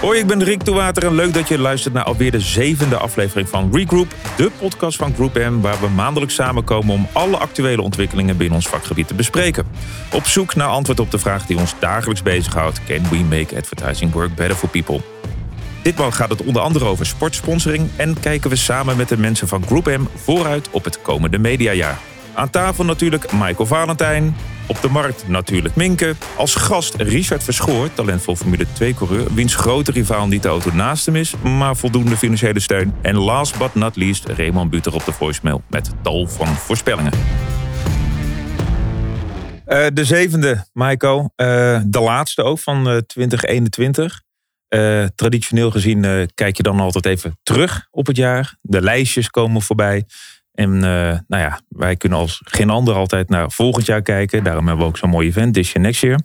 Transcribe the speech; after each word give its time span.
Hoi, 0.00 0.18
ik 0.18 0.26
ben 0.26 0.44
Rick 0.44 0.62
Toewater 0.62 1.04
en 1.04 1.14
leuk 1.14 1.34
dat 1.34 1.48
je 1.48 1.58
luistert 1.58 1.94
naar 1.94 2.04
alweer 2.04 2.30
de 2.30 2.40
zevende 2.40 2.96
aflevering 2.96 3.48
van 3.48 3.70
Regroup, 3.72 4.14
de 4.36 4.50
podcast 4.58 4.96
van 4.96 5.14
Group 5.14 5.34
M, 5.34 5.60
waar 5.60 5.80
we 5.80 5.88
maandelijks 5.88 6.34
samenkomen 6.34 6.94
om 6.94 7.06
alle 7.12 7.36
actuele 7.36 7.82
ontwikkelingen 7.82 8.36
binnen 8.36 8.56
ons 8.56 8.68
vakgebied 8.68 9.08
te 9.08 9.14
bespreken. 9.14 9.66
Op 10.12 10.24
zoek 10.24 10.54
naar 10.54 10.68
antwoord 10.68 11.00
op 11.00 11.10
de 11.10 11.18
vraag 11.18 11.46
die 11.46 11.58
ons 11.58 11.74
dagelijks 11.78 12.22
bezighoudt: 12.22 12.84
Can 12.84 13.08
we 13.08 13.16
make 13.16 13.56
advertising 13.56 14.12
work 14.12 14.34
better 14.34 14.56
for 14.56 14.68
people? 14.68 15.00
Ditmaal 15.82 16.10
gaat 16.10 16.30
het 16.30 16.42
onder 16.42 16.62
andere 16.62 16.84
over 16.84 17.06
sportsponsoring 17.06 17.88
en 17.96 18.20
kijken 18.20 18.50
we 18.50 18.56
samen 18.56 18.96
met 18.96 19.08
de 19.08 19.18
mensen 19.18 19.48
van 19.48 19.64
Group 19.66 19.86
M 19.86 20.06
vooruit 20.14 20.70
op 20.70 20.84
het 20.84 21.02
komende 21.02 21.38
mediajaar. 21.38 21.98
Aan 22.34 22.50
tafel 22.50 22.84
natuurlijk 22.84 23.32
Michael 23.32 23.66
Valentijn. 23.66 24.36
Op 24.66 24.80
de 24.80 24.88
markt 24.88 25.28
natuurlijk 25.28 25.76
Minke. 25.76 26.14
Als 26.36 26.54
gast 26.54 26.94
Richard 26.94 27.44
Verschoor, 27.44 27.92
talentvol 27.92 28.36
Formule 28.36 28.66
2-coureur... 28.66 29.34
wiens 29.34 29.54
grote 29.54 29.90
rivaal 29.90 30.26
niet 30.26 30.42
de 30.42 30.48
auto 30.48 30.72
naast 30.72 31.06
hem 31.06 31.16
is... 31.16 31.34
maar 31.42 31.76
voldoende 31.76 32.16
financiële 32.16 32.60
steun. 32.60 32.94
En 33.02 33.16
last 33.16 33.58
but 33.58 33.74
not 33.74 33.96
least 33.96 34.26
Raymond 34.26 34.70
Buter 34.70 34.94
op 34.94 35.04
de 35.04 35.12
voicemail... 35.12 35.62
met 35.68 35.90
tal 36.02 36.26
van 36.26 36.46
voorspellingen. 36.46 37.12
Uh, 37.12 37.18
de 39.92 40.04
zevende, 40.04 40.64
Michael. 40.72 41.32
Uh, 41.36 41.80
de 41.86 42.00
laatste 42.00 42.42
ook 42.42 42.58
van 42.58 42.92
uh, 42.92 42.96
2021. 42.96 44.22
traditioneel 45.14 45.70
gezien 45.70 46.28
kijk 46.34 46.56
je 46.56 46.62
dan 46.62 46.80
altijd 46.80 47.06
even 47.06 47.38
terug 47.42 47.86
op 47.90 48.06
het 48.06 48.16
jaar. 48.16 48.56
De 48.60 48.82
lijstjes 48.82 49.30
komen 49.30 49.62
voorbij. 49.62 50.04
En 50.52 50.74
uh, 50.74 50.80
nou 50.80 51.42
ja, 51.42 51.60
wij 51.68 51.96
kunnen 51.96 52.18
als 52.18 52.40
geen 52.44 52.70
ander 52.70 52.94
altijd 52.94 53.28
naar 53.28 53.50
volgend 53.50 53.86
jaar 53.86 54.02
kijken. 54.02 54.44
Daarom 54.44 54.66
hebben 54.66 54.84
we 54.84 54.90
ook 54.90 54.98
zo'n 54.98 55.10
mooi 55.10 55.28
event, 55.28 55.54
This 55.54 55.72
Year 55.72 55.86
Next 55.86 56.00
Year. 56.00 56.20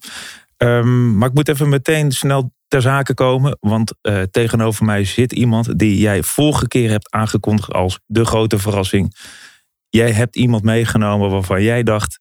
Um, 0.57 1.17
maar 1.17 1.29
ik 1.29 1.34
moet 1.34 1.49
even 1.49 1.70
meteen 1.70 2.11
snel 2.11 2.54
ter 2.67 2.82
zake 2.82 3.13
komen. 3.13 3.57
Want 3.59 3.93
uh, 4.01 4.21
tegenover 4.21 4.85
mij 4.85 5.04
zit 5.04 5.34
iemand 5.34 5.79
die 5.79 5.98
jij 5.98 6.23
vorige 6.23 6.67
keer 6.67 6.90
hebt 6.90 7.12
aangekondigd 7.12 7.73
als 7.73 7.99
de 8.05 8.26
grote 8.26 8.59
verrassing. 8.59 9.15
Jij 9.90 10.12
hebt 10.12 10.35
iemand 10.35 10.63
meegenomen 10.63 11.29
waarvan 11.29 11.63
jij 11.63 11.84
dacht... 11.84 12.20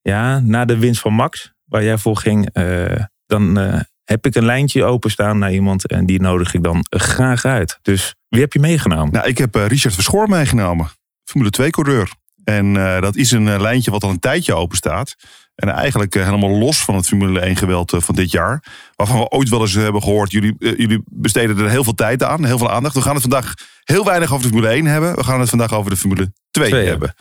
Ja, 0.00 0.40
na 0.40 0.64
de 0.64 0.78
winst 0.78 1.00
van 1.00 1.12
Max, 1.12 1.52
waar 1.64 1.84
jij 1.84 1.98
voor 1.98 2.16
ging... 2.16 2.48
Uh, 2.52 3.04
dan 3.26 3.58
heb 4.04 4.26
ik 4.26 4.34
een 4.34 4.44
lijntje 4.44 4.84
openstaan 4.84 5.38
naar 5.38 5.52
iemand 5.52 5.86
en 5.86 6.06
die 6.06 6.20
nodig 6.20 6.54
ik 6.54 6.62
dan 6.62 6.86
graag 6.88 7.44
uit. 7.44 7.78
Dus 7.82 8.14
wie 8.28 8.40
heb 8.40 8.52
je 8.52 8.60
meegenomen? 8.60 9.12
Nou, 9.12 9.28
ik 9.28 9.38
heb 9.38 9.54
Richard 9.54 9.94
Verschoor 9.94 10.28
meegenomen. 10.28 10.90
Formule 11.28 11.52
2-coureur. 11.62 12.12
En 12.44 12.74
uh, 12.74 13.00
dat 13.00 13.16
is 13.16 13.30
een 13.30 13.46
uh, 13.46 13.60
lijntje 13.60 13.90
wat 13.90 14.02
al 14.02 14.10
een 14.10 14.18
tijdje 14.18 14.54
open 14.54 14.76
staat. 14.76 15.14
En 15.54 15.68
eigenlijk 15.68 16.14
uh, 16.14 16.24
helemaal 16.24 16.50
los 16.50 16.78
van 16.84 16.94
het 16.94 17.06
Formule 17.06 17.40
1 17.40 17.56
geweld 17.56 17.94
van 17.96 18.14
dit 18.14 18.30
jaar. 18.30 18.64
Waarvan 18.96 19.18
we 19.18 19.28
ooit 19.28 19.48
wel 19.48 19.60
eens 19.60 19.74
hebben 19.74 20.02
gehoord. 20.02 20.30
Jullie, 20.30 20.56
jullie 20.58 21.02
besteden 21.04 21.58
er 21.58 21.70
heel 21.70 21.84
veel 21.84 21.94
tijd 21.94 22.22
aan, 22.22 22.44
heel 22.44 22.58
veel 22.58 22.70
aandacht. 22.70 22.94
We 22.94 23.02
gaan 23.02 23.12
het 23.12 23.22
vandaag 23.22 23.54
heel 23.84 24.04
weinig 24.04 24.32
over 24.32 24.42
de 24.42 24.48
Formule 24.48 24.72
1 24.72 24.86
hebben. 24.86 25.14
We 25.14 25.24
gaan 25.24 25.40
het 25.40 25.48
vandaag 25.48 25.74
over 25.74 25.90
de 25.90 25.96
Formule 25.96 26.32
2, 26.50 26.68
2 26.68 26.86
hebben. 26.86 27.14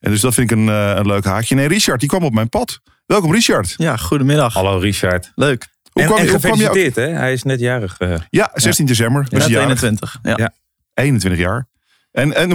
En 0.00 0.10
dus 0.10 0.20
dat 0.20 0.34
vind 0.34 0.50
ik 0.50 0.56
een, 0.56 0.66
een 0.66 1.06
leuk 1.06 1.24
haakje. 1.24 1.54
Nee, 1.54 1.68
Richard, 1.68 2.00
die 2.00 2.08
kwam 2.08 2.24
op 2.24 2.32
mijn 2.32 2.48
pad. 2.48 2.80
Welkom, 3.06 3.32
Richard. 3.32 3.74
Ja, 3.76 3.96
goedemiddag. 3.96 4.54
Hallo, 4.54 4.78
Richard. 4.78 5.32
Leuk. 5.34 5.66
Hoe 5.92 6.02
en, 6.02 6.08
kwam, 6.08 6.20
en 6.20 6.28
gefeliciteerd, 6.28 6.96
hè? 6.96 7.06
Hij 7.08 7.32
is 7.32 7.42
net 7.42 7.60
jarig. 7.60 7.96
ja, 8.30 8.50
16 8.54 8.84
ja. 8.84 8.90
december. 8.90 9.26
Ja, 9.28 9.60
21. 9.60 10.18
Ja. 10.22 10.36
ja. 10.36 10.52
21 10.94 11.40
jaar. 11.40 11.66
En, 12.14 12.34
en 12.34 12.48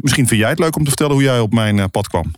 misschien 0.00 0.28
vind 0.28 0.40
jij 0.40 0.50
het 0.50 0.58
leuk 0.58 0.76
om 0.76 0.82
te 0.82 0.88
vertellen 0.88 1.12
hoe 1.12 1.22
jij 1.22 1.40
op 1.40 1.52
mijn 1.52 1.90
pad 1.90 2.08
kwam. 2.08 2.32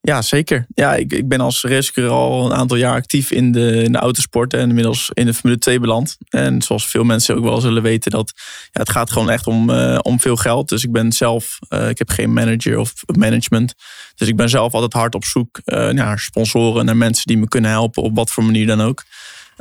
Ja, 0.00 0.22
zeker. 0.22 0.66
Ja, 0.74 0.94
ik, 0.94 1.12
ik 1.12 1.28
ben 1.28 1.40
als 1.40 1.62
racecoureur 1.62 2.14
al 2.14 2.44
een 2.44 2.54
aantal 2.54 2.76
jaar 2.76 2.94
actief 2.94 3.30
in 3.30 3.52
de, 3.52 3.82
in 3.82 3.92
de 3.92 3.98
autosport 3.98 4.54
en 4.54 4.68
inmiddels 4.68 5.10
in 5.12 5.26
de 5.26 5.34
Formule 5.34 5.58
2 5.58 5.80
beland. 5.80 6.16
En 6.28 6.62
zoals 6.62 6.86
veel 6.86 7.04
mensen 7.04 7.36
ook 7.36 7.44
wel 7.44 7.60
zullen 7.60 7.82
weten, 7.82 8.10
dat 8.10 8.32
ja, 8.70 8.80
het 8.80 8.90
gaat 8.90 9.10
gewoon 9.10 9.30
echt 9.30 9.46
om, 9.46 9.70
om 9.98 10.20
veel 10.20 10.36
geld. 10.36 10.68
Dus 10.68 10.84
ik 10.84 10.92
ben 10.92 11.12
zelf, 11.12 11.58
ik 11.88 11.98
heb 11.98 12.10
geen 12.10 12.32
manager 12.32 12.78
of 12.78 12.92
management. 13.18 13.74
Dus 14.14 14.28
ik 14.28 14.36
ben 14.36 14.48
zelf 14.48 14.74
altijd 14.74 14.92
hard 14.92 15.14
op 15.14 15.24
zoek 15.24 15.60
naar 15.90 16.18
sponsoren, 16.18 16.84
naar 16.84 16.96
mensen 16.96 17.26
die 17.26 17.38
me 17.38 17.48
kunnen 17.48 17.70
helpen 17.70 18.02
op 18.02 18.16
wat 18.16 18.30
voor 18.30 18.44
manier 18.44 18.66
dan 18.66 18.80
ook. 18.80 19.04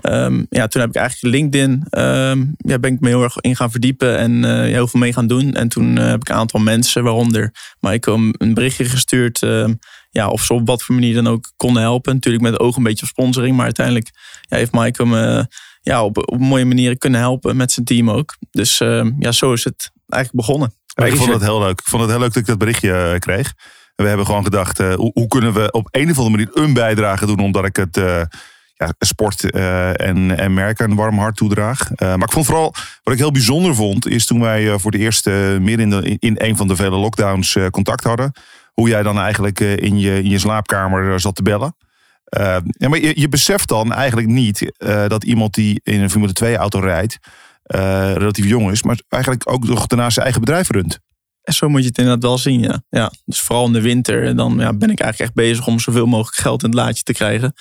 Um, 0.01 0.45
ja, 0.49 0.67
toen 0.67 0.81
heb 0.81 0.89
ik 0.89 0.95
eigenlijk 0.95 1.35
LinkedIn, 1.35 1.71
um, 1.91 2.53
ja, 2.57 2.79
ben 2.79 2.93
ik 2.93 2.99
me 2.99 3.07
heel 3.07 3.23
erg 3.23 3.37
in 3.37 3.55
gaan 3.55 3.71
verdiepen 3.71 4.17
en 4.17 4.31
uh, 4.43 4.61
heel 4.61 4.87
veel 4.87 4.99
mee 4.99 5.13
gaan 5.13 5.27
doen. 5.27 5.53
En 5.53 5.69
toen 5.69 5.95
uh, 5.95 6.07
heb 6.07 6.21
ik 6.21 6.29
een 6.29 6.35
aantal 6.35 6.59
mensen, 6.59 7.03
waaronder 7.03 7.51
Michael, 7.79 8.33
een 8.37 8.53
berichtje 8.53 8.85
gestuurd. 8.85 9.41
Um, 9.41 9.79
ja, 10.09 10.27
of 10.27 10.43
ze 10.43 10.53
op 10.53 10.67
wat 10.67 10.83
voor 10.83 10.95
manier 10.95 11.13
dan 11.13 11.27
ook 11.27 11.51
konden 11.57 11.81
helpen. 11.81 12.13
Natuurlijk 12.13 12.43
met 12.43 12.59
oog 12.59 12.75
een 12.75 12.83
beetje 12.83 13.05
op 13.05 13.11
sponsoring. 13.11 13.55
Maar 13.55 13.65
uiteindelijk 13.65 14.09
ja, 14.41 14.57
heeft 14.57 14.71
Michael 14.71 15.09
me 15.09 15.47
ja, 15.81 16.03
op, 16.03 16.17
op 16.17 16.39
een 16.39 16.47
mooie 16.47 16.65
manier 16.65 16.97
kunnen 16.97 17.19
helpen 17.19 17.55
met 17.55 17.71
zijn 17.71 17.85
team 17.85 18.09
ook. 18.09 18.35
Dus 18.51 18.77
ja, 19.19 19.31
zo 19.31 19.53
is 19.53 19.63
het 19.63 19.91
eigenlijk 20.07 20.45
begonnen. 20.45 20.73
Ik 20.95 21.15
vond 21.15 21.33
het 21.33 21.41
heel 21.41 21.59
leuk. 21.59 21.79
Ik 21.79 21.87
vond 21.87 22.01
het 22.01 22.11
heel 22.11 22.19
leuk 22.19 22.33
dat 22.33 22.41
ik 22.41 22.47
dat 22.47 22.57
berichtje 22.57 23.15
kreeg. 23.19 23.53
We 23.95 24.07
hebben 24.07 24.25
gewoon 24.25 24.43
gedacht, 24.43 24.77
hoe, 24.77 25.11
hoe, 25.13 25.27
kunnen 25.27 25.53
we 25.53 25.71
op 25.71 25.87
een 25.91 26.09
of 26.09 26.17
andere 26.17 26.29
manier 26.29 26.63
een 26.63 26.73
bijdrage 26.73 27.25
doen, 27.25 27.39
omdat 27.39 27.65
ik 27.65 27.75
het 27.75 27.97
sport 28.99 29.55
uh, 29.55 30.01
en, 30.01 30.38
en 30.38 30.53
merken 30.53 30.89
een 30.89 30.95
warm 30.95 31.17
hart 31.17 31.35
toedraag. 31.35 31.89
Uh, 31.89 31.97
maar 31.97 32.23
ik 32.23 32.31
vond 32.31 32.45
vooral, 32.45 32.73
wat 33.03 33.13
ik 33.13 33.19
heel 33.19 33.31
bijzonder 33.31 33.75
vond, 33.75 34.07
is 34.07 34.25
toen 34.25 34.39
wij 34.39 34.63
uh, 34.63 34.73
voor 34.77 34.91
de 34.91 34.97
eerste 34.97 35.57
midden 35.61 36.03
in, 36.03 36.17
in 36.19 36.35
een 36.38 36.57
van 36.57 36.67
de 36.67 36.75
vele 36.75 36.95
lockdowns 36.95 37.57
contact 37.72 38.03
hadden. 38.03 38.31
Hoe 38.73 38.89
jij 38.89 39.03
dan 39.03 39.19
eigenlijk 39.19 39.59
in, 39.59 39.99
je, 39.99 40.23
in 40.23 40.29
je 40.29 40.39
slaapkamer 40.39 41.19
zat 41.19 41.35
te 41.35 41.43
bellen. 41.43 41.75
ja, 42.77 42.89
maar 42.89 42.99
je, 42.99 43.19
je 43.19 43.29
beseft 43.29 43.67
dan 43.67 43.93
eigenlijk 43.93 44.27
niet 44.27 44.72
dat 45.07 45.23
iemand 45.23 45.53
die 45.53 45.81
in 45.83 46.01
een 46.01 46.09
Formule 46.09 46.33
2 46.33 46.55
auto 46.55 46.79
rijdt, 46.79 47.19
relatief 48.17 48.45
jong 48.45 48.72
is, 48.72 48.83
maar 48.83 48.99
eigenlijk 49.09 49.51
ook 49.51 49.67
nog 49.67 49.88
daarnaast 49.88 50.13
zijn 50.13 50.25
eigen 50.25 50.43
bedrijf 50.43 50.69
runt. 50.69 50.99
En 51.43 51.53
zo 51.53 51.69
moet 51.69 51.81
je 51.81 51.88
het 51.88 51.97
inderdaad 51.97 52.23
wel 52.23 52.38
zien, 52.38 52.59
ja. 52.59 52.83
ja. 52.89 53.11
Dus 53.25 53.41
vooral 53.41 53.66
in 53.66 53.73
de 53.73 53.81
winter, 53.81 54.35
dan 54.35 54.55
ja, 54.57 54.73
ben 54.73 54.89
ik 54.89 54.99
eigenlijk 54.99 55.19
echt 55.19 55.33
bezig 55.33 55.67
om 55.67 55.79
zoveel 55.79 56.05
mogelijk 56.05 56.38
geld 56.38 56.63
in 56.63 56.69
het 56.69 56.77
laadje 56.77 57.03
te 57.03 57.13
krijgen 57.13 57.53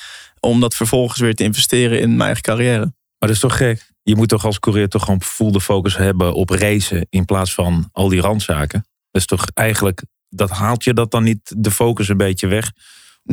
om 0.47 0.61
dat 0.61 0.75
vervolgens 0.75 1.21
weer 1.21 1.35
te 1.35 1.45
investeren 1.45 2.01
in 2.01 2.09
mijn 2.09 2.21
eigen 2.21 2.43
carrière. 2.43 2.79
Maar 2.79 3.29
dat 3.29 3.31
is 3.31 3.39
toch 3.39 3.57
gek? 3.57 3.91
Je 4.03 4.17
moet 4.17 4.29
toch 4.29 4.45
als 4.45 4.59
coureur 4.59 4.89
toch 4.89 5.05
gewoon 5.05 5.23
full 5.23 5.51
de 5.51 5.61
focus 5.61 5.97
hebben 5.97 6.35
op 6.35 6.51
racen 6.51 7.07
in 7.11 7.25
plaats 7.25 7.55
van 7.55 7.89
al 7.93 8.09
die 8.09 8.21
randzaken. 8.21 8.87
Dat 9.11 9.21
is 9.21 9.27
toch 9.27 9.47
eigenlijk, 9.55 10.05
dat 10.29 10.51
haalt 10.51 10.85
je 10.85 10.95
dat 10.95 11.11
dan 11.11 11.23
niet 11.23 11.55
de 11.57 11.71
focus 11.71 12.09
een 12.09 12.17
beetje 12.17 12.47
weg? 12.47 12.71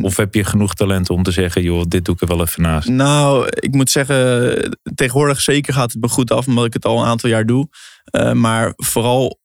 Of 0.01 0.17
heb 0.17 0.33
je 0.33 0.43
genoeg 0.43 0.73
talent 0.73 1.09
om 1.09 1.23
te 1.23 1.31
zeggen, 1.31 1.63
joh, 1.63 1.83
dit 1.87 2.05
doe 2.05 2.15
ik 2.15 2.21
er 2.21 2.27
wel 2.27 2.41
even 2.41 2.61
naast? 2.61 2.87
Nou, 2.87 3.47
ik 3.49 3.73
moet 3.73 3.89
zeggen, 3.89 4.79
tegenwoordig 4.95 5.41
zeker 5.41 5.73
gaat 5.73 5.91
het 5.91 6.01
me 6.01 6.07
goed 6.07 6.31
af, 6.31 6.47
omdat 6.47 6.65
ik 6.65 6.73
het 6.73 6.85
al 6.85 6.99
een 6.99 7.05
aantal 7.05 7.29
jaar 7.29 7.45
doe. 7.45 7.67
Uh, 8.11 8.31
maar 8.31 8.73
vooral, 8.75 9.39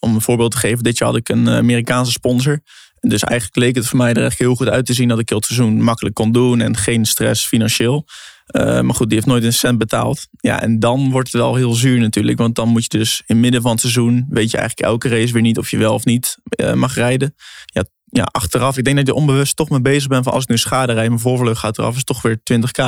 om 0.00 0.14
een 0.14 0.20
voorbeeld 0.20 0.50
te 0.50 0.58
geven, 0.58 0.84
dit 0.84 0.98
jaar 0.98 1.08
had 1.08 1.18
ik 1.18 1.28
een 1.28 1.48
Amerikaanse 1.48 2.12
sponsor. 2.12 2.60
Dus 3.08 3.22
eigenlijk 3.22 3.56
leek 3.56 3.74
het 3.74 3.86
voor 3.86 3.98
mij 3.98 4.14
er 4.14 4.24
echt 4.24 4.38
heel 4.38 4.54
goed 4.54 4.68
uit 4.68 4.86
te 4.86 4.92
zien 4.92 5.08
dat 5.08 5.18
ik 5.18 5.28
heel 5.28 5.38
het 5.38 5.46
seizoen 5.46 5.82
makkelijk 5.82 6.14
kon 6.14 6.32
doen 6.32 6.60
en 6.60 6.76
geen 6.76 7.04
stress 7.04 7.46
financieel. 7.46 8.06
Uh, 8.46 8.80
maar 8.80 8.94
goed, 8.94 9.06
die 9.06 9.14
heeft 9.14 9.26
nooit 9.26 9.44
een 9.44 9.52
cent 9.52 9.78
betaald. 9.78 10.26
Ja, 10.30 10.62
en 10.62 10.78
dan 10.78 11.10
wordt 11.10 11.32
het 11.32 11.40
wel 11.40 11.54
heel 11.54 11.72
zuur 11.72 11.98
natuurlijk. 11.98 12.38
Want 12.38 12.54
dan 12.54 12.68
moet 12.68 12.82
je 12.82 12.98
dus 12.98 13.22
in 13.26 13.40
midden 13.40 13.62
van 13.62 13.70
het 13.70 13.80
seizoen, 13.80 14.26
weet 14.28 14.50
je 14.50 14.56
eigenlijk 14.56 14.88
elke 14.88 15.08
race 15.08 15.32
weer 15.32 15.42
niet 15.42 15.58
of 15.58 15.70
je 15.70 15.78
wel 15.78 15.94
of 15.94 16.04
niet 16.04 16.38
uh, 16.60 16.72
mag 16.72 16.94
rijden. 16.94 17.34
Ja, 17.64 17.84
ja, 18.04 18.22
achteraf, 18.22 18.76
ik 18.76 18.84
denk 18.84 18.96
dat 18.96 19.06
je 19.06 19.14
onbewust 19.14 19.56
toch 19.56 19.70
mee 19.70 19.80
bezig 19.80 20.08
bent 20.08 20.24
van 20.24 20.32
als 20.32 20.42
ik 20.42 20.48
nu 20.48 20.58
schade 20.58 20.92
rijd, 20.92 21.08
mijn 21.08 21.20
voorvlucht 21.20 21.60
gaat 21.60 21.78
eraf, 21.78 21.96
is 21.96 22.04
toch 22.04 22.22
weer 22.22 22.36
20k. 22.36 22.82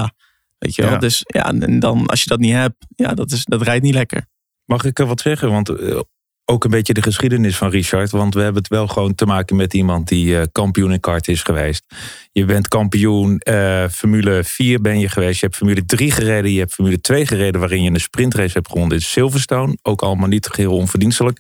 Weet 0.59 0.75
je 0.75 0.83
wel? 0.83 0.91
Ja. 0.91 0.99
Dus 0.99 1.23
ja, 1.27 1.53
en 1.53 1.79
dan 1.79 2.07
als 2.07 2.23
je 2.23 2.29
dat 2.29 2.39
niet 2.39 2.53
hebt, 2.53 2.87
ja, 2.97 3.15
dat, 3.15 3.31
is, 3.31 3.45
dat 3.45 3.63
rijdt 3.63 3.85
niet 3.85 3.95
lekker. 3.95 4.27
Mag 4.65 4.85
ik 4.85 4.99
er 4.99 5.07
wat 5.07 5.21
zeggen? 5.21 5.51
Want 5.51 5.71
uh, 5.71 6.01
ook 6.45 6.65
een 6.65 6.71
beetje 6.71 6.95
de 6.95 7.03
geschiedenis 7.03 7.57
van 7.57 7.71
Richard. 7.71 8.11
Want 8.11 8.35
we 8.35 8.41
hebben 8.41 8.63
het 8.63 8.71
wel 8.71 8.87
gewoon 8.87 9.15
te 9.15 9.27
maken 9.27 9.57
met 9.57 9.75
iemand 9.75 10.09
die 10.09 10.27
uh, 10.27 10.43
kampioen 10.53 10.93
in 10.93 11.01
kart 11.01 11.29
is 11.29 11.43
geweest. 11.43 11.85
Je 12.33 12.45
bent 12.45 12.69
kampioen 12.69 13.41
uh, 13.49 13.89
Formule 13.89 14.45
4 14.45 14.81
ben 14.81 14.99
je 14.99 15.09
geweest. 15.09 15.41
Je 15.41 15.47
hebt 15.47 15.57
Formule 15.57 15.85
3 15.85 16.11
gereden. 16.11 16.53
Je 16.53 16.59
hebt 16.59 16.75
Formule 16.75 17.01
2 17.01 17.27
gereden 17.27 17.61
waarin 17.61 17.83
je 17.83 17.91
een 17.91 18.01
sprintrace 18.01 18.53
hebt 18.53 18.69
gewonnen 18.69 18.97
in 18.97 19.03
Silverstone. 19.03 19.79
Ook 19.83 20.03
allemaal 20.03 20.29
niet 20.29 20.47
geheel 20.47 20.77
onverdienstelijk. 20.77 21.39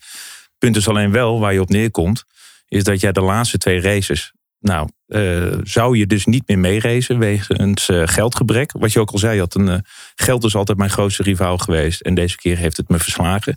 Punt 0.58 0.76
is 0.76 0.88
alleen 0.88 1.10
wel 1.10 1.40
waar 1.40 1.52
je 1.52 1.60
op 1.60 1.68
neerkomt. 1.68 2.24
Is 2.68 2.84
dat 2.84 3.00
jij 3.00 3.12
de 3.12 3.20
laatste 3.20 3.58
twee 3.58 3.80
races. 3.80 4.32
Nou, 4.60 4.88
uh, 5.06 5.58
zou 5.62 5.96
je 5.96 6.06
dus 6.06 6.24
niet 6.24 6.48
meer 6.48 6.58
meeracen 6.58 7.18
wegens 7.18 7.88
geldgebrek. 7.90 8.72
Wat 8.72 8.92
je 8.92 9.00
ook 9.00 9.10
al 9.10 9.18
zei, 9.18 9.38
had 9.38 9.54
een, 9.54 9.84
geld 10.14 10.44
is 10.44 10.54
altijd 10.54 10.78
mijn 10.78 10.90
grootste 10.90 11.22
rivaal 11.22 11.58
geweest. 11.58 12.00
En 12.00 12.14
deze 12.14 12.36
keer 12.36 12.56
heeft 12.56 12.76
het 12.76 12.88
me 12.88 12.98
verslagen. 12.98 13.56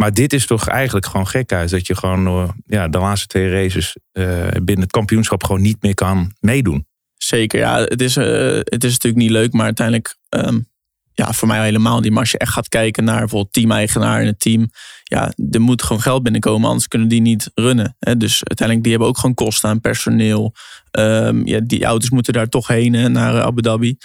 Maar 0.00 0.14
dit 0.14 0.32
is 0.32 0.46
toch 0.46 0.68
eigenlijk 0.68 1.06
gewoon 1.06 1.26
gekhuis. 1.28 1.70
Dat 1.70 1.86
je 1.86 1.96
gewoon 1.96 2.26
uh, 2.26 2.48
ja, 2.66 2.88
de 2.88 2.98
laatste 2.98 3.26
twee 3.26 3.50
races 3.50 3.96
uh, 4.12 4.46
binnen 4.48 4.80
het 4.80 4.90
kampioenschap 4.90 5.44
gewoon 5.44 5.62
niet 5.62 5.82
meer 5.82 5.94
kan 5.94 6.32
meedoen. 6.38 6.86
Zeker, 7.16 7.58
ja. 7.58 7.80
Het 7.82 8.00
is, 8.00 8.16
uh, 8.16 8.24
het 8.58 8.84
is 8.84 8.92
natuurlijk 8.92 9.22
niet 9.22 9.30
leuk, 9.30 9.52
maar 9.52 9.64
uiteindelijk... 9.64 10.16
Um, 10.28 10.68
ja, 11.12 11.32
voor 11.32 11.48
mij 11.48 11.64
helemaal 11.64 12.00
niet. 12.00 12.10
Maar 12.10 12.20
als 12.20 12.30
je 12.30 12.38
echt 12.38 12.52
gaat 12.52 12.68
kijken 12.68 13.04
naar 13.04 13.18
bijvoorbeeld 13.18 13.52
team-eigenaar 13.52 14.20
in 14.20 14.26
het 14.26 14.40
team. 14.40 14.70
Ja, 15.04 15.32
er 15.50 15.60
moet 15.60 15.82
gewoon 15.82 16.02
geld 16.02 16.22
binnenkomen, 16.22 16.68
anders 16.68 16.88
kunnen 16.88 17.08
die 17.08 17.20
niet 17.20 17.50
runnen. 17.54 17.96
Dus 17.98 18.44
uiteindelijk, 18.44 18.82
die 18.82 18.90
hebben 18.90 19.08
ook 19.08 19.18
gewoon 19.18 19.34
kosten 19.34 19.68
aan 19.68 19.80
personeel. 19.80 20.54
Um, 20.98 21.46
ja, 21.46 21.60
die 21.60 21.84
auto's 21.84 22.10
moeten 22.10 22.32
daar 22.32 22.48
toch 22.48 22.66
heen 22.66 23.12
naar 23.12 23.42
Abu 23.42 23.62
Dhabi. 23.62 23.96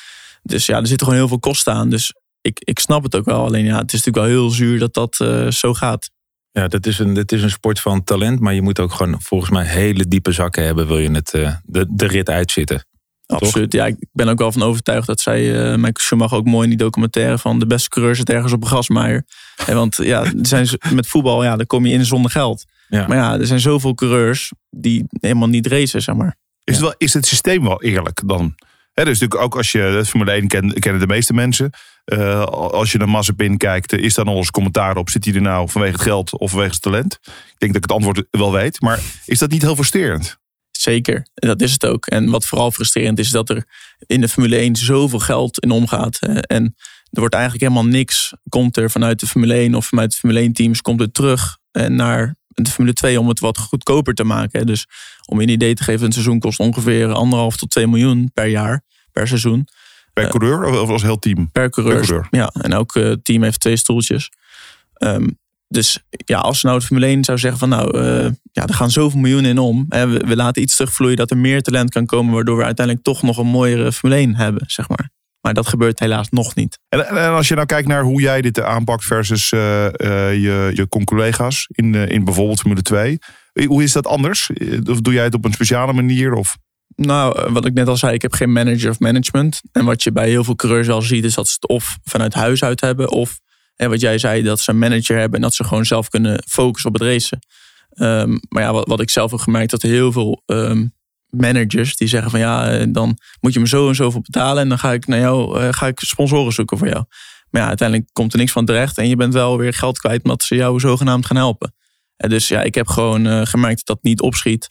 Dus 0.44 0.66
ja, 0.66 0.78
er 0.80 0.88
zitten 0.88 1.08
gewoon 1.08 1.22
heel 1.22 1.30
veel 1.30 1.40
kosten 1.40 1.74
aan. 1.74 1.90
Dus 1.90 2.14
ik, 2.46 2.60
ik 2.60 2.80
snap 2.80 3.04
het 3.04 3.16
ook 3.16 3.26
wel. 3.26 3.46
Alleen 3.46 3.66
ja, 3.66 3.78
het 3.78 3.94
is 3.94 4.04
natuurlijk 4.04 4.26
wel 4.26 4.42
heel 4.42 4.50
zuur 4.50 4.80
dat 4.80 4.94
dat 4.94 5.20
eh, 5.20 5.48
zo 5.48 5.74
gaat. 5.74 6.10
Ja, 6.52 6.68
dat 6.68 6.86
is, 6.86 7.00
een, 7.00 7.14
dat 7.14 7.32
is 7.32 7.44
een 7.44 7.50
sport 7.50 7.80
van 7.80 8.04
talent. 8.04 8.40
Maar 8.40 8.54
je 8.54 8.62
moet 8.62 8.80
ook 8.80 8.94
gewoon 8.94 9.22
volgens 9.22 9.52
mij 9.52 9.66
hele 9.66 10.08
diepe 10.08 10.32
zakken 10.32 10.64
hebben. 10.64 10.88
Wil 10.88 11.00
je 11.00 11.12
het, 11.12 11.34
uh, 11.34 11.56
de, 11.64 11.86
de 11.90 12.08
rit 12.08 12.30
uitzitten. 12.30 12.86
Absoluut. 13.26 13.74
Ja, 13.74 13.86
ik 13.86 14.08
ben 14.12 14.28
ook 14.28 14.40
wel 14.40 14.52
van 14.52 14.64
overtuigd 14.64 15.08
dat 15.08 15.20
zij, 15.20 15.42
uh, 15.44 15.76
Michael 15.76 15.94
Schumacher 15.94 16.38
ook 16.38 16.46
mooi 16.46 16.64
in 16.64 16.70
die 16.70 16.78
documentaire 16.78 17.38
van 17.38 17.60
de 17.60 17.68
beste 17.68 17.90
coureurs 17.90 18.20
het 18.20 18.30
ergens 18.30 18.54
op 18.54 18.62
een 18.62 18.68
grasmaaier. 18.68 19.26
En 19.66 19.76
want 19.76 19.96
ja, 19.96 20.24
er 20.24 20.34
zijn, 20.42 20.68
met 20.94 21.08
voetbal, 21.08 21.44
ja, 21.44 21.56
daar 21.56 21.66
kom 21.66 21.86
je 21.86 21.94
in 21.94 22.06
zonder 22.06 22.32
geld. 22.32 22.66
Ja. 22.88 23.08
Maar 23.08 23.18
ja, 23.18 23.40
er 23.40 23.48
zijn 23.48 23.60
zoveel 23.60 23.94
coureurs 23.94 24.52
die 24.70 25.06
helemaal 25.10 25.48
niet 25.48 25.68
racen, 25.68 26.02
zeg 26.02 26.16
maar. 26.16 26.36
Is, 26.64 26.74
het, 26.74 26.84
wel, 26.84 26.96
is 26.98 27.14
het 27.14 27.26
systeem 27.26 27.64
wel 27.64 27.82
eerlijk 27.82 28.22
dan? 28.26 28.56
He, 28.96 29.04
dus 29.04 29.20
natuurlijk 29.20 29.42
ook 29.42 29.56
als 29.56 29.72
je 29.72 29.80
de 29.80 30.06
Formule 30.06 30.32
1 30.32 30.48
kent, 30.48 30.80
kennen 30.80 31.02
de 31.02 31.08
meeste 31.08 31.34
mensen. 31.34 31.70
Uh, 32.06 32.44
als 32.44 32.92
je 32.92 32.98
naar 32.98 33.10
Mazepin 33.10 33.58
kijkt, 33.58 33.94
is 33.94 34.14
daar 34.14 34.26
nog 34.26 34.36
eens 34.36 34.52
commentaar 34.52 34.98
op. 34.98 35.10
Zit 35.10 35.26
hij 35.26 35.34
er 35.34 35.42
nou 35.42 35.70
vanwege 35.70 35.94
het 35.94 36.02
geld 36.02 36.38
of 36.38 36.50
vanwege 36.50 36.72
het 36.72 36.82
talent? 36.82 37.20
Ik 37.24 37.56
denk 37.58 37.74
dat 37.74 37.84
ik 37.84 37.90
het 37.90 37.92
antwoord 37.92 38.24
wel 38.32 38.52
weet. 38.52 38.82
Maar 38.82 39.00
is 39.26 39.40
dat 39.40 39.50
niet 39.50 39.62
heel 39.62 39.76
frustrerend? 39.76 40.38
Zeker, 40.72 41.28
dat 41.34 41.62
is 41.62 41.72
het 41.72 41.86
ook. 41.86 42.06
En 42.06 42.30
wat 42.30 42.46
vooral 42.46 42.72
frustrerend 42.72 43.20
is, 43.20 43.30
dat 43.30 43.50
er 43.50 43.66
in 44.06 44.22
de 44.22 44.28
Formule 44.28 44.56
1 44.56 44.76
zoveel 44.76 45.20
geld 45.20 45.60
in 45.60 45.72
omgaat. 45.72 46.20
En 46.22 46.76
er 47.10 47.20
wordt 47.20 47.34
eigenlijk 47.36 47.64
helemaal 47.64 47.92
niks, 47.92 48.34
komt 48.50 48.78
er 48.78 48.92
vanuit 48.92 49.20
de 49.20 49.28
Formule 49.28 49.54
1 49.54 49.76
of 49.76 49.86
vanuit 49.86 50.12
de 50.12 50.18
Formule 50.18 50.40
1 50.40 50.54
teams, 50.54 50.82
komt 50.82 51.00
het 51.00 51.14
terug 51.14 51.58
naar 51.72 52.36
de 52.48 52.70
Formule 52.70 52.94
2 52.94 53.20
om 53.20 53.28
het 53.28 53.40
wat 53.40 53.58
goedkoper 53.58 54.14
te 54.14 54.24
maken. 54.24 54.66
Dus 54.66 54.88
om 55.26 55.40
je 55.40 55.48
een 55.48 55.54
idee 55.54 55.74
te 55.74 55.84
geven, 55.84 56.06
een 56.06 56.12
seizoen 56.12 56.40
kost 56.40 56.60
ongeveer 56.60 57.12
anderhalf 57.12 57.58
tot 57.58 57.70
2 57.70 57.88
miljoen 57.88 58.32
per 58.34 58.48
jaar, 58.48 58.82
per 59.12 59.28
seizoen. 59.28 59.68
Per 60.14 60.28
coureur 60.28 60.82
of 60.82 60.90
als 60.90 61.02
heel 61.02 61.20
team? 61.20 61.52
Per 61.52 61.70
coureur. 61.70 61.96
Per 61.96 62.06
coureur. 62.06 62.28
Ja, 62.30 62.48
en 62.62 62.72
elk 62.72 62.96
uh, 62.96 63.12
team 63.24 63.44
heeft 63.44 63.60
twee 63.60 63.76
stoeltjes. 63.76 64.32
Um, 64.98 65.38
dus 65.68 66.04
ja, 66.10 66.40
als 66.40 66.64
nou 66.64 66.76
het 66.76 66.86
Formule 66.86 67.06
1 67.06 67.24
zou 67.24 67.38
zeggen 67.38 67.60
van 67.60 67.70
nou, 67.70 67.98
uh, 67.98 68.32
ja, 68.52 68.68
er 68.68 68.74
gaan 68.74 68.92
zoveel 68.92 69.20
miljoenen 69.20 69.50
in 69.50 69.58
om. 69.58 69.86
En 69.90 70.12
we, 70.12 70.18
we, 70.18 70.36
laten 70.36 70.62
iets 70.62 70.76
terugvloeien 70.76 71.18
dat 71.18 71.32
er 71.32 71.38
meer 71.38 71.62
talent 71.62 71.90
kan 71.90 72.06
komen, 72.06 72.34
waardoor 72.34 72.58
we 72.58 72.64
uiteindelijk 72.64 73.06
toch 73.06 73.22
nog 73.22 73.38
een 73.38 73.48
mooiere 73.48 73.92
Formule 73.92 74.20
1 74.20 74.36
hebben, 74.36 74.64
zeg 74.68 74.90
maar. 74.90 75.10
Maar 75.42 75.54
dat 75.54 75.68
gebeurt 75.68 76.00
helaas 76.00 76.30
nog 76.30 76.56
niet. 76.56 76.80
En, 76.90 77.08
en 77.08 77.32
als 77.32 77.48
je 77.48 77.56
nou 77.56 77.66
kijkt 77.66 77.88
naar 77.88 78.04
hoe 78.04 78.22
jij 78.22 78.42
dit 78.42 78.62
aanpakt 78.62 79.06
versus 79.06 79.52
uh, 79.52 79.84
uh, 79.84 79.92
je, 80.34 80.72
je 80.74 80.88
collega's 81.04 81.68
in, 81.72 81.96
in 81.96 82.24
bijvoorbeeld 82.24 82.60
Formule 82.60 82.82
2. 82.82 83.20
Hoe 83.64 83.84
is 83.84 83.92
dat 83.92 84.08
anders? 84.08 84.50
Of 84.90 85.02
doe 85.02 85.14
jij 85.14 85.24
het 85.24 85.34
op 85.34 85.46
een 85.46 85.54
speciale 85.54 85.94
manier? 85.94 86.34
Of? 86.34 86.58
Nou, 86.96 87.52
wat 87.52 87.66
ik 87.66 87.74
net 87.74 87.88
al 87.88 87.98
zei, 87.98 88.14
ik 88.14 88.22
heb 88.22 88.34
geen 88.34 88.52
manager 88.52 88.90
of 88.90 89.00
management. 89.00 89.62
En 89.72 89.86
wat 89.86 90.04
je 90.04 90.12
bij 90.12 90.30
heel 90.30 90.44
veel 90.44 90.56
coureurs 90.56 90.88
wel 90.88 91.02
ziet, 91.02 91.24
is 91.24 91.34
dat 91.34 91.48
ze 91.48 91.54
het 91.60 91.70
of 91.70 91.98
vanuit 92.04 92.34
huis 92.34 92.64
uit 92.64 92.82
hebben, 92.82 93.12
of 93.12 93.40
en 93.76 93.90
wat 93.90 94.02
jij 94.02 94.18
zei, 94.18 94.44
dat 94.44 94.60
ze 94.60 94.72
een 94.72 94.80
manager 94.80 95.18
hebben 95.18 95.36
en 95.36 95.42
dat 95.42 95.54
ze 95.54 95.64
gewoon 95.64 95.86
zelf 95.86 96.10
kunnen 96.10 96.44
focussen 96.48 96.90
op 96.90 97.00
het 97.00 97.08
racen. 97.08 97.40
Um, 97.98 98.40
maar 98.50 98.64
ja, 98.64 98.74
wat, 98.74 99.00
ik 99.00 99.10
zelf 99.10 99.32
heb 99.32 99.40
gemerkt, 99.40 99.72
dat 99.72 99.82
heel 99.82 100.12
veel 100.12 100.42
um, 100.46 100.94
managers 101.30 101.96
die 101.96 102.08
zeggen 102.08 102.32
van 102.32 102.40
ja, 102.40 102.70
eh, 102.70 102.86
dan 102.90 103.18
moet 103.42 103.54
je 103.54 103.60
me 103.60 103.68
zo 103.68 103.88
en 103.88 103.96
zoveel 103.96 104.22
betalen 104.22 104.64
en 104.64 104.70
dan 104.70 104.80
ga 104.80 104.94
ik 104.94 105.08
naar 105.08 105.20
jou, 105.20 105.72
ga 105.74 105.88
ik 105.88 106.00
sponsoren 106.00 106.54
zoeken 106.54 106.78
voor 106.78 106.88
jou. 106.88 107.04
Maar 107.50 107.62
ja, 107.62 107.68
uiteindelijk 107.68 108.10
komt 108.14 108.34
er 108.34 108.40
niks 108.40 108.52
van 108.52 108.66
terecht 108.66 108.98
en 108.98 109.10
je 109.10 109.16
bent 109.16 109.34
wel 109.34 109.58
weer 109.58 109.74
geld 109.74 110.00
kwijt 110.00 110.24
omdat 110.24 110.44
ze 110.44 110.56
jou 110.56 110.80
zogenaamd 110.80 111.26
gaan 111.26 111.38
helpen. 111.38 111.75
En 112.18 112.30
dus 112.30 112.48
ja, 112.48 112.62
ik 112.62 112.76
heb 112.76 112.88
gewoon 112.88 113.28
uh, 113.28 113.46
gemerkt 113.46 113.78
dat 113.78 113.96
dat 113.96 114.04
niet 114.04 114.22
opschiet. 114.22 114.68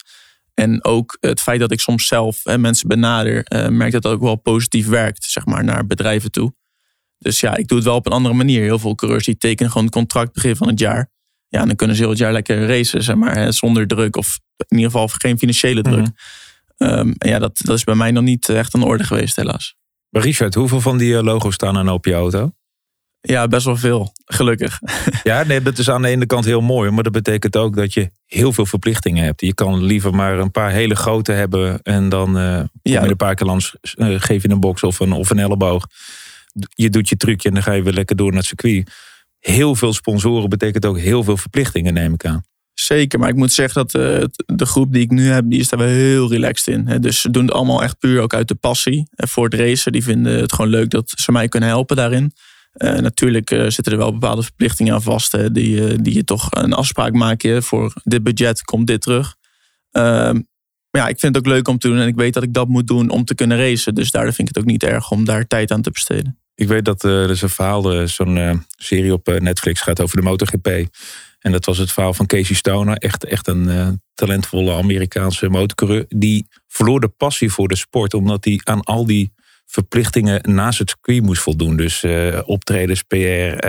En 0.53 0.83
ook 0.83 1.17
het 1.19 1.41
feit 1.41 1.59
dat 1.59 1.71
ik 1.71 1.79
soms 1.79 2.07
zelf 2.07 2.41
mensen 2.57 2.87
benader, 2.87 3.45
merk 3.71 3.91
dat 3.91 4.01
dat 4.01 4.11
ook 4.11 4.21
wel 4.21 4.35
positief 4.35 4.87
werkt, 4.87 5.23
zeg 5.23 5.45
maar, 5.45 5.63
naar 5.63 5.85
bedrijven 5.85 6.31
toe. 6.31 6.53
Dus 7.17 7.39
ja, 7.39 7.55
ik 7.55 7.67
doe 7.67 7.77
het 7.77 7.87
wel 7.87 7.95
op 7.95 8.05
een 8.05 8.11
andere 8.11 8.35
manier. 8.35 8.61
Heel 8.61 8.79
veel 8.79 8.95
coureurs 8.95 9.25
die 9.25 9.37
tekenen 9.37 9.71
gewoon 9.71 9.85
een 9.85 9.93
contract 9.93 10.33
begin 10.33 10.55
van 10.55 10.67
het 10.67 10.79
jaar. 10.79 11.11
Ja, 11.47 11.61
en 11.61 11.67
dan 11.67 11.75
kunnen 11.75 11.95
ze 11.95 12.01
heel 12.01 12.11
het 12.11 12.19
jaar 12.19 12.31
lekker 12.31 12.67
racen, 12.67 13.03
zeg 13.03 13.15
maar, 13.15 13.35
hè, 13.35 13.51
zonder 13.51 13.87
druk. 13.87 14.15
Of 14.15 14.39
in 14.57 14.77
ieder 14.77 14.91
geval 14.91 15.07
geen 15.07 15.37
financiële 15.37 15.81
druk. 15.81 16.05
Mhm. 16.05 16.11
Ehm, 16.77 17.13
en 17.17 17.29
ja, 17.29 17.39
dat, 17.39 17.57
dat 17.63 17.77
is 17.77 17.83
bij 17.83 17.95
mij 17.95 18.11
nog 18.11 18.23
niet 18.23 18.49
echt 18.49 18.75
aan 18.75 18.81
de 18.81 18.87
orde 18.87 19.03
geweest, 19.03 19.35
helaas. 19.35 19.75
Maar 20.09 20.21
Richard, 20.21 20.53
hoeveel 20.53 20.81
van 20.81 20.97
die 20.97 21.17
eh, 21.17 21.23
logo's 21.23 21.53
staan 21.53 21.77
er 21.77 21.83
nou 21.83 21.97
op 21.97 22.05
je 22.05 22.13
auto? 22.13 22.51
Ja, 23.27 23.47
best 23.47 23.65
wel 23.65 23.77
veel, 23.77 24.13
gelukkig. 24.25 24.79
Ja, 25.23 25.43
nee, 25.43 25.61
dat 25.61 25.77
is 25.77 25.89
aan 25.89 26.01
de 26.01 26.07
ene 26.07 26.25
kant 26.25 26.45
heel 26.45 26.61
mooi, 26.61 26.91
maar 26.91 27.03
dat 27.03 27.13
betekent 27.13 27.57
ook 27.57 27.75
dat 27.75 27.93
je 27.93 28.11
heel 28.25 28.53
veel 28.53 28.65
verplichtingen 28.65 29.23
hebt. 29.23 29.41
Je 29.41 29.53
kan 29.53 29.83
liever 29.83 30.15
maar 30.15 30.39
een 30.39 30.51
paar 30.51 30.71
hele 30.71 30.95
grote 30.95 31.31
hebben 31.31 31.81
en 31.81 32.09
dan 32.09 32.37
uh, 32.37 32.59
ja. 32.81 33.03
een 33.03 33.15
paar 33.15 33.35
keer 33.35 33.47
langs, 33.47 33.75
uh, 33.95 34.19
geef 34.19 34.41
je 34.41 34.49
een 34.49 34.59
box 34.59 34.83
of 34.83 34.99
een, 34.99 35.11
of 35.11 35.29
een 35.29 35.39
elleboog 35.39 35.85
je 36.73 36.89
doet 36.89 37.09
je 37.09 37.17
trucje 37.17 37.47
en 37.47 37.53
dan 37.53 37.63
ga 37.63 37.71
je 37.71 37.83
weer 37.83 37.93
lekker 37.93 38.15
door 38.15 38.29
naar 38.29 38.37
het 38.37 38.47
circuit. 38.47 38.91
Heel 39.39 39.75
veel 39.75 39.93
sponsoren 39.93 40.49
betekent 40.49 40.85
ook 40.85 40.99
heel 40.99 41.23
veel 41.23 41.37
verplichtingen, 41.37 41.93
neem 41.93 42.13
ik 42.13 42.25
aan. 42.25 42.43
Zeker, 42.73 43.19
maar 43.19 43.29
ik 43.29 43.35
moet 43.35 43.51
zeggen 43.51 43.85
dat 43.85 44.01
uh, 44.01 44.23
de 44.45 44.65
groep 44.65 44.93
die 44.93 45.01
ik 45.01 45.11
nu 45.11 45.27
heb, 45.27 45.43
die 45.47 45.59
is 45.59 45.69
daar 45.69 45.79
wel 45.79 45.87
heel 45.87 46.29
relaxed 46.29 46.73
in. 46.73 46.87
Hè. 46.87 46.99
Dus 46.99 47.21
ze 47.21 47.31
doen 47.31 47.45
het 47.45 47.53
allemaal 47.53 47.83
echt 47.83 47.99
puur 47.99 48.21
ook 48.21 48.33
uit 48.33 48.47
de 48.47 48.55
passie. 48.55 49.07
En 49.15 49.27
voor 49.27 49.43
het 49.43 49.53
racen, 49.53 49.91
die 49.91 50.03
vinden 50.03 50.39
het 50.39 50.53
gewoon 50.53 50.71
leuk 50.71 50.89
dat 50.89 51.13
ze 51.15 51.31
mij 51.31 51.47
kunnen 51.47 51.69
helpen 51.69 51.95
daarin. 51.95 52.33
Uh, 52.77 52.93
natuurlijk 52.93 53.51
uh, 53.51 53.69
zitten 53.69 53.91
er 53.93 53.97
wel 53.97 54.11
bepaalde 54.11 54.43
verplichtingen 54.43 54.93
aan 54.93 55.01
vast. 55.01 55.31
Hè, 55.31 55.51
die, 55.51 56.01
die 56.01 56.13
je 56.13 56.23
toch 56.23 56.47
een 56.49 56.73
afspraak 56.73 57.13
maakt. 57.13 57.47
voor 57.59 57.93
dit 58.03 58.23
budget 58.23 58.61
komt 58.61 58.87
dit 58.87 59.01
terug. 59.01 59.35
Ehm, 59.91 60.33
maar 60.89 61.01
ja, 61.01 61.07
ik 61.07 61.19
vind 61.19 61.35
het 61.35 61.45
ook 61.45 61.53
leuk 61.53 61.67
om 61.67 61.77
te 61.77 61.87
doen. 61.87 61.97
En 61.97 62.07
ik 62.07 62.15
weet 62.15 62.33
dat 62.33 62.43
ik 62.43 62.53
dat 62.53 62.67
moet 62.67 62.87
doen 62.87 63.09
om 63.09 63.25
te 63.25 63.35
kunnen 63.35 63.57
racen. 63.57 63.95
Dus 63.95 64.11
daardoor 64.11 64.33
vind 64.33 64.49
ik 64.49 64.55
het 64.55 64.63
ook 64.63 64.69
niet 64.69 64.83
erg 64.83 65.11
om 65.11 65.25
daar 65.25 65.47
tijd 65.47 65.71
aan 65.71 65.81
te 65.81 65.91
besteden. 65.91 66.39
Ik 66.55 66.67
weet 66.67 66.85
dat 66.85 67.03
er 67.03 67.29
een 67.29 67.49
verhaal, 67.49 68.07
zo'n 68.07 68.65
serie 68.77 69.13
op 69.13 69.39
Netflix 69.39 69.81
gaat 69.81 70.01
over 70.01 70.17
de 70.17 70.23
MotoGP. 70.23 70.67
En 71.39 71.51
dat 71.51 71.65
was 71.65 71.77
het 71.77 71.91
verhaal 71.91 72.13
van 72.13 72.25
Casey 72.25 72.55
Stoner. 72.55 72.97
Echt, 72.97 73.23
echt 73.23 73.47
een 73.47 74.01
talentvolle 74.13 74.73
Amerikaanse 74.73 75.49
motorcoureur. 75.49 76.05
Die 76.07 76.47
verloor 76.67 76.99
de 76.99 77.07
passie 77.07 77.51
voor 77.51 77.67
de 77.67 77.75
sport. 77.75 78.13
Omdat 78.13 78.45
hij 78.45 78.61
aan 78.63 78.81
al 78.81 79.05
die 79.05 79.33
verplichtingen 79.65 80.53
naast 80.53 80.79
het 80.79 80.89
circuit 80.89 81.23
moest 81.23 81.41
voldoen. 81.41 81.75
Dus 81.75 82.05
optredens, 82.45 83.01
PR, 83.01 83.67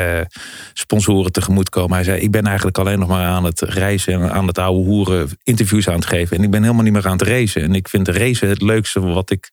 sponsoren 0.72 1.32
tegemoetkomen. 1.32 1.94
Hij 1.94 2.04
zei, 2.04 2.20
ik 2.20 2.31
ben 2.31 2.46
eigenlijk 2.46 2.78
alleen 2.78 2.98
nog 2.98 3.08
maar 3.08 3.26
aan 3.26 3.44
het 3.44 3.60
reizen 3.60 4.12
en 4.12 4.32
aan 4.32 4.46
het 4.46 4.58
oude 4.58 4.84
hoeren 4.88 5.28
interviews 5.43 5.88
aan 5.88 5.94
het 5.94 6.06
geven. 6.06 6.37
En 6.37 6.43
ik 6.43 6.50
ben 6.50 6.62
helemaal 6.62 6.84
niet 6.84 6.93
meer 6.93 7.06
aan 7.06 7.19
het 7.19 7.28
racen. 7.28 7.62
En 7.62 7.75
ik 7.75 7.88
vind 7.88 8.08
racen 8.08 8.48
het 8.48 8.62
leukste 8.62 9.00
wat 9.00 9.31
ik, 9.31 9.50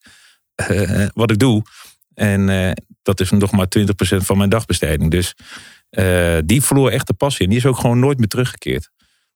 wat 1.13 1.31
ik 1.31 1.39
doe. 1.39 1.63
En 2.13 2.49
uh, 2.49 2.71
dat 3.01 3.19
is 3.19 3.29
nog 3.29 3.51
maar 3.51 3.67
20% 3.79 3.81
van 4.17 4.37
mijn 4.37 4.49
dagbesteding. 4.49 5.11
Dus 5.11 5.35
uh, 5.91 6.37
die 6.45 6.61
verloor 6.61 6.89
echt 6.89 7.07
de 7.07 7.13
passie. 7.13 7.43
En 7.43 7.49
die 7.49 7.59
is 7.59 7.65
ook 7.65 7.79
gewoon 7.79 7.99
nooit 7.99 8.17
meer 8.17 8.27
teruggekeerd. 8.27 8.89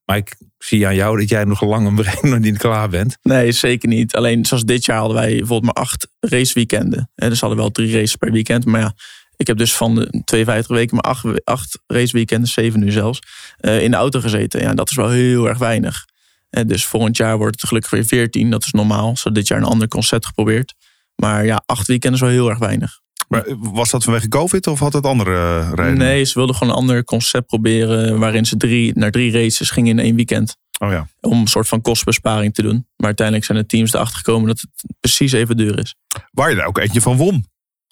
Maar 0.08 0.18
ik 0.18 0.36
zie 0.58 0.88
aan 0.88 0.96
jou 0.96 1.20
dat 1.20 1.30
jij 1.30 1.44
nog 1.44 1.62
lang 1.62 1.88
een 1.88 1.96
brein 1.96 2.30
nog 2.34 2.40
niet 2.40 2.58
klaar 2.58 2.90
bent. 2.90 3.18
Nee, 3.22 3.52
zeker 3.52 3.90
niet. 3.90 4.16
Alleen 4.16 4.46
zoals 4.46 4.64
dit 4.64 4.86
jaar 4.86 4.98
hadden 4.98 5.18
wij 5.18 5.30
bijvoorbeeld 5.30 5.76
maar 5.76 5.84
acht 5.84 6.08
raceweekenden. 6.20 7.12
En 7.16 7.30
dus 7.30 7.40
hadden 7.40 7.58
wel 7.58 7.72
drie 7.72 7.94
races 7.94 8.16
per 8.16 8.32
weekend. 8.32 8.66
Maar 8.66 8.82
ja, 8.82 8.94
ik 9.36 9.48
heb 9.48 9.58
dus 9.58 9.76
van 9.76 9.96
de 9.96 10.22
52 10.24 10.76
weken 10.76 10.96
maar 10.96 11.04
acht, 11.04 11.46
acht 11.46 11.80
raceweekenden, 11.88 12.50
zeven 12.50 12.80
nu 12.80 12.92
zelfs, 12.92 13.20
uh, 13.62 13.82
in 13.82 13.92
de 13.92 13.98
auto 13.98 14.20
gezeten. 14.20 14.62
Ja, 14.62 14.74
dat 14.74 14.90
is 14.90 14.96
wel 14.96 15.10
heel 15.10 15.48
erg 15.48 15.58
weinig. 15.58 16.06
En 16.50 16.68
dus 16.68 16.86
volgend 16.86 17.18
jaar 17.18 17.38
wordt 17.38 17.62
het 17.62 17.68
gelukkig 17.70 17.92
weer 17.92 18.06
14. 18.06 18.50
Dat 18.50 18.64
is 18.64 18.72
normaal. 18.72 19.18
Zo 19.18 19.32
dit 19.32 19.48
jaar 19.48 19.58
een 19.58 19.64
ander 19.64 19.88
concept 19.88 20.26
geprobeerd. 20.26 20.74
Maar 21.16 21.46
ja, 21.46 21.64
acht 21.66 21.88
weekenden 21.88 22.20
is 22.20 22.26
wel 22.26 22.36
heel 22.36 22.50
erg 22.50 22.60
weinig. 22.60 23.00
Maar 23.28 23.44
was 23.58 23.90
dat 23.90 24.04
vanwege 24.04 24.28
COVID 24.28 24.68
of 24.68 24.80
had 24.80 24.94
het 24.94 25.06
andere 25.06 25.60
uh, 25.62 25.70
redenen? 25.74 25.98
Nee, 25.98 26.24
ze 26.24 26.34
wilden 26.34 26.56
gewoon 26.56 26.74
een 26.74 26.80
ander 26.80 27.04
concept 27.04 27.48
proberen. 27.48 28.20
Waarin 28.20 28.46
ze 28.46 28.58
drie, 28.58 28.98
naar 28.98 29.12
drie 29.12 29.32
races 29.32 29.70
gingen 29.70 30.00
in 30.00 30.06
één 30.06 30.16
weekend. 30.16 30.58
Oh 30.80 30.92
ja. 30.92 31.08
Om 31.20 31.40
een 31.40 31.48
soort 31.48 31.68
van 31.68 31.82
kostbesparing 31.82 32.54
te 32.54 32.62
doen. 32.62 32.88
Maar 32.96 33.06
uiteindelijk 33.06 33.46
zijn 33.46 33.58
de 33.58 33.66
teams 33.66 33.94
erachter 33.94 34.18
gekomen 34.18 34.48
dat 34.48 34.60
het 34.60 34.96
precies 35.00 35.32
even 35.32 35.58
duur 35.58 35.80
is. 35.80 35.96
Waar 36.32 36.50
je 36.50 36.56
daar 36.56 36.66
ook 36.66 36.78
eentje 36.78 37.02
van 37.02 37.18
won. 37.18 37.46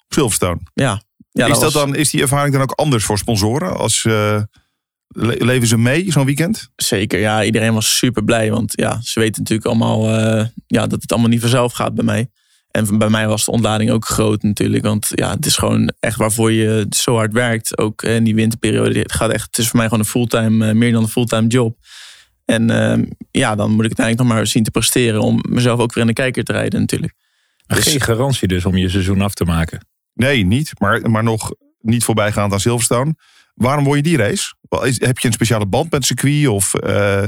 Silverstone. 0.08 0.60
Ja. 0.74 1.02
ja 1.30 1.46
is, 1.46 1.58
dat 1.58 1.72
dan, 1.72 1.94
is 1.94 2.10
die 2.10 2.20
ervaring 2.20 2.52
dan 2.52 2.62
ook 2.62 2.72
anders 2.72 3.04
voor 3.04 3.18
sponsoren? 3.18 3.76
Als, 3.76 4.04
uh, 4.04 4.42
leven 5.08 5.68
ze 5.68 5.78
mee 5.78 6.12
zo'n 6.12 6.24
weekend? 6.24 6.70
Zeker, 6.76 7.20
ja. 7.20 7.44
Iedereen 7.44 7.74
was 7.74 7.96
super 7.96 8.24
blij. 8.24 8.50
Want 8.50 8.72
ja, 8.76 9.00
ze 9.02 9.20
weten 9.20 9.42
natuurlijk 9.42 9.68
allemaal 9.68 10.08
uh, 10.08 10.46
ja, 10.66 10.86
dat 10.86 11.02
het 11.02 11.12
allemaal 11.12 11.30
niet 11.30 11.40
vanzelf 11.40 11.72
gaat 11.72 11.94
bij 11.94 12.04
mij. 12.04 12.30
En 12.76 12.98
bij 12.98 13.08
mij 13.08 13.28
was 13.28 13.44
de 13.44 13.50
ontlading 13.50 13.90
ook 13.90 14.04
groot 14.04 14.42
natuurlijk. 14.42 14.84
Want 14.84 15.06
ja, 15.08 15.30
het 15.30 15.46
is 15.46 15.56
gewoon 15.56 15.92
echt 16.00 16.16
waarvoor 16.16 16.52
je 16.52 16.86
zo 16.90 17.14
hard 17.14 17.32
werkt. 17.32 17.78
Ook 17.78 18.02
in 18.02 18.24
die 18.24 18.34
winterperiode. 18.34 18.98
Het, 18.98 19.12
gaat 19.12 19.30
echt, 19.30 19.46
het 19.46 19.58
is 19.58 19.68
voor 19.68 19.76
mij 19.76 19.88
gewoon 19.88 20.00
een 20.00 20.10
fulltime, 20.10 20.68
eh, 20.68 20.74
meer 20.74 20.92
dan 20.92 21.02
een 21.02 21.08
fulltime 21.08 21.46
job. 21.46 21.76
En 22.44 22.70
ehm, 22.70 23.04
ja, 23.30 23.54
dan 23.54 23.70
moet 23.70 23.84
ik 23.84 23.90
het 23.90 23.98
eigenlijk 23.98 24.28
nog 24.28 24.38
maar 24.38 24.46
zien 24.46 24.62
te 24.62 24.70
presteren. 24.70 25.20
Om 25.20 25.44
mezelf 25.48 25.80
ook 25.80 25.94
weer 25.94 26.02
in 26.02 26.08
de 26.08 26.20
kijker 26.22 26.44
te 26.44 26.52
rijden 26.52 26.80
natuurlijk. 26.80 27.12
Dus... 27.66 27.84
Geen 27.84 28.00
garantie 28.00 28.48
dus 28.48 28.64
om 28.64 28.76
je 28.76 28.88
seizoen 28.88 29.20
af 29.20 29.34
te 29.34 29.44
maken. 29.44 29.86
Nee, 30.14 30.44
niet. 30.44 30.72
Maar, 30.78 31.10
maar 31.10 31.24
nog 31.24 31.54
niet 31.80 32.04
voorbijgaand 32.04 32.52
aan 32.52 32.60
Silverstone. 32.60 33.14
Waarom 33.54 33.84
word 33.84 33.96
je 33.96 34.02
die 34.02 34.16
race? 34.16 34.54
Heb 34.98 35.18
je 35.18 35.26
een 35.26 35.32
speciale 35.32 35.66
band 35.66 35.90
met 35.90 36.04
circuit? 36.04 36.48
Of... 36.48 36.74
Uh, 36.86 37.24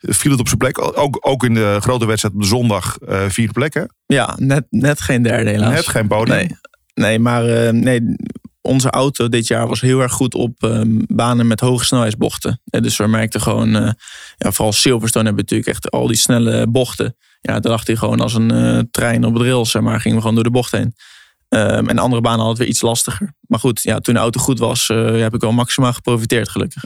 viel 0.00 0.30
het 0.30 0.40
op 0.40 0.46
zijn 0.46 0.58
plek. 0.58 0.98
Ook, 0.98 1.18
ook 1.20 1.44
in 1.44 1.54
de 1.54 1.76
grote 1.80 2.06
wedstrijd 2.06 2.34
op 2.34 2.40
de 2.40 2.46
zondag 2.46 2.96
uh, 3.08 3.24
vierde 3.28 3.52
plekken. 3.52 3.94
Ja, 4.06 4.34
net, 4.38 4.66
net 4.70 5.00
geen 5.00 5.22
derde 5.22 5.50
helaas. 5.50 5.74
Net 5.74 5.88
geen 5.88 6.08
podium. 6.08 6.36
Nee, 6.36 6.56
nee 6.94 7.18
maar 7.18 7.48
uh, 7.48 7.70
nee, 7.70 8.16
onze 8.60 8.90
auto 8.90 9.28
dit 9.28 9.46
jaar 9.46 9.68
was 9.68 9.80
heel 9.80 10.00
erg 10.00 10.12
goed 10.12 10.34
op 10.34 10.62
ehm, 10.62 10.98
banen 11.06 11.46
met 11.46 11.60
hoge 11.60 11.84
snelheidsbochten. 11.84 12.60
En 12.64 12.82
dus 12.82 12.96
we 12.96 13.06
merkten 13.06 13.40
gewoon, 13.40 13.76
eh, 13.76 13.90
ja, 14.36 14.52
vooral 14.52 14.72
Silverstone 14.72 15.24
hebben 15.24 15.44
natuurlijk 15.44 15.70
echt 15.70 15.90
al 15.90 16.06
die 16.06 16.16
snelle 16.16 16.66
bochten. 16.66 17.16
Ja, 17.40 17.52
daar 17.52 17.72
dacht 17.72 17.86
hij 17.86 17.96
gewoon 17.96 18.20
als 18.20 18.34
een 18.34 18.50
eh, 18.50 18.78
trein 18.90 19.24
op 19.24 19.34
het 19.34 19.42
rails, 19.42 19.70
zeg 19.70 19.82
maar, 19.82 20.00
gingen 20.00 20.16
we 20.16 20.20
gewoon 20.20 20.36
door 20.36 20.44
de 20.44 20.50
bocht 20.50 20.72
heen. 20.72 20.94
Ehm, 21.48 21.86
en 21.88 21.98
andere 21.98 22.20
banen 22.20 22.38
hadden 22.38 22.48
het 22.48 22.58
weer 22.58 22.68
iets 22.68 22.80
lastiger. 22.80 23.34
Maar 23.40 23.58
goed, 23.58 23.82
ja, 23.82 24.00
toen 24.00 24.14
de 24.14 24.20
auto 24.20 24.40
goed 24.40 24.58
was, 24.58 24.88
eh, 24.88 25.20
heb 25.20 25.34
ik 25.34 25.40
wel 25.40 25.52
maximaal 25.52 25.92
geprofiteerd, 25.92 26.48
gelukkig. 26.48 26.82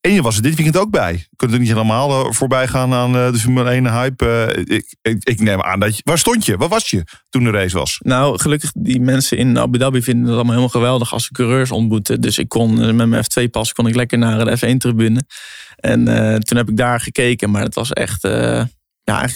En 0.00 0.12
je 0.12 0.22
was 0.22 0.36
er 0.36 0.42
dit 0.42 0.54
weekend 0.54 0.76
ook 0.76 0.90
bij. 0.90 1.12
Je 1.12 1.36
kunt 1.36 1.52
er 1.52 1.58
niet 1.58 1.68
helemaal 1.68 2.10
eh, 2.10 2.32
voorbij 2.32 2.68
gaan 2.68 2.92
aan 2.92 3.16
eh, 3.16 3.32
de 3.32 3.38
Formule 3.38 3.70
1 3.70 3.92
hype. 3.92 4.26
Eh, 4.26 4.76
ik, 4.76 5.22
ik, 5.22 5.40
neem 5.40 5.62
aan 5.62 5.80
dat 5.80 5.96
je... 5.96 6.02
Waar 6.04 6.18
stond 6.18 6.46
je? 6.46 6.56
Waar 6.56 6.68
was 6.68 6.90
je 6.90 7.04
toen 7.28 7.44
de 7.44 7.50
race 7.50 7.78
was? 7.78 7.98
Nou, 8.02 8.38
gelukkig, 8.38 8.72
die 8.72 9.00
mensen 9.00 9.38
in 9.38 9.58
Abu 9.58 9.78
Dhabi 9.78 10.02
vinden 10.02 10.24
het 10.24 10.34
allemaal 10.34 10.50
helemaal 10.50 10.72
geweldig 10.72 11.12
als 11.12 11.24
ze 11.24 11.32
coureurs 11.32 11.70
ontmoeten. 11.70 12.20
Dus 12.20 12.38
ik 12.38 12.48
kon 12.48 12.96
met 12.96 13.08
mijn 13.08 13.24
F2-pas 13.24 13.72
kon 13.72 13.86
ik 13.86 13.94
lekker 13.94 14.18
naar 14.18 14.44
de 14.44 14.58
F1-tribune. 14.58 15.22
En 15.76 16.04
toen 16.44 16.56
heb 16.56 16.68
ik 16.68 16.76
daar 16.76 17.00
gekeken, 17.00 17.50
maar 17.50 17.62
het 17.62 17.74
was 17.74 17.92
echt... 17.92 18.22
ja, 19.02 19.28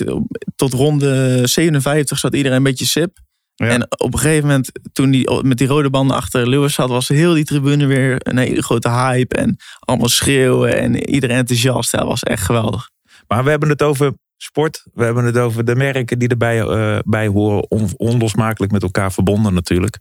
tot 0.56 0.72
ronde 0.72 1.40
57 1.46 2.18
zat 2.18 2.34
iedereen 2.34 2.56
een 2.56 2.62
beetje 2.62 2.86
sip. 2.86 3.18
Ja. 3.54 3.68
En 3.68 3.82
op 4.00 4.12
een 4.12 4.18
gegeven 4.18 4.46
moment, 4.46 4.70
toen 4.92 5.10
die 5.10 5.42
met 5.42 5.58
die 5.58 5.66
rode 5.66 5.90
banden 5.90 6.16
achter 6.16 6.48
Lewis 6.48 6.74
zat, 6.74 6.88
was 6.88 7.08
heel 7.08 7.34
die 7.34 7.44
tribune 7.44 7.86
weer 7.86 8.16
een 8.18 8.38
hele 8.38 8.62
grote 8.62 8.88
hype. 8.90 9.36
En 9.36 9.56
allemaal 9.78 10.08
schreeuwen 10.08 10.76
en 10.76 11.10
iedereen 11.10 11.36
enthousiast. 11.36 11.90
Dat 11.90 12.06
was 12.06 12.22
echt 12.22 12.44
geweldig. 12.44 12.90
Maar 13.26 13.44
we 13.44 13.50
hebben 13.50 13.68
het 13.68 13.82
over 13.82 14.12
sport. 14.36 14.84
We 14.94 15.04
hebben 15.04 15.24
het 15.24 15.36
over 15.36 15.64
de 15.64 15.74
merken 15.74 16.18
die 16.18 16.28
erbij 16.28 16.60
eh, 16.60 16.98
bij 17.04 17.26
horen. 17.26 17.70
On- 17.70 17.94
onlosmakelijk 17.96 18.72
met 18.72 18.82
elkaar 18.82 19.12
verbonden 19.12 19.54
natuurlijk. 19.54 19.98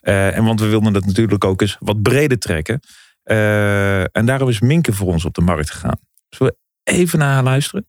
Eh, 0.00 0.36
en 0.36 0.44
want 0.44 0.60
we 0.60 0.66
wilden 0.66 0.94
het 0.94 1.06
natuurlijk 1.06 1.44
ook 1.44 1.60
eens 1.60 1.76
wat 1.80 2.02
breder 2.02 2.38
trekken. 2.38 2.80
Eh, 3.22 4.00
en 4.00 4.26
daarom 4.26 4.48
is 4.48 4.60
Minke 4.60 4.92
voor 4.92 5.06
ons 5.06 5.24
op 5.24 5.34
de 5.34 5.40
markt 5.40 5.70
gegaan. 5.70 5.98
Zullen 6.28 6.56
even 6.92 7.18
naar 7.18 7.32
haar 7.32 7.42
luisteren? 7.42 7.86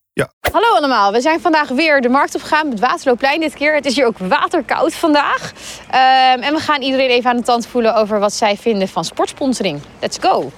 Hallo 0.52 0.76
allemaal, 0.76 1.12
we 1.12 1.22
zijn 1.22 1.42
vandaag 1.42 1.70
weer 1.70 2.02
de 2.02 2.10
markt 2.10 2.36
opgegaan 2.36 2.70
met 2.70 2.80
Waterloopplein 2.80 3.40
dit 3.40 3.54
keer. 3.54 3.76
Het 3.76 3.86
is 3.86 3.96
hier 3.96 4.06
ook 4.06 4.18
waterkoud 4.18 4.94
vandaag. 4.94 5.52
Ehm, 5.90 6.40
en 6.42 6.54
we 6.54 6.60
gaan 6.60 6.82
iedereen 6.82 7.10
even 7.10 7.30
aan 7.30 7.38
de 7.38 7.44
tand 7.44 7.68
voelen 7.68 7.96
over 7.96 8.20
wat 8.20 8.34
zij 8.34 8.58
vinden 8.58 8.88
van 8.88 9.06
sportsponsoring. 9.06 9.82
Let's 10.00 10.18
go! 10.22 10.52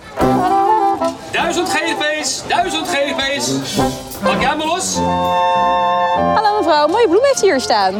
Duizend 1.31 1.69
GV's, 1.69 2.47
duizend 2.47 2.87
GV's. 2.87 3.75
Pak 4.23 4.41
jij 4.41 4.55
maar 4.55 4.67
los? 4.67 4.95
Hallo 6.35 6.57
mevrouw, 6.57 6.87
mooie 6.87 7.07
bloem 7.07 7.23
heeft 7.23 7.41
hier 7.41 7.59
staan. 7.59 7.93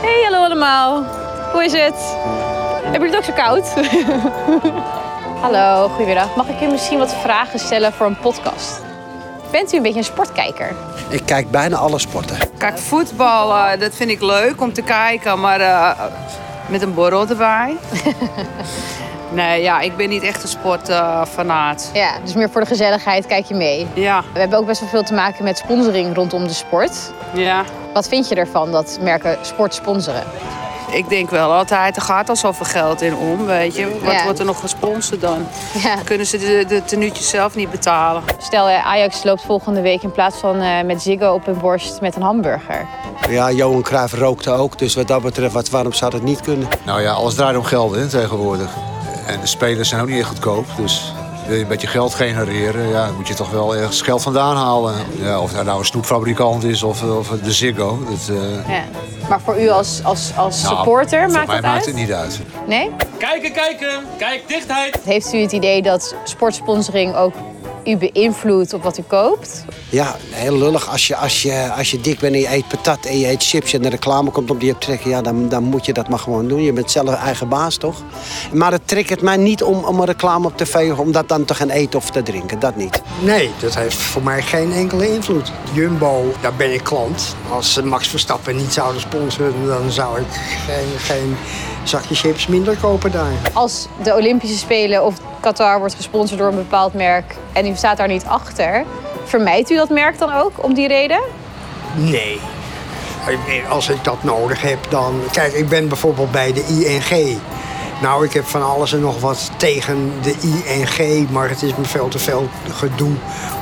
Hey, 0.00 0.22
hallo 0.22 0.44
allemaal. 0.44 1.04
Hoe 1.52 1.64
is 1.64 1.72
het? 1.72 2.16
Hebben 2.82 3.00
jullie 3.00 3.16
het 3.16 3.16
ook 3.16 3.24
zo 3.24 3.32
koud? 3.32 3.74
hallo, 5.44 5.88
goedemiddag. 5.88 6.36
Mag 6.36 6.48
ik 6.48 6.60
u 6.60 6.66
misschien 6.66 6.98
wat 6.98 7.14
vragen 7.14 7.58
stellen 7.58 7.92
voor 7.92 8.06
een 8.06 8.18
podcast? 8.18 8.83
Bent 9.54 9.72
u 9.72 9.76
een 9.76 9.82
beetje 9.82 9.98
een 9.98 10.04
sportkijker? 10.04 10.72
Ik 11.08 11.22
kijk 11.26 11.50
bijna 11.50 11.76
alle 11.76 11.98
sporten. 11.98 12.36
Kijk, 12.58 12.78
voetbal, 12.78 13.56
eh, 13.56 13.80
dat 13.80 13.94
vind 13.94 14.10
ik 14.10 14.20
leuk 14.20 14.60
om 14.60 14.72
te 14.72 14.82
kijken, 14.82 15.40
maar 15.40 15.60
eh, 15.60 15.90
met 16.68 16.82
een 16.82 16.94
borrel 16.94 17.28
erbij. 17.28 17.76
nee, 19.32 19.62
ja, 19.62 19.80
ik 19.80 19.96
ben 19.96 20.08
niet 20.08 20.22
echt 20.22 20.42
een 20.42 20.48
sportfanaat. 20.48 21.90
Ja, 21.92 22.10
dus 22.24 22.34
meer 22.34 22.50
voor 22.50 22.60
de 22.60 22.66
gezelligheid 22.66 23.26
kijk 23.26 23.44
je 23.44 23.54
mee. 23.54 23.86
ja, 23.94 24.22
We 24.32 24.38
hebben 24.38 24.58
ook 24.58 24.66
best 24.66 24.80
wel 24.80 24.88
veel 24.88 25.02
te 25.02 25.14
maken 25.14 25.44
met 25.44 25.58
sponsoring 25.58 26.14
rondom 26.14 26.46
de 26.46 26.54
sport. 26.54 27.12
ja. 27.32 27.64
Wat 27.92 28.08
vind 28.08 28.28
je 28.28 28.34
ervan 28.34 28.72
dat 28.72 28.98
merken 29.00 29.38
sport 29.40 29.74
sponsoren? 29.74 30.24
Ik 30.94 31.08
denk 31.08 31.30
wel 31.30 31.52
altijd, 31.52 31.96
er 31.96 32.02
gaat 32.02 32.28
al 32.28 32.36
zoveel 32.36 32.66
geld 32.66 33.02
in 33.02 33.16
om, 33.16 33.46
weet 33.46 33.76
je. 33.76 33.98
Wat 34.02 34.12
Ja. 34.12 34.24
wordt 34.24 34.38
er 34.38 34.44
nog 34.44 34.60
gesponsord 34.60 35.20
dan? 35.20 35.46
Ja. 35.82 35.94
Kunnen 36.04 36.26
ze 36.26 36.38
de, 36.38 36.64
de 36.68 36.84
tenuutjes 36.84 37.28
zelf 37.28 37.54
niet 37.54 37.70
betalen? 37.70 38.22
Stel, 38.38 38.68
eh, 38.68 38.86
Ajax 38.86 39.24
loopt 39.24 39.42
volgende 39.42 39.80
week 39.80 40.02
in 40.02 40.12
plaats 40.12 40.36
van 40.36 40.60
eh, 40.60 40.84
met 40.84 41.02
Ziggo 41.02 41.32
op 41.32 41.46
hun 41.46 41.58
borst 41.58 42.00
met 42.00 42.16
een 42.16 42.22
hamburger. 42.22 42.86
Ja, 43.28 43.50
Johan 43.50 43.82
Cruijff 43.82 44.14
rookte 44.14 44.50
ook, 44.50 44.78
dus 44.78 44.94
wat 44.94 45.08
dat 45.08 45.22
betreft, 45.22 45.52
wat, 45.52 45.70
waarom 45.70 45.92
zou 45.92 46.10
dat 46.10 46.22
niet 46.22 46.40
kunnen? 46.40 46.68
Nou 46.84 47.02
ja, 47.02 47.12
alles 47.12 47.34
draait 47.34 47.56
om 47.56 47.64
geld 47.64 47.94
hè, 47.94 48.08
tegenwoordig. 48.08 48.70
En 49.26 49.40
de 49.40 49.46
spelers 49.46 49.88
zijn 49.88 50.00
ook 50.00 50.08
niet 50.08 50.18
echt 50.18 50.28
goedkoop. 50.28 50.66
Dus 50.76 51.13
wil 51.46 51.56
je 51.56 51.62
een 51.62 51.68
beetje 51.68 51.86
geld 51.86 52.14
genereren, 52.14 52.88
ja, 52.88 53.06
dan 53.06 53.14
moet 53.14 53.28
je 53.28 53.34
toch 53.34 53.50
wel 53.50 53.76
ergens 53.76 54.02
geld 54.02 54.22
vandaan 54.22 54.56
halen. 54.56 54.94
Ja, 55.22 55.40
of 55.40 55.52
hij 55.54 55.62
nou 55.62 55.78
een 55.78 55.84
snoepfabrikant 55.84 56.64
is 56.64 56.82
of, 56.82 57.02
of 57.02 57.28
de 57.28 57.52
Ziggo. 57.52 57.98
Dat, 58.10 58.36
eh, 58.36 58.68
Ja. 58.68 58.84
Maar 59.28 59.40
voor 59.40 59.60
u 59.60 59.68
als, 59.68 60.00
als, 60.02 60.32
als 60.36 60.62
nou, 60.62 60.76
supporter 60.76 61.22
voor 61.22 61.32
maakt 61.32 61.46
mij 61.46 61.56
dat 61.56 61.64
maakt 61.64 61.76
uit? 61.76 61.86
het 61.86 61.94
niet 61.94 62.12
uit. 62.12 62.40
Nee? 62.66 62.90
Kijken, 63.18 63.52
kijken. 63.52 64.04
Kijk, 64.18 64.48
dichtheid. 64.48 64.98
Heeft 65.04 65.32
u 65.32 65.38
het 65.38 65.52
idee 65.52 65.82
dat 65.82 66.14
sportsponsoring 66.24 67.14
ook 67.14 67.34
u 67.84 67.96
beïnvloedt 67.96 68.72
op 68.72 68.82
wat 68.82 68.98
u 68.98 69.02
koopt? 69.02 69.64
Ja, 69.88 70.16
heel 70.30 70.58
lullig. 70.58 70.90
Als 70.90 71.06
je, 71.06 71.16
als, 71.16 71.42
je, 71.42 71.72
als 71.76 71.90
je 71.90 72.00
dik 72.00 72.18
bent 72.18 72.34
en 72.34 72.40
je 72.40 72.54
eet 72.54 72.68
patat 72.68 73.04
en 73.04 73.18
je 73.18 73.28
eet 73.28 73.44
chips 73.44 73.72
en 73.72 73.82
de 73.82 73.88
reclame 73.88 74.30
komt 74.30 74.50
om 74.50 74.58
die 74.58 74.72
op 74.72 74.80
te 74.80 74.86
trekken, 74.86 75.10
ja, 75.10 75.22
dan, 75.22 75.48
dan 75.48 75.62
moet 75.62 75.86
je 75.86 75.92
dat 75.92 76.08
maar 76.08 76.18
gewoon 76.18 76.48
doen. 76.48 76.62
Je 76.62 76.72
bent 76.72 76.90
zelf 76.90 77.14
eigen 77.14 77.48
baas, 77.48 77.76
toch? 77.76 78.02
Maar 78.52 78.72
het 78.72 78.88
triggert 78.88 79.22
mij 79.22 79.36
niet 79.36 79.62
om, 79.62 79.84
om 79.84 80.00
een 80.00 80.06
reclame 80.06 80.46
op 80.46 80.56
tv, 80.56 80.92
om 80.92 81.12
dat 81.12 81.28
dan 81.28 81.44
te 81.44 81.54
gaan 81.54 81.70
eten 81.70 81.98
of 81.98 82.10
te 82.10 82.22
drinken. 82.22 82.58
Dat 82.58 82.76
niet. 82.76 83.02
Nee, 83.22 83.50
dat 83.60 83.74
heeft 83.74 83.96
voor 83.96 84.22
mij 84.22 84.42
geen 84.42 84.72
enkele 84.72 85.14
invloed. 85.14 85.52
Jumbo, 85.72 86.32
daar 86.40 86.54
ben 86.54 86.72
ik 86.72 86.82
klant. 86.82 87.36
Als 87.50 87.72
ze 87.72 87.84
Max 87.84 88.08
Verstappen 88.08 88.56
niet 88.56 88.72
zouden 88.72 89.00
sponsoren, 89.00 89.66
dan 89.66 89.90
zou 89.90 90.20
ik 90.20 90.26
geen, 90.66 90.98
geen 90.98 91.36
zakje 91.84 92.14
chips 92.14 92.46
minder 92.46 92.76
kopen 92.76 93.12
daar. 93.12 93.32
Als 93.52 93.86
de 94.02 94.14
Olympische 94.14 94.58
Spelen 94.58 95.04
of 95.04 95.14
Qatar 95.44 95.78
wordt 95.78 95.94
gesponsord 95.94 96.38
door 96.38 96.48
een 96.48 96.54
bepaald 96.54 96.94
merk 96.94 97.36
en 97.52 97.66
u 97.66 97.74
staat 97.76 97.96
daar 97.96 98.08
niet 98.08 98.24
achter, 98.24 98.84
vermijdt 99.24 99.70
u 99.70 99.76
dat 99.76 99.88
merk 99.88 100.18
dan 100.18 100.34
ook 100.34 100.64
om 100.64 100.74
die 100.74 100.88
reden? 100.88 101.20
Nee. 101.94 102.40
Als 103.68 103.88
ik 103.88 104.04
dat 104.04 104.22
nodig 104.22 104.62
heb, 104.62 104.78
dan... 104.88 105.20
Kijk, 105.32 105.52
ik 105.52 105.68
ben 105.68 105.88
bijvoorbeeld 105.88 106.30
bij 106.30 106.52
de 106.52 106.64
ING. 106.66 107.38
Nou, 108.02 108.24
ik 108.24 108.32
heb 108.32 108.44
van 108.44 108.62
alles 108.62 108.92
en 108.92 109.00
nog 109.00 109.20
wat 109.20 109.50
tegen 109.56 110.12
de 110.22 110.34
ING, 110.40 111.30
maar 111.30 111.48
het 111.48 111.62
is 111.62 111.74
me 111.76 111.84
veel 111.84 112.08
te 112.08 112.18
veel 112.18 112.48
gedoe 112.70 113.12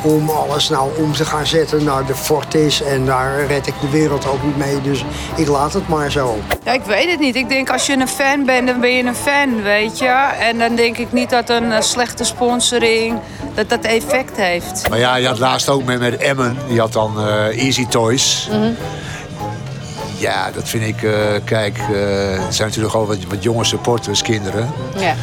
om 0.02 0.30
alles 0.30 0.68
nou 0.68 0.90
om 0.96 1.12
te 1.12 1.24
gaan 1.24 1.46
zetten 1.46 1.84
naar 1.84 2.06
de 2.06 2.14
Fortis. 2.14 2.82
En 2.82 3.04
daar 3.04 3.46
red 3.46 3.66
ik 3.66 3.74
de 3.80 3.90
wereld 3.90 4.26
ook 4.26 4.42
niet 4.44 4.56
mee, 4.56 4.80
dus 4.80 5.04
ik 5.36 5.48
laat 5.48 5.72
het 5.72 5.88
maar 5.88 6.10
zo. 6.10 6.38
Ja, 6.64 6.72
ik 6.72 6.82
weet 6.84 7.10
het 7.10 7.20
niet. 7.20 7.36
Ik 7.36 7.48
denk 7.48 7.70
als 7.70 7.86
je 7.86 7.92
een 7.92 8.08
fan 8.08 8.44
bent, 8.44 8.66
dan 8.66 8.80
ben 8.80 8.90
je 8.90 9.02
een 9.04 9.14
fan, 9.14 9.62
weet 9.62 9.98
je. 9.98 10.30
En 10.40 10.58
dan 10.58 10.74
denk 10.74 10.96
ik 10.96 11.12
niet 11.12 11.30
dat 11.30 11.50
een 11.50 11.72
eh, 11.72 11.80
slechte 11.80 12.24
sponsoring 12.24 13.18
dat 13.54 13.68
dat 13.68 13.80
effect 13.80 14.36
heeft. 14.36 14.88
Maar 14.88 14.98
ja, 14.98 15.16
je 15.16 15.26
had 15.26 15.38
laatst 15.38 15.68
ook 15.68 15.84
met, 15.84 16.00
met 16.00 16.16
Emmen. 16.16 16.56
Die 16.68 16.80
had 16.80 16.92
dan 16.92 17.28
eh, 17.28 17.64
Easy 17.64 17.86
Toys. 17.86 18.48
Ja, 20.22 20.50
dat 20.50 20.68
vind 20.68 20.84
ik... 20.84 21.02
eh, 21.02 21.12
kijk, 21.44 21.78
eh 21.78 22.44
het 22.44 22.54
zijn 22.54 22.68
natuurlijk 22.68 22.94
al 22.94 23.06
wat, 23.06 23.16
wat 23.28 23.42
jonge 23.42 23.64
supporters, 23.64 24.22
kinderen. 24.22 24.70
Ja. 24.98 25.14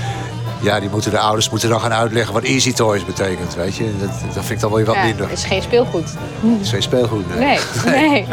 Ja, 0.62 0.80
die 0.80 0.90
moeten 0.90 1.12
de 1.12 1.20
ouders 1.20 1.50
moeten 1.50 1.70
dan 1.70 1.80
gaan 1.82 1.94
uitleggen 1.94 2.34
wat 2.34 2.44
Easy 2.44 2.74
Toys 2.74 3.06
betekent, 3.06 3.56
weet 3.56 3.76
je. 3.76 3.92
Dat, 4.00 4.10
dat 4.10 4.46
vind 4.46 4.50
ik 4.50 4.60
dan 4.60 4.70
wel 4.70 4.78
weer 4.78 4.88
wat 4.88 4.96
ja 4.96 5.04
minder. 5.04 5.30
het 5.30 5.38
is 5.38 5.44
geen 5.46 5.62
speelgoed. 5.62 6.04
Het 6.42 6.62
is 6.62 6.70
geen 6.70 6.82
speelgoed. 6.82 7.36
nee. 7.36 7.60
Nee, 7.86 8.10
nee. 8.10 8.26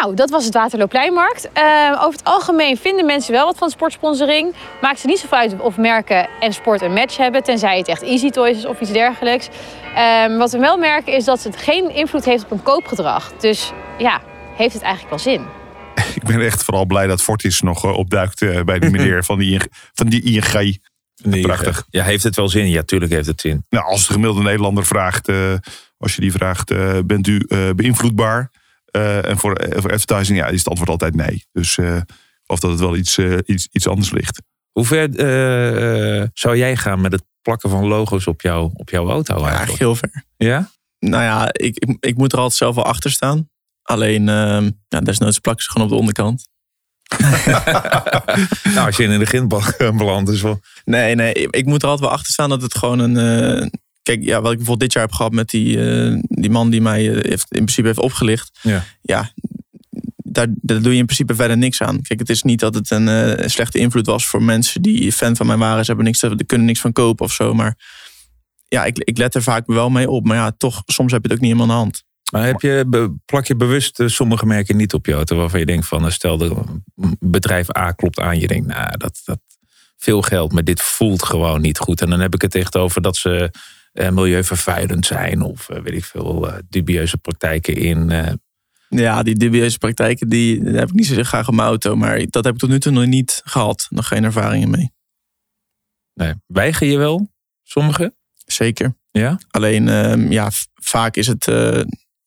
Nou, 0.00 0.14
dat 0.14 0.30
was 0.30 0.44
het 0.44 0.54
Waterloopleinmarkt. 0.54 1.48
Eh, 1.52 1.62
over 1.94 2.12
het 2.18 2.24
algemeen 2.24 2.76
vinden 2.76 3.06
mensen 3.06 3.32
wel 3.32 3.44
wat 3.46 3.58
van 3.58 3.70
sportsponsoring. 3.70 4.54
Maakt 4.80 4.98
ze 5.00 5.06
niet 5.06 5.18
zo 5.18 5.26
uit 5.30 5.54
of 5.60 5.76
merken 5.76 6.28
en 6.40 6.52
sport 6.52 6.82
een 6.82 6.92
match 6.92 7.16
hebben, 7.16 7.42
tenzij 7.42 7.78
het 7.78 7.88
echt 7.88 8.02
Easy 8.02 8.30
Toys 8.30 8.56
is 8.56 8.66
of 8.66 8.80
iets 8.80 8.92
dergelijks. 8.92 9.48
Ehm, 9.94 10.36
wat 10.36 10.50
we 10.52 10.58
wel 10.58 10.76
merken 10.76 11.12
is 11.12 11.24
dat 11.24 11.42
het 11.42 11.56
geen 11.56 11.94
invloed 11.94 12.24
heeft 12.24 12.44
op 12.44 12.50
een 12.50 12.62
koopgedrag. 12.62 13.32
Dus 13.38 13.72
ja, 13.98 14.20
heeft 14.56 14.74
het 14.74 14.82
eigenlijk 14.82 15.10
wel 15.10 15.34
zin. 15.34 15.46
Ik 16.20 16.24
ben 16.24 16.40
echt 16.40 16.62
vooral 16.62 16.84
blij 16.86 17.06
dat 17.06 17.22
Fortis 17.22 17.60
nog 17.60 17.84
eh, 17.84 17.92
opduikt 17.92 18.42
eh, 18.42 18.62
bij 18.62 18.78
die 18.78 18.90
meneer 18.90 19.24
van 19.30 19.38
die, 19.38 19.52
ING 19.52 19.66
van 19.92 20.08
die 20.08 20.22
ING. 20.22 20.80
Nee, 21.22 21.42
Prachtig. 21.42 21.86
Ja, 21.90 22.04
heeft 22.04 22.22
het 22.22 22.36
wel 22.36 22.48
zin? 22.48 22.68
Ja, 22.68 22.82
tuurlijk 22.82 23.12
heeft 23.12 23.26
het 23.26 23.40
zin. 23.40 23.64
Nou, 23.68 23.84
als 23.84 24.06
de 24.06 24.12
gemiddelde 24.12 24.42
Nederlander 24.42 24.86
vraagt, 24.86 25.28
eh, 25.28 25.54
als 25.96 26.14
je 26.14 26.20
die 26.20 26.32
vraagt, 26.32 26.70
eh, 26.70 26.98
bent 27.04 27.26
u 27.26 27.44
eh, 27.48 27.70
beïnvloedbaar? 27.76 28.50
Eh, 28.90 29.28
en 29.28 29.38
voor, 29.38 29.66
voor 29.70 29.92
advertising, 29.92 30.38
ja, 30.38 30.46
is 30.46 30.58
het 30.58 30.68
antwoord 30.68 30.90
altijd 30.90 31.14
nee. 31.14 31.44
Dus 31.52 31.78
eh, 31.78 32.00
of 32.46 32.60
dat 32.60 32.70
het 32.70 32.80
wel 32.80 32.96
iets, 32.96 33.18
iets, 33.44 33.68
iets 33.72 33.88
anders 33.88 34.10
ligt. 34.10 34.42
Hoe 34.72 34.84
ver 34.84 35.16
eh, 35.16 36.20
eh, 36.20 36.28
zou 36.34 36.56
jij 36.56 36.76
gaan 36.76 37.00
met 37.00 37.12
het 37.12 37.24
plakken 37.42 37.70
van 37.70 37.86
logo's 37.86 38.26
op, 38.26 38.40
jou, 38.40 38.70
op 38.74 38.90
jouw 38.90 39.08
auto 39.08 39.34
Eigenlijk 39.34 39.56
eigenlijk? 39.56 39.78
heel 39.78 39.94
ver. 39.94 40.24
Ja? 40.36 40.70
Nou 40.98 41.22
ja, 41.22 41.48
ik, 41.52 41.78
ik, 41.78 41.96
ik 42.00 42.16
moet 42.16 42.32
er 42.32 42.38
altijd 42.38 42.58
zelf 42.58 42.74
wel 42.74 42.84
achter 42.84 43.10
staan. 43.10 43.50
Alleen, 43.82 44.28
ehm 44.28 44.70
ja, 44.88 45.00
desnoods 45.00 45.38
plakken 45.38 45.64
ze 45.64 45.70
gewoon 45.70 45.86
op 45.86 45.92
de 45.92 45.98
onderkant. 45.98 46.50
Nou, 48.74 48.86
als 48.86 48.96
je 48.96 49.02
in 49.04 49.18
de 49.18 49.26
ginbal 49.26 49.62
belandt 49.78 50.30
is 50.30 50.42
wel... 50.42 50.60
Nee, 50.84 51.14
nee, 51.14 51.32
ik 51.50 51.66
moet 51.66 51.82
er 51.82 51.88
altijd 51.88 52.08
wel 52.08 52.18
achter 52.18 52.32
staan 52.32 52.48
dat 52.48 52.62
het 52.62 52.78
gewoon 52.78 52.98
een... 52.98 53.16
eh, 53.16 53.66
kijk, 54.02 54.22
ja, 54.22 54.40
wat 54.40 54.50
ik 54.50 54.56
bijvoorbeeld 54.56 54.80
dit 54.80 54.92
jaar 54.92 55.02
heb 55.02 55.12
gehad 55.12 55.32
met 55.32 55.50
die, 55.50 55.90
eh, 55.90 56.18
die 56.28 56.50
man 56.50 56.70
die 56.70 56.80
mij 56.80 57.08
eh, 57.08 57.30
heeft, 57.30 57.46
in 57.48 57.64
principe 57.64 57.86
heeft 57.86 57.98
opgelicht. 57.98 58.58
Ja. 58.62 58.84
Ja, 59.02 59.32
daar, 60.16 60.46
daar 60.60 60.82
doe 60.82 60.92
je 60.92 60.98
in 60.98 61.04
principe 61.04 61.34
verder 61.34 61.56
niks 61.58 61.82
aan. 61.82 62.02
Kijk, 62.02 62.18
het 62.18 62.28
is 62.30 62.42
niet 62.42 62.60
dat 62.60 62.74
het 62.74 62.90
een 62.90 63.06
uh, 63.06 63.46
slechte 63.46 63.78
invloed 63.78 64.06
was 64.06 64.26
voor 64.26 64.42
mensen 64.42 64.82
die 64.82 65.12
fan 65.12 65.36
van 65.36 65.46
mij 65.46 65.56
waren. 65.56 65.80
Ze 65.80 65.86
hebben 65.86 66.04
niks, 66.04 66.18
ze 66.18 66.36
kunnen 66.46 66.66
niks 66.66 66.80
van 66.80 66.92
kopen 66.92 67.24
of 67.24 67.32
zo. 67.32 67.54
Maar 67.54 67.76
ja, 68.68 68.84
ik, 68.84 68.98
ik 68.98 69.18
let 69.18 69.34
er 69.34 69.42
vaak 69.42 69.66
wel 69.66 69.90
mee 69.90 70.10
op. 70.10 70.26
Maar 70.26 70.36
ja, 70.36 70.52
toch, 70.56 70.82
soms 70.86 71.12
heb 71.12 71.22
je 71.22 71.28
het 71.28 71.36
ook 71.36 71.44
niet 71.44 71.52
helemaal 71.52 71.76
aan 71.76 71.82
de 71.82 71.90
hand. 71.90 72.04
Maar 72.32 72.46
heb 72.46 72.60
je, 72.60 73.14
plak 73.24 73.46
je 73.46 73.56
bewust 73.56 74.00
eh, 74.00 74.06
sommige 74.06 74.46
merken 74.46 74.76
niet 74.76 74.94
op 74.94 75.06
je 75.06 75.12
auto 75.12 75.36
waarvan 75.36 75.60
je 75.60 75.66
denkt 75.66 75.86
van, 75.86 76.12
stel 76.12 76.36
de 76.38 76.54
bedrijf 77.18 77.76
A 77.76 77.92
klopt 77.92 78.20
aan, 78.20 78.40
je 78.40 78.46
denkt, 78.46 78.66
nou, 78.66 78.96
dat, 78.96 79.20
dat 79.24 79.38
veel 79.96 80.22
geld, 80.22 80.52
maar 80.52 80.64
dit 80.64 80.80
voelt 80.80 81.24
gewoon 81.24 81.60
niet 81.60 81.78
goed. 81.78 82.00
En 82.00 82.10
dan 82.10 82.20
heb 82.20 82.34
ik 82.34 82.42
het 82.42 82.54
echt 82.54 82.76
over 82.76 83.02
dat 83.02 83.16
ze 83.16 83.50
eh, 83.92 84.10
milieuvervuilend 84.10 85.06
zijn 85.06 85.42
of 85.42 85.68
eh, 85.68 85.82
weet 85.82 85.94
ik 85.94 86.04
veel 86.04 86.48
eh, 86.48 86.58
dubieuze 86.68 87.18
praktijken 87.18 87.76
in. 87.76 88.10
Eh. 88.10 88.32
Ja, 88.88 89.22
die 89.22 89.34
dubieuze 89.34 89.78
praktijken 89.78 90.28
die, 90.28 90.60
heb 90.60 90.88
ik 90.88 90.94
niet 90.94 91.06
zo 91.06 91.22
graag 91.22 91.48
op 91.48 91.54
mijn 91.54 91.68
auto, 91.68 91.96
maar 91.96 92.26
dat 92.30 92.44
heb 92.44 92.54
ik 92.54 92.60
tot 92.60 92.70
nu 92.70 92.80
toe 92.80 92.92
nog 92.92 93.06
niet 93.06 93.40
gehad. 93.44 93.86
Nog 93.90 94.08
geen 94.08 94.24
ervaringen 94.24 94.70
mee. 94.70 94.92
Nee, 96.14 96.34
weiger 96.46 96.86
je 96.86 96.98
wel 96.98 97.32
sommige? 97.62 98.14
Zeker. 98.46 98.94
Ja? 99.10 99.38
Alleen, 99.50 99.88
ehm, 99.88 100.32
ja, 100.32 100.50
vaak 100.74 101.16
is 101.16 101.26
het 101.26 101.44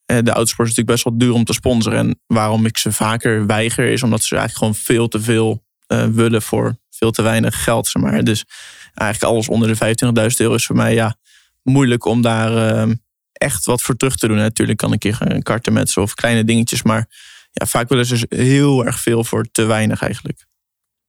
de 0.06 0.32
autosport 0.32 0.68
is 0.68 0.76
natuurlijk 0.76 0.88
best 0.88 1.04
wel 1.04 1.18
duur 1.18 1.34
om 1.34 1.44
te 1.44 1.54
sponsoren. 1.54 2.00
En 2.00 2.20
waarom 2.28 2.66
ik 2.66 2.78
ze 2.78 2.92
vaker 2.92 3.46
weiger, 3.46 3.86
is 3.86 4.04
omdat 4.04 4.24
ze 4.24 4.36
eigenlijk 4.36 4.58
gewoon 4.58 4.84
veel 4.86 5.08
te 5.08 5.22
veel 5.22 5.64
willen 6.12 6.42
voor 6.42 6.76
veel 6.96 7.12
te 7.12 7.22
weinig 7.22 7.64
geld. 7.64 7.88
Zeg 7.88 8.02
maar. 8.02 8.24
Dus 8.24 8.46
eigenlijk 8.94 9.34
alles 9.34 9.50
onder 9.50 9.68
de 9.68 9.96
25.000 10.32 10.36
euro 10.38 10.54
is 10.54 10.66
voor 10.66 10.76
mij 10.76 10.94
ja, 10.94 11.18
moeilijk 11.64 12.06
om 12.06 12.22
daar 12.22 12.88
uh, 12.88 12.94
echt 13.32 13.66
wat 13.66 13.82
voor 13.82 13.96
terug 13.96 14.16
te 14.16 14.28
doen. 14.28 14.38
Natuurlijk 14.38 14.78
kan 14.78 14.94
ik 14.94 15.00
keer 15.00 15.18
een 15.20 15.44
karten 15.44 15.74
met 15.74 15.90
ze 15.90 16.02
of 16.02 16.14
kleine 16.14 16.44
dingetjes. 16.44 16.84
Maar 16.84 17.08
ja, 17.52 17.66
vaak 17.66 17.90
willen 17.90 18.06
ze 18.06 18.26
heel 18.30 18.86
erg 18.86 19.00
veel 19.00 19.24
voor 19.24 19.46
te 19.52 19.64
weinig 19.64 20.02
eigenlijk. 20.02 20.46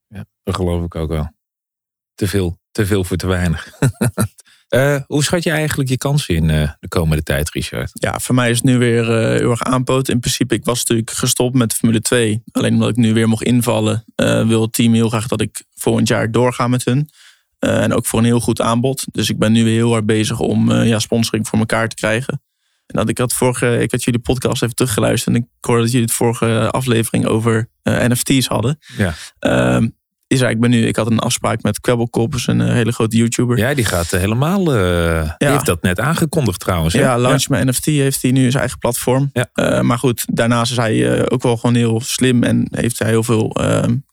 Ja, 0.08 0.24
dat 0.42 0.54
geloof 0.54 0.84
ik 0.84 0.94
ook 0.94 1.08
wel. 1.08 1.34
Te 2.14 2.28
veel, 2.28 2.58
te 2.70 2.86
veel 2.86 3.04
voor 3.04 3.16
te 3.16 3.26
weinig. 3.26 3.68
Uh, 4.74 4.96
hoe 5.06 5.24
schat 5.24 5.42
je 5.42 5.50
eigenlijk 5.50 5.88
je 5.88 5.98
kansen 5.98 6.34
in 6.34 6.48
uh, 6.48 6.70
de 6.80 6.88
komende 6.88 7.22
tijd, 7.22 7.50
Richard? 7.50 7.90
Ja, 7.92 8.18
voor 8.18 8.34
mij 8.34 8.50
is 8.50 8.56
het 8.56 8.64
nu 8.64 8.78
weer 8.78 9.02
uh, 9.02 9.38
heel 9.38 9.50
erg 9.50 9.62
aanpoot. 9.62 10.08
In 10.08 10.20
principe, 10.20 10.54
ik 10.54 10.64
was 10.64 10.78
natuurlijk 10.78 11.10
gestopt 11.10 11.54
met 11.54 11.74
Formule 11.74 12.00
2. 12.00 12.42
Alleen 12.52 12.72
omdat 12.72 12.88
ik 12.88 12.96
nu 12.96 13.12
weer 13.12 13.28
mocht 13.28 13.42
invallen, 13.42 14.04
wil 14.46 14.62
het 14.62 14.72
team 14.72 14.94
heel 14.94 15.08
graag 15.08 15.26
dat 15.26 15.40
ik 15.40 15.64
volgend 15.74 16.08
jaar 16.08 16.30
doorga 16.30 16.68
met 16.68 16.84
hun. 16.84 17.08
en 17.58 17.92
ook 17.92 18.06
voor 18.06 18.18
een 18.18 18.24
heel 18.24 18.40
goed 18.40 18.60
aanbod. 18.60 19.04
Dus 19.12 19.30
ik 19.30 19.38
ben 19.38 19.52
nu 19.52 19.64
weer 19.64 19.74
heel 19.74 19.90
hard 19.90 20.06
bezig 20.06 20.40
om 20.40 20.72
ja, 20.72 20.98
sponsoring 20.98 21.48
voor 21.48 21.58
elkaar 21.58 21.88
te 21.88 21.96
krijgen. 21.96 22.42
En 22.86 22.98
dat 22.98 23.08
ik 23.08 23.18
had 23.18 23.32
vorige, 23.32 23.78
ik 23.78 23.90
had 23.90 24.02
jullie 24.02 24.20
podcast 24.20 24.62
even 24.62 24.74
teruggeluisterd. 24.74 25.36
En 25.36 25.42
ik 25.42 25.48
hoorde 25.60 25.82
dat 25.82 25.90
jullie 25.90 26.06
het 26.06 26.16
vorige 26.16 26.70
aflevering 26.70 27.26
over 27.26 27.68
NFT's 27.82 28.46
hadden. 28.46 28.78
Ja. 28.96 29.14
Ehm, 29.38 29.88
is 30.26 30.40
ik 30.40 30.60
ben 30.60 30.70
nu, 30.70 30.86
ik 30.86 30.96
had 30.96 31.10
een 31.10 31.18
afspraak 31.18 31.62
met 31.62 31.80
Kwebbelkop, 31.80 32.34
een 32.46 32.60
eh, 32.60 32.72
hele 32.72 32.92
grote 32.92 33.16
YouTuber. 33.16 33.58
Ja, 33.58 33.74
die 33.74 33.84
gaat 33.84 34.12
eh, 34.12 34.20
helemaal, 34.20 34.76
uh, 34.76 35.30
die 35.38 35.48
heeft 35.48 35.66
dat 35.66 35.82
net 35.82 36.00
aangekondigd 36.00 36.60
trouwens. 36.60 36.94
Ja, 36.94 37.18
Launch 37.18 37.46
ja. 37.48 37.64
NFT 37.64 37.84
heeft 37.84 38.22
hij 38.22 38.30
nu 38.30 38.50
zijn 38.50 38.60
eigen 38.60 38.78
platform. 38.78 39.30
Ja. 39.32 39.82
maar 39.82 39.98
goed, 39.98 40.24
daarnaast 40.32 40.70
is 40.70 40.76
hij 40.76 41.30
ook 41.30 41.42
wel 41.42 41.56
gewoon 41.56 41.74
heel 41.74 42.00
slim 42.00 42.42
en 42.42 42.68
heeft 42.70 42.98
hij 42.98 43.08
heel 43.08 43.22
veel 43.22 43.56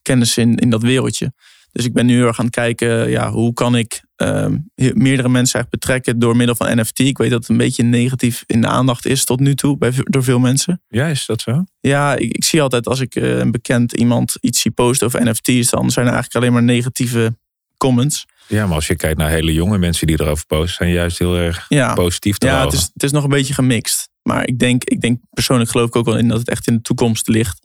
kennis 0.02 0.38
in, 0.38 0.56
in 0.56 0.70
dat 0.70 0.82
wereldje. 0.82 1.32
Dus 1.74 1.84
ik 1.84 1.92
ben 1.92 2.06
nu 2.06 2.14
heel 2.14 2.26
erg 2.26 2.38
aan 2.38 2.44
het 2.44 2.54
kijken, 2.54 3.10
ja, 3.10 3.30
hoe 3.30 3.52
kan 3.52 3.76
ik 3.76 4.02
uh, 4.16 4.46
meerdere 4.74 5.28
mensen 5.28 5.60
echt 5.60 5.68
betrekken 5.68 6.18
door 6.18 6.36
middel 6.36 6.54
van 6.54 6.78
NFT. 6.78 6.98
Ik 6.98 7.18
weet 7.18 7.30
dat 7.30 7.40
het 7.40 7.48
een 7.48 7.56
beetje 7.56 7.82
negatief 7.82 8.44
in 8.46 8.60
de 8.60 8.66
aandacht 8.66 9.06
is 9.06 9.24
tot 9.24 9.40
nu 9.40 9.54
toe 9.54 9.78
bij, 9.78 9.92
door 10.04 10.24
veel 10.24 10.38
mensen. 10.38 10.82
Ja, 10.88 11.06
is 11.06 11.26
dat 11.26 11.40
zo? 11.40 11.64
Ja, 11.80 12.16
ik, 12.16 12.32
ik 12.32 12.44
zie 12.44 12.62
altijd 12.62 12.86
als 12.86 13.00
ik 13.00 13.14
uh, 13.14 13.38
een 13.38 13.50
bekend 13.50 13.92
iemand 13.92 14.36
iets 14.40 14.60
zie 14.60 14.70
posten 14.70 15.06
over 15.06 15.24
NFT's, 15.24 15.70
dan 15.70 15.90
zijn 15.90 16.06
er 16.06 16.12
eigenlijk 16.12 16.34
alleen 16.34 16.52
maar 16.52 16.62
negatieve 16.62 17.36
comments. 17.76 18.26
Ja, 18.46 18.66
maar 18.66 18.74
als 18.74 18.86
je 18.86 18.96
kijkt 18.96 19.18
naar 19.18 19.30
hele 19.30 19.52
jonge 19.52 19.78
mensen 19.78 20.06
die 20.06 20.20
erover 20.20 20.46
posten, 20.46 20.74
zijn 20.74 20.90
juist 20.90 21.18
heel 21.18 21.36
erg 21.36 21.66
ja. 21.68 21.94
positief 21.94 22.38
te 22.38 22.46
Ja, 22.46 22.64
het 22.64 22.72
is, 22.72 22.90
het 22.92 23.02
is 23.02 23.12
nog 23.12 23.24
een 23.24 23.30
beetje 23.30 23.54
gemixt. 23.54 24.08
Maar 24.22 24.46
ik 24.46 24.58
denk, 24.58 24.84
ik 24.84 25.00
denk 25.00 25.18
persoonlijk 25.30 25.70
geloof 25.70 25.86
ik 25.86 25.96
ook 25.96 26.04
wel 26.04 26.18
in 26.18 26.28
dat 26.28 26.38
het 26.38 26.48
echt 26.48 26.66
in 26.66 26.74
de 26.74 26.82
toekomst 26.82 27.28
ligt. 27.28 27.63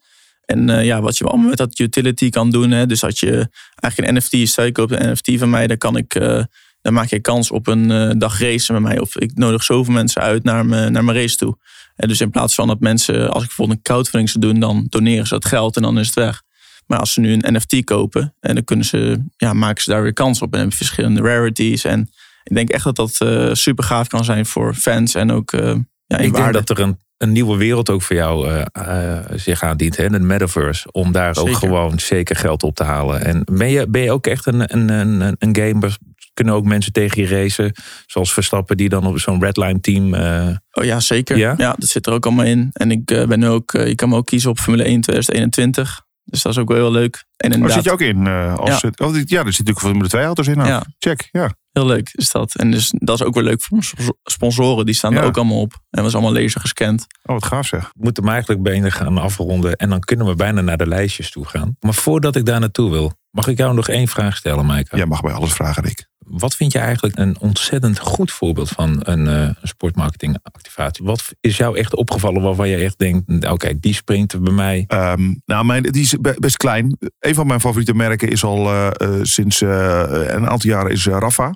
En 0.49 0.69
uh, 0.69 0.85
ja, 0.85 1.01
wat 1.01 1.17
je 1.17 1.23
allemaal 1.23 1.49
met 1.49 1.57
dat 1.57 1.79
utility 1.79 2.29
kan 2.29 2.49
doen. 2.49 2.71
Hè, 2.71 2.85
dus 2.85 3.03
als 3.03 3.19
je 3.19 3.49
eigenlijk 3.75 4.11
een 4.11 4.15
NFT, 4.15 4.49
stel 4.49 4.65
je 4.65 4.71
koopt 4.71 4.91
een 4.91 5.11
NFT 5.11 5.39
van 5.39 5.49
mij, 5.49 5.67
dan 5.67 5.77
kan 5.77 5.97
ik. 5.97 6.15
Uh, 6.15 6.43
dan 6.81 6.93
maak 6.93 7.07
je 7.07 7.19
kans 7.19 7.51
op 7.51 7.67
een 7.67 7.89
uh, 7.89 8.11
dag 8.17 8.39
racen 8.39 8.73
met 8.73 8.83
mij. 8.83 8.99
Of 8.99 9.17
ik 9.17 9.31
nodig 9.35 9.63
zoveel 9.63 9.93
mensen 9.93 10.21
uit 10.21 10.43
naar, 10.43 10.65
me, 10.65 10.89
naar 10.89 11.03
mijn 11.03 11.17
race 11.17 11.35
toe. 11.35 11.57
En 11.95 12.07
dus 12.07 12.21
in 12.21 12.29
plaats 12.29 12.55
van 12.55 12.67
dat 12.67 12.79
mensen, 12.79 13.29
als 13.29 13.41
ik 13.41 13.47
bijvoorbeeld 13.47 13.77
een 13.77 13.83
crowdfunding 13.83 14.29
zou 14.29 14.45
doen, 14.45 14.59
dan 14.59 14.85
doneren 14.89 15.27
ze 15.27 15.33
dat 15.33 15.45
geld 15.45 15.75
en 15.75 15.81
dan 15.81 15.99
is 15.99 16.05
het 16.05 16.15
weg. 16.15 16.41
Maar 16.85 16.99
als 16.99 17.13
ze 17.13 17.19
nu 17.19 17.33
een 17.33 17.53
NFT 17.53 17.83
kopen, 17.83 18.35
en 18.39 18.55
dan 18.55 18.63
kunnen 18.63 18.85
ze, 18.85 19.23
ja, 19.37 19.53
maken 19.53 19.83
ze 19.83 19.89
daar 19.89 20.03
weer 20.03 20.13
kans 20.13 20.41
op. 20.41 20.53
En 20.53 20.59
hebben 20.59 20.77
verschillende 20.77 21.21
rarities. 21.21 21.83
En 21.83 22.09
ik 22.43 22.55
denk 22.55 22.69
echt 22.69 22.83
dat 22.83 22.95
dat 22.95 23.15
super 23.57 23.83
gaaf 23.83 24.07
kan 24.07 24.23
zijn 24.23 24.45
voor 24.45 24.73
fans 24.73 25.15
en 25.15 25.31
ook 25.31 25.51
ja, 25.51 25.59
in 25.61 26.25
ik 26.25 26.31
waarde. 26.31 26.51
denk 26.51 26.67
dat 26.67 26.69
er 26.69 26.83
een 26.83 26.97
een 27.19 27.31
nieuwe 27.31 27.57
wereld 27.57 27.89
ook 27.89 28.01
voor 28.01 28.15
jou 28.15 28.49
uh, 28.49 28.61
uh, 28.77 29.19
zich 29.35 29.63
aandient. 29.63 29.97
Hè? 29.97 30.09
De 30.09 30.19
metaverse. 30.19 30.91
Om 30.91 31.11
daar 31.11 31.35
Zeker. 31.35 31.51
ook 31.51 31.57
gewoon 31.57 31.99
zeker 31.99 32.35
geld 32.35 32.63
op 32.63 32.75
te 32.75 32.83
halen. 32.83 33.25
En 33.25 33.41
ben 33.51 33.69
je, 33.69 33.87
ben 33.89 34.01
je 34.01 34.11
ook 34.11 34.27
echt 34.27 34.45
een, 34.45 34.73
een, 34.73 34.89
een, 34.89 35.35
een 35.39 35.55
gamer? 35.55 35.97
Kunnen 36.33 36.53
ook 36.53 36.65
mensen 36.65 36.91
tegen 36.91 37.21
je 37.21 37.27
racen? 37.27 37.73
Zoals 38.05 38.33
Verstappen 38.33 38.77
die 38.77 38.89
dan 38.89 39.05
op 39.05 39.19
zo'n 39.19 39.43
redline 39.43 39.79
team... 39.79 40.13
Uh... 40.13 40.49
Oh 40.71 40.83
ja, 40.83 40.99
zeker. 40.99 41.37
Ja? 41.37 41.53
Ja? 41.57 41.75
dat 41.77 41.89
zit 41.89 42.07
er 42.07 42.13
ook 42.13 42.25
allemaal 42.25 42.45
in. 42.45 42.69
En 42.73 42.91
ik 42.91 43.05
ben 43.05 43.43
ook... 43.43 43.71
je 43.71 43.95
kan 43.95 44.09
me 44.09 44.15
ook 44.15 44.25
kiezen 44.25 44.49
op 44.49 44.59
Formule 44.59 44.83
1 44.83 45.01
2021. 45.01 46.01
Dus 46.23 46.41
dat 46.41 46.51
is 46.51 46.57
ook 46.57 46.67
wel 46.67 46.77
heel 46.77 46.91
leuk. 46.91 47.25
En 47.37 47.59
Daar 47.59 47.71
zit 47.71 47.83
je 47.83 47.91
ook 47.91 48.01
in? 48.01 48.27
als 48.27 48.81
Ja. 48.81 48.87
Het, 48.87 48.99
oh, 48.99 49.15
ja, 49.15 49.15
er 49.15 49.25
zit 49.25 49.35
natuurlijk 49.45 49.79
Formule 49.79 50.07
2 50.07 50.23
auto's 50.23 50.47
in. 50.47 50.57
Nou. 50.57 50.69
Ja. 50.69 50.83
Check, 50.99 51.29
ja. 51.31 51.49
Heel 51.71 51.85
leuk 51.85 52.09
is 52.13 52.31
dat. 52.31 52.55
En 52.55 52.71
dus 52.71 52.93
dat 52.97 53.19
is 53.19 53.25
ook 53.25 53.33
weer 53.33 53.43
leuk 53.43 53.61
voor 53.61 53.77
onze 53.77 53.95
sponsoren. 54.23 54.85
Die 54.85 54.95
staan 54.95 55.13
Ja. 55.13 55.19
er 55.19 55.25
ook 55.25 55.37
allemaal 55.37 55.59
op. 55.59 55.73
En 55.89 56.05
is 56.05 56.13
allemaal 56.13 56.33
laser 56.33 56.61
gescand. 56.61 57.05
Oh, 57.23 57.33
wat 57.33 57.45
gaaf 57.45 57.67
zeg. 57.67 57.83
We 57.83 58.03
moeten 58.03 58.23
hem 58.23 58.31
eigenlijk 58.31 58.61
bijna 58.63 58.89
gaan 58.89 59.17
afronden. 59.17 59.75
En 59.75 59.89
dan 59.89 59.99
kunnen 59.99 60.25
we 60.25 60.35
bijna 60.35 60.61
naar 60.61 60.77
de 60.77 60.87
lijstjes 60.87 61.31
toe 61.31 61.45
gaan. 61.45 61.75
Maar 61.79 61.93
voordat 61.93 62.35
ik 62.35 62.45
daar 62.45 62.59
naartoe 62.59 62.91
wil... 62.91 63.17
Mag 63.31 63.47
ik 63.47 63.57
jou 63.57 63.73
nog 63.73 63.87
één 63.87 64.07
vraag 64.07 64.37
stellen, 64.37 64.65
Maaike? 64.65 64.97
Jij 64.97 65.05
mag 65.05 65.21
bij 65.21 65.33
alles 65.33 65.53
vragen, 65.53 65.83
Rick. 65.83 66.07
Wat 66.29 66.55
vind 66.55 66.71
je 66.71 66.79
eigenlijk 66.79 67.17
een 67.17 67.39
ontzettend 67.39 67.99
goed 67.99 68.31
voorbeeld 68.31 68.69
van 68.69 68.99
een 68.99 69.25
uh, 69.25 69.49
sportmarketingactivatie? 69.61 71.05
Wat 71.05 71.23
is 71.39 71.57
jou 71.57 71.77
echt 71.77 71.95
opgevallen 71.95 72.41
waarvan 72.41 72.69
je 72.69 72.77
echt 72.77 72.97
denkt... 72.97 73.49
oké, 73.49 73.79
die 73.79 73.93
springt 73.93 74.33
er 74.33 74.41
bij 74.41 74.53
mij... 74.53 74.85
Um, 74.87 75.41
nou, 75.45 75.65
mijn, 75.65 75.83
die 75.83 76.01
is 76.01 76.15
be- 76.21 76.35
best 76.39 76.57
klein. 76.57 76.97
Een 77.19 77.35
van 77.35 77.47
mijn 77.47 77.59
favoriete 77.59 77.93
merken 77.93 78.29
is 78.29 78.43
al 78.43 78.65
uh, 78.65 78.87
uh, 78.97 79.09
sinds 79.21 79.61
een 79.61 80.49
aantal 80.49 80.69
jaren 80.69 80.91
is 80.91 81.05
Rafa. 81.05 81.55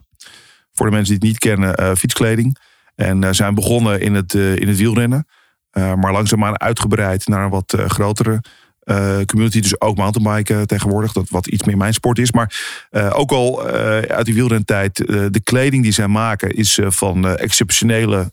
Voor 0.72 0.86
de 0.86 0.92
mensen 0.92 1.20
die 1.20 1.30
het 1.30 1.42
niet 1.42 1.52
kennen, 1.52 1.98
fietskleding. 1.98 2.58
En 2.96 3.36
zijn 3.36 3.56
begonnen 3.56 4.02
in 4.02 4.14
het, 4.14 4.34
in 4.34 4.68
het 4.68 4.78
wielrennen. 4.78 5.28
maar 5.74 6.12
langzaamaan 6.12 6.60
uitgebreid 6.60 7.28
naar 7.28 7.44
een 7.44 7.50
wat 7.50 7.76
grotere 7.88 8.42
uh, 8.86 9.22
community. 9.26 9.62
Dus 9.62 9.82
ook 9.82 9.98
mountainbiken 9.98 10.68
tegenwoordig. 10.68 11.12
Dat 11.12 11.30
wat 11.30 11.48
iets 11.48 11.64
meer 11.64 11.78
mijn 11.78 11.94
sport 11.94 12.20
is. 12.20 12.32
Maar 12.32 12.56
uh, 12.92 13.12
ook 13.14 13.32
al 13.32 13.68
uh, 13.68 13.74
uit 14.00 14.26
die 14.26 14.34
wielrentijd. 14.34 14.96
de 14.96 15.42
kleding 15.44 15.84
die 15.84 15.92
zij 15.92 16.08
maken 16.08 16.50
is 16.50 16.80
van 16.84 17.38
exceptionele 17.38 18.32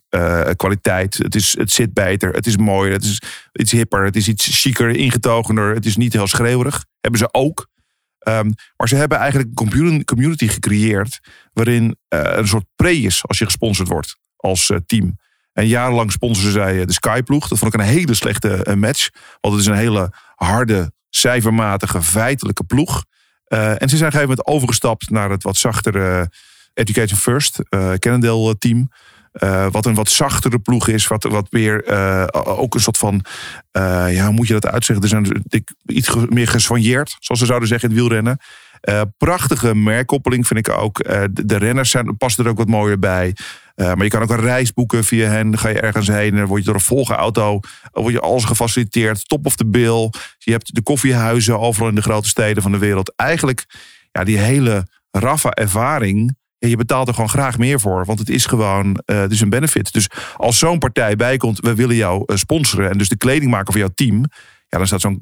kwaliteit. 0.57 1.17
Het, 1.17 1.35
is, 1.35 1.57
het 1.59 1.71
zit 1.71 1.95
beter. 1.95 2.33
Het 2.33 2.47
is 2.47 2.57
mooier. 2.57 2.93
Het 2.93 3.05
is 3.05 3.23
iets 3.53 3.73
hipper. 3.73 4.05
Het 4.05 4.17
is 4.17 4.29
iets 4.29 4.61
chiquer, 4.61 4.97
ingetogener. 4.97 5.75
Het 5.75 5.87
is 5.87 5.97
niet 5.97 6.13
heel 6.13 6.27
schreeuwerig. 6.27 6.85
Hebben 7.01 7.21
ze 7.21 7.29
ook. 7.33 7.69
Um, 8.29 8.55
maar 8.77 8.89
ze 8.89 8.97
hebben 8.97 9.19
eigenlijk 9.19 9.61
een 9.61 10.05
community 10.05 10.49
gecreëerd. 10.49 11.21
Waarin 11.53 11.97
een 12.09 12.49
soort 12.49 12.65
pre 12.77 12.97
is 12.97 13.23
als 13.27 13.39
je 13.39 13.45
gesponsord 13.45 13.89
wordt 13.89 14.17
als 14.37 14.73
team. 14.87 15.19
En 15.61 15.67
jarenlang 15.67 16.13
sponsoren 16.13 16.53
zij 16.53 16.87
de 16.87 16.93
Skyploeg. 16.93 17.49
Dat 17.49 17.59
vond 17.59 17.75
ik 17.75 17.81
een 17.81 17.87
hele 17.87 18.15
slechte 18.15 18.75
match. 18.79 19.09
Want 19.41 19.55
het 19.55 19.63
is 19.63 19.71
een 19.71 19.79
hele 19.79 20.13
harde, 20.35 20.93
cijfermatige, 21.11 22.03
feitelijke 22.03 22.65
ploeg. 22.65 23.05
Uh, 23.49 23.83
en 23.83 23.89
ze 23.89 23.97
zijn 23.97 24.09
op 24.09 24.15
een 24.15 24.21
gegeven 24.21 24.29
moment 24.29 24.47
overgestapt 24.47 25.11
naar 25.11 25.31
het 25.31 25.43
wat 25.43 25.57
zachtere 25.57 26.31
Education 26.75 27.19
First, 27.19 27.59
uh, 27.71 27.93
Cannondale 27.93 28.59
team. 28.59 28.91
Wat 29.71 29.87
een 29.87 29.95
wat 29.95 30.11
zachtere 30.11 30.59
ploeg 30.59 30.89
is. 30.89 31.07
Wat, 31.07 31.23
wat 31.23 31.47
weer 31.51 31.85
ook 32.33 32.75
een 32.75 32.81
soort 32.81 32.99
van. 32.99 33.25
ja, 34.09 34.25
hoe 34.25 34.33
moet 34.33 34.47
je 34.47 34.53
dat 34.53 34.67
uitzeggen? 34.67 35.05
Er 35.05 35.11
zijn 35.11 35.45
iets 35.87 36.15
meer 36.29 36.49
gesoigneerd, 36.49 37.17
zoals 37.19 37.41
ze 37.41 37.47
zouden 37.47 37.69
zeggen 37.69 37.89
in 37.89 37.95
het 37.95 38.05
wielrennen. 38.05 38.39
Prachtige 39.19 39.75
merkkoppeling 39.75 40.47
vind 40.47 40.69
ik 40.69 40.79
ook. 40.79 41.05
De, 41.05 41.47
de, 41.47 41.57
renners 41.57 41.91
zijn, 41.91 42.17
passen 42.17 42.45
er 42.45 42.51
ook 42.51 42.59
wat 42.59 42.69
mooier 42.69 42.99
bij. 42.99 43.35
Uh, 43.81 43.87
maar 43.87 44.05
je 44.05 44.09
kan 44.09 44.23
ook 44.23 44.31
een 44.31 44.41
reis 44.41 44.73
boeken 44.73 45.05
via 45.05 45.29
hen. 45.29 45.51
Dan 45.51 45.59
ga 45.59 45.69
je 45.69 45.81
ergens 45.81 46.07
heen 46.07 46.31
en 46.31 46.37
dan 46.37 46.47
word 46.47 46.61
je 46.61 46.67
door 46.67 46.75
een 46.75 46.81
volge 46.81 47.15
auto. 47.15 47.61
word 47.93 48.13
je 48.13 48.21
alles 48.21 48.45
gefaciliteerd. 48.45 49.29
Top 49.29 49.47
of 49.47 49.57
the 49.57 49.67
bill. 49.67 50.11
Je 50.39 50.51
hebt 50.51 50.75
de 50.75 50.83
koffiehuizen 50.83 51.61
overal 51.61 51.89
in 51.89 51.95
de 51.95 52.03
grote 52.03 52.29
steden 52.29 52.63
van 52.63 52.73
de 52.73 52.79
wereld. 52.79 53.13
Eigenlijk, 53.17 53.65
ja, 54.13 54.25
die 54.25 54.39
hele 54.39 54.87
raffa 55.11 55.51
ervaring. 55.51 56.37
Ja, 56.59 56.69
je 56.69 56.77
betaalt 56.77 57.09
er 57.09 57.15
gewoon 57.15 57.29
graag 57.29 57.59
meer 57.59 57.81
voor. 57.81 58.05
Want 58.05 58.19
het 58.19 58.29
is 58.29 58.47
gewoon, 58.47 59.01
het 59.05 59.33
is 59.33 59.41
een 59.41 59.51
benefit. 59.51 59.93
Dus 59.93 60.09
als 60.37 60.59
zo'n 60.59 60.79
partij 60.79 61.17
bijkomt, 61.17 61.61
we 61.61 61.75
willen 61.75 61.97
jou 61.97 62.37
sponsoren. 62.37 62.91
En 62.91 62.99
dus 62.99 63.09
de 63.09 63.17
kleding 63.17 63.51
maken 63.51 63.73
voor 63.73 63.81
jouw 63.81 63.93
team 63.95 64.25
Ja, 64.69 64.79
dan 64.79 64.87
staat 64.87 65.15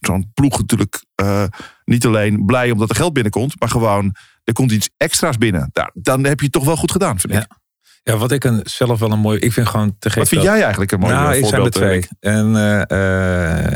zo'n 0.00 0.30
ploeg 0.34 0.58
natuurlijk 0.58 1.04
eh, 1.14 1.44
niet 1.84 2.06
alleen 2.06 2.44
blij 2.44 2.70
omdat 2.70 2.90
er 2.90 2.96
geld 2.96 3.12
binnenkomt, 3.12 3.60
maar 3.60 3.68
gewoon 3.68 4.14
er 4.50 4.56
komt 4.56 4.72
iets 4.72 4.90
extra's 4.96 5.38
binnen. 5.38 5.70
Daar, 5.72 5.90
dan 5.94 6.24
heb 6.24 6.38
je 6.38 6.44
het 6.44 6.54
toch 6.54 6.64
wel 6.64 6.76
goed 6.76 6.92
gedaan, 6.92 7.18
vind 7.18 7.32
ik. 7.32 7.38
Ja. 7.38 7.58
Ja, 8.02 8.16
wat 8.16 8.32
ik 8.32 8.44
een, 8.44 8.60
zelf 8.64 8.98
wel 8.98 9.12
een 9.12 9.18
mooi... 9.18 9.38
Ik 9.38 9.52
vind 9.52 9.68
gewoon 9.68 9.96
te 9.98 10.10
gek 10.10 10.18
Wat 10.18 10.28
vind 10.28 10.42
dat- 10.42 10.50
jij 10.50 10.60
eigenlijk 10.62 10.92
een 10.92 11.00
mooi 11.00 11.12
nou, 11.14 11.32
eh, 11.32 11.38
ik 11.38 11.46
zijn 11.46 11.62
er 11.62 11.72
voorbeeld? 11.72 12.08
twee. 12.20 12.32
En 12.32 12.56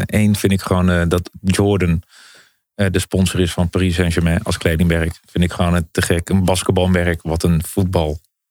één 0.06 0.36
vind 0.36 0.52
ik 0.52 0.60
gewoon 0.60 0.90
eh, 0.90 1.02
dat 1.08 1.30
Jordan 1.40 2.02
de 2.74 2.98
sponsor 2.98 3.40
is 3.40 3.52
van 3.52 3.68
Paris 3.70 3.94
Saint-Germain 3.94 4.42
als 4.42 4.58
kledingmerk. 4.58 5.20
Vind 5.30 5.44
ik 5.44 5.52
gewoon 5.52 5.74
een 5.74 5.88
te 5.90 6.02
gek. 6.02 6.28
Een 6.28 6.44
basketbalmerk 6.44 7.22
wat 7.22 7.42
een 7.42 7.62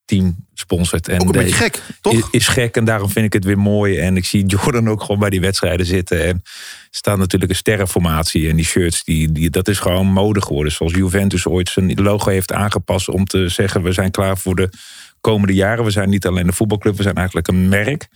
voetbalteam 0.06 0.46
sponsort. 0.54 1.08
En 1.08 1.22
Ook 1.22 1.26
een 1.26 1.32
beetje 1.32 1.56
gek, 1.56 1.82
toch? 2.02 2.14
Is, 2.14 2.28
is 2.32 2.48
gek 2.48 2.76
en 2.76 2.86
daarom 2.86 3.10
vind 3.10 3.26
ik 3.26 3.34
het 3.34 3.44
weer 3.44 3.58
mooi. 3.58 3.98
En 3.98 4.18
ik 4.18 4.26
zie 4.26 4.46
Jordan 4.46 4.90
ook 4.90 5.02
gewoon 5.02 5.20
bij 5.20 5.30
die 5.30 5.42
wedstrijden 5.42 5.86
zitten. 5.86 6.26
En 6.26 6.42
er 6.44 6.88
staat 6.90 7.18
natuurlijk 7.18 7.52
een 7.52 7.58
sterrenformatie. 7.58 8.50
En 8.50 8.56
die 8.56 8.66
shirts, 8.66 9.04
die, 9.04 9.32
die, 9.32 9.50
dat 9.50 9.68
is 9.68 9.80
gewoon 9.80 10.08
mode 10.08 10.42
geworden. 10.42 10.72
Zoals 10.72 10.94
Juventus 10.94 11.46
ooit 11.46 11.70
zijn 11.70 11.94
logo 11.94 12.30
heeft 12.30 12.54
aangepast 12.54 13.10
om 13.10 13.26
te 13.26 13.48
zeggen... 13.48 13.84
we 13.84 13.92
zijn 13.92 14.12
klaar 14.12 14.38
voor 14.38 14.56
de 14.56 14.70
komende 15.22 15.54
jaren. 15.54 15.84
We 15.84 15.92
zijn 15.92 16.10
niet 16.10 16.26
alleen 16.26 16.48
een 16.48 16.54
voetbalclub, 16.54 16.98
we 16.98 17.04
zijn 17.04 17.16
eigenlijk 17.16 17.48
een 17.48 17.70
merk. 17.70 18.08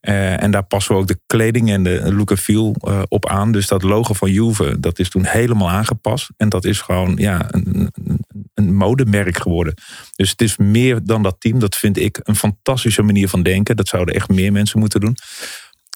Eh, 0.00 0.42
en 0.42 0.50
daar 0.50 0.62
passen 0.62 0.94
we 0.94 1.00
ook 1.00 1.06
de 1.06 1.20
kleding 1.26 1.70
en 1.70 1.82
de 1.82 2.14
look 2.14 2.30
and 2.30 2.40
feel 2.40 2.74
eh, 2.80 3.02
op 3.08 3.28
aan. 3.28 3.52
Dus 3.52 3.66
dat 3.66 3.82
logo 3.82 4.14
van 4.14 4.30
Juve, 4.30 4.80
dat 4.80 4.98
is 4.98 5.08
toen 5.08 5.24
helemaal 5.24 5.70
aangepast. 5.70 6.30
En 6.36 6.48
dat 6.48 6.64
is 6.64 6.80
gewoon 6.80 7.14
ja, 7.16 7.46
een, 7.50 7.90
een, 8.04 8.23
een 8.54 8.74
modemerk 8.74 9.38
geworden. 9.38 9.74
Dus 10.16 10.30
het 10.30 10.40
is 10.40 10.56
meer 10.56 11.00
dan 11.04 11.22
dat 11.22 11.36
team. 11.38 11.58
Dat 11.58 11.76
vind 11.76 11.98
ik 11.98 12.20
een 12.22 12.36
fantastische 12.36 13.02
manier 13.02 13.28
van 13.28 13.42
denken. 13.42 13.76
Dat 13.76 13.88
zouden 13.88 14.14
echt 14.14 14.28
meer 14.28 14.52
mensen 14.52 14.78
moeten 14.78 15.00
doen. 15.00 15.16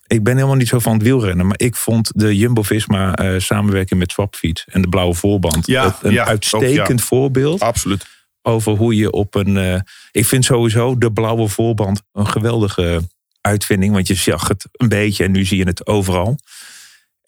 Ik 0.07 0.23
ben 0.23 0.35
helemaal 0.35 0.57
niet 0.57 0.69
zo 0.69 0.79
van 0.79 0.93
het 0.93 1.03
wielrennen. 1.03 1.47
Maar 1.47 1.61
ik 1.61 1.77
vond 1.77 2.11
de 2.15 2.37
Jumbo-Visma 2.37 3.15
eh, 3.15 3.41
samenwerking 3.41 4.01
met 4.01 4.11
Swapfiets 4.11 4.65
en 4.69 4.83
de 4.83 4.89
blauwe 4.89 5.15
voorband... 5.15 5.67
Ja, 5.67 5.99
een 6.03 6.13
ja, 6.13 6.23
ook, 6.23 6.29
uitstekend 6.29 7.01
ja. 7.01 7.07
voorbeeld 7.07 7.61
Absoluut. 7.61 8.07
over 8.43 8.73
hoe 8.73 8.97
je 8.97 9.11
op 9.11 9.35
een. 9.35 9.57
eh, 9.57 9.81
ik 10.11 10.27
vind 10.27 10.45
sowieso 10.45 10.99
de 10.99 11.13
blauwe 11.13 11.49
voorband 11.49 12.03
een 12.13 12.27
geweldige 12.27 13.01
uitvinding. 13.41 13.93
Want 13.93 14.07
je 14.07 14.15
zag 14.15 14.49
het 14.49 14.69
een 14.73 14.89
beetje 14.89 15.25
en 15.25 15.31
nu 15.33 15.45
zie 15.45 15.59
je 15.59 15.65
het 15.65 15.87
overal. 15.87 16.39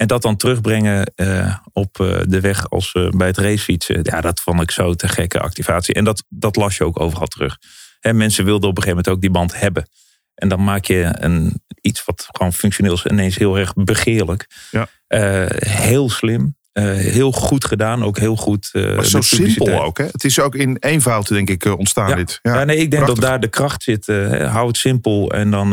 En 0.01 0.07
dat 0.07 0.23
dan 0.23 0.37
terugbrengen 0.37 1.13
eh, 1.15 1.57
op 1.73 2.01
eh, 2.01 2.21
de 2.29 2.41
weg 2.41 2.71
als 2.71 2.93
bij 3.17 3.27
het 3.27 3.39
racefietsen. 3.39 4.01
Ja, 4.03 4.21
dat 4.21 4.41
vond 4.41 4.61
ik 4.63 4.71
zo 4.71 4.95
te 4.95 5.09
gekke 5.09 5.41
activatie. 5.41 5.95
En 5.95 6.05
dat, 6.05 6.25
dat 6.29 6.57
las 6.57 6.77
je 6.77 6.85
ook 6.85 7.01
overal 7.01 7.27
terug. 7.27 7.59
Hè, 8.01 8.13
mensen 8.13 8.45
wilden 8.45 8.69
op 8.69 8.77
een 8.77 8.83
gegeven 8.83 9.03
moment 9.05 9.09
ook 9.15 9.21
die 9.21 9.31
band 9.31 9.61
hebben. 9.61 9.89
En 10.35 10.49
dan 10.49 10.65
maak 10.65 10.85
je 10.85 11.09
een, 11.19 11.63
iets 11.81 12.05
wat 12.05 12.29
gewoon 12.31 12.53
functioneel 12.53 12.93
is 12.93 13.07
ineens 13.07 13.37
heel 13.37 13.59
erg 13.59 13.73
begeerlijk. 13.75 14.47
Ja. 14.71 14.89
Eh, 15.07 15.47
heel 15.69 16.11
slim. 16.11 16.57
heel 16.73 17.33
goed 17.33 17.65
gedaan. 17.65 18.05
Ook 18.05 18.19
heel 18.19 18.37
goed. 18.37 18.71
Maar 18.73 19.05
zo 19.05 19.21
simpel 19.21 19.83
ook, 19.83 19.99
hè? 19.99 20.05
Het 20.05 20.25
is 20.25 20.41
ook 20.41 20.55
in 20.55 20.77
eenvoud, 20.81 21.29
denk 21.29 21.51
ik, 21.51 21.65
ontstaan 21.65 22.09
Ja. 22.09 22.15
dit. 22.15 22.39
Ja, 22.43 22.65
nee, 22.65 22.77
ik 22.77 22.91
denk 22.91 23.03
prachtig. 23.03 23.21
dat 23.21 23.31
daar 23.31 23.41
de 23.41 23.49
kracht 23.49 23.83
zit. 23.83 24.07
hou 24.53 24.67
het 24.67 24.77
simpel 24.77 25.31
en 25.33 25.51
dan 25.51 25.71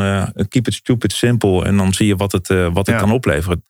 keep 0.47 0.67
it 0.67 0.73
stupid 0.73 1.13
simpel. 1.13 1.65
En 1.65 1.77
dan 1.77 1.93
zie 1.93 2.07
je 2.07 2.15
wat 2.15 2.31
het, 2.31 2.47
wat 2.47 2.75
het 2.75 2.87
Ja. 2.87 2.97
kan 2.97 3.11
opleveren. 3.11 3.63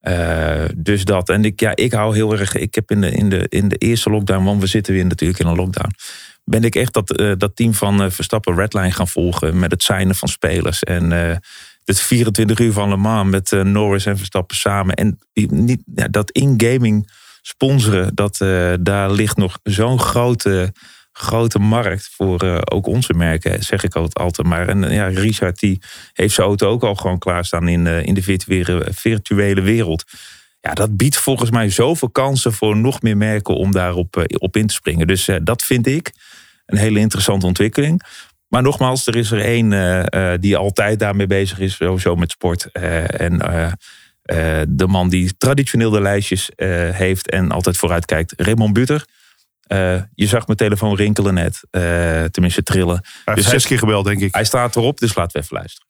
Eh, 0.00 0.64
dus 0.76 1.04
dat. 1.04 1.28
En 1.28 1.44
ik, 1.44 1.60
ja, 1.60 1.76
ik 1.76 1.92
hou 1.92 2.14
heel 2.14 2.32
erg. 2.32 2.54
Ik 2.54 2.74
heb 2.74 2.90
in 2.90 3.00
de, 3.00 3.10
in, 3.10 3.28
de, 3.28 3.46
in 3.48 3.68
de 3.68 3.76
eerste 3.76 4.10
lockdown, 4.10 4.44
want 4.44 4.60
we 4.60 4.66
zitten 4.66 4.94
weer 4.94 5.06
natuurlijk 5.06 5.40
in 5.40 5.46
een 5.46 5.56
lockdown. 5.56 5.90
Ben 6.44 6.64
ik 6.64 6.74
echt 6.74 6.92
dat, 6.92 7.16
eh, 7.16 7.32
dat 7.36 7.56
team 7.56 7.74
van 7.74 8.02
eh, 8.02 8.10
Verstappen 8.10 8.56
Redline 8.56 8.92
gaan 8.92 9.08
volgen. 9.08 9.58
Met 9.58 9.70
het 9.70 9.82
signen 9.82 10.14
van 10.14 10.28
spelers. 10.28 10.82
En 10.82 11.10
het 11.84 12.00
24 12.00 12.58
uur 12.58 12.72
van 12.72 12.88
Le 12.88 12.96
Mans 12.96 13.30
met 13.30 13.50
Norris 13.50 14.06
en 14.06 14.16
Verstappen 14.16 14.56
samen. 14.56 14.94
En 14.94 15.18
niet, 15.32 15.82
ja, 15.94 16.08
dat 16.08 16.30
in-gaming 16.30 17.10
sponsoren, 17.42 18.14
dat, 18.14 18.36
daar 18.80 19.10
ligt 19.10 19.36
nog 19.36 19.58
zo'n 19.62 20.00
grote, 20.00 20.72
grote 21.18 21.58
markt 21.58 22.08
voor 22.12 22.40
eh, 22.40 22.58
ook 22.64 22.86
onze 22.86 23.12
merken, 23.12 23.62
zeg 23.62 23.84
ik 23.84 23.94
altijd 23.94 24.46
maar. 24.46 24.68
En 24.68 24.84
eh, 24.84 24.94
ja, 24.94 25.06
Richard 25.06 25.58
die 25.58 25.78
heeft 26.12 26.34
zijn 26.34 26.46
auto 26.46 26.68
ook 26.68 26.82
al 26.82 26.94
gewoon 26.94 27.18
klaarstaan 27.18 27.68
in, 27.68 27.86
eh, 27.86 28.02
in 28.02 28.14
de 28.14 28.22
virtuele, 28.22 28.86
virtuele 28.90 29.60
wereld. 29.60 30.04
Ja, 30.60 30.74
dat 30.74 30.96
biedt 30.96 31.16
volgens 31.16 31.50
mij 31.50 31.70
zoveel 31.70 32.10
kansen 32.10 32.52
voor 32.52 32.76
nog 32.76 33.02
meer 33.02 33.16
merken 33.16 33.54
om 33.54 33.72
daarop 33.72 34.26
op 34.38 34.56
in 34.56 34.66
te 34.66 34.74
springen. 34.74 35.06
Dus 35.06 35.28
dat 35.42 35.62
vind 35.62 35.86
ik 35.86 36.12
een 36.66 36.78
hele 36.78 36.98
interessante 36.98 37.46
ontwikkeling. 37.46 38.02
Maar 38.48 38.62
nogmaals, 38.62 39.06
er 39.06 39.16
is 39.16 39.30
er 39.30 39.40
één 39.40 40.40
die 40.40 40.56
altijd 40.56 40.98
daarmee 40.98 41.26
bezig 41.26 41.58
is, 41.58 41.74
sowieso 41.74 42.16
met 42.16 42.30
sport. 42.30 42.72
En 42.72 43.38
de 44.68 44.86
man 44.86 45.08
die 45.08 45.36
traditioneel 45.36 45.90
de 45.90 46.00
lijstjes 46.00 46.50
heeft 46.92 47.30
en 47.30 47.50
altijd 47.50 47.76
vooruit 47.76 48.04
kijkt, 48.04 48.32
Raymond 48.36 48.72
Buter. 48.72 49.04
Eh, 49.68 50.02
je 50.14 50.26
zag 50.26 50.46
mijn 50.46 50.58
telefoon 50.58 50.96
rinkelen 50.96 51.34
net, 51.34 51.66
eh, 51.70 52.24
tenminste 52.24 52.62
trillen. 52.62 53.00
Hij 53.02 53.22
heeft 53.24 53.36
Dus 53.36 53.48
zes 53.48 53.66
keer 53.66 53.78
gebeld, 53.78 54.04
denk 54.04 54.20
ik. 54.20 54.34
Hij 54.34 54.44
staat 54.44 54.76
erop, 54.76 54.98
dus 54.98 55.14
laten 55.14 55.32
we 55.32 55.44
even 55.44 55.56
luisteren. 55.56 55.86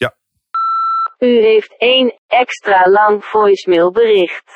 U 1.18 1.40
heeft 1.40 1.74
één 1.78 2.20
extra 2.26 2.88
lang 2.88 3.24
voicemailbericht. 3.24 4.50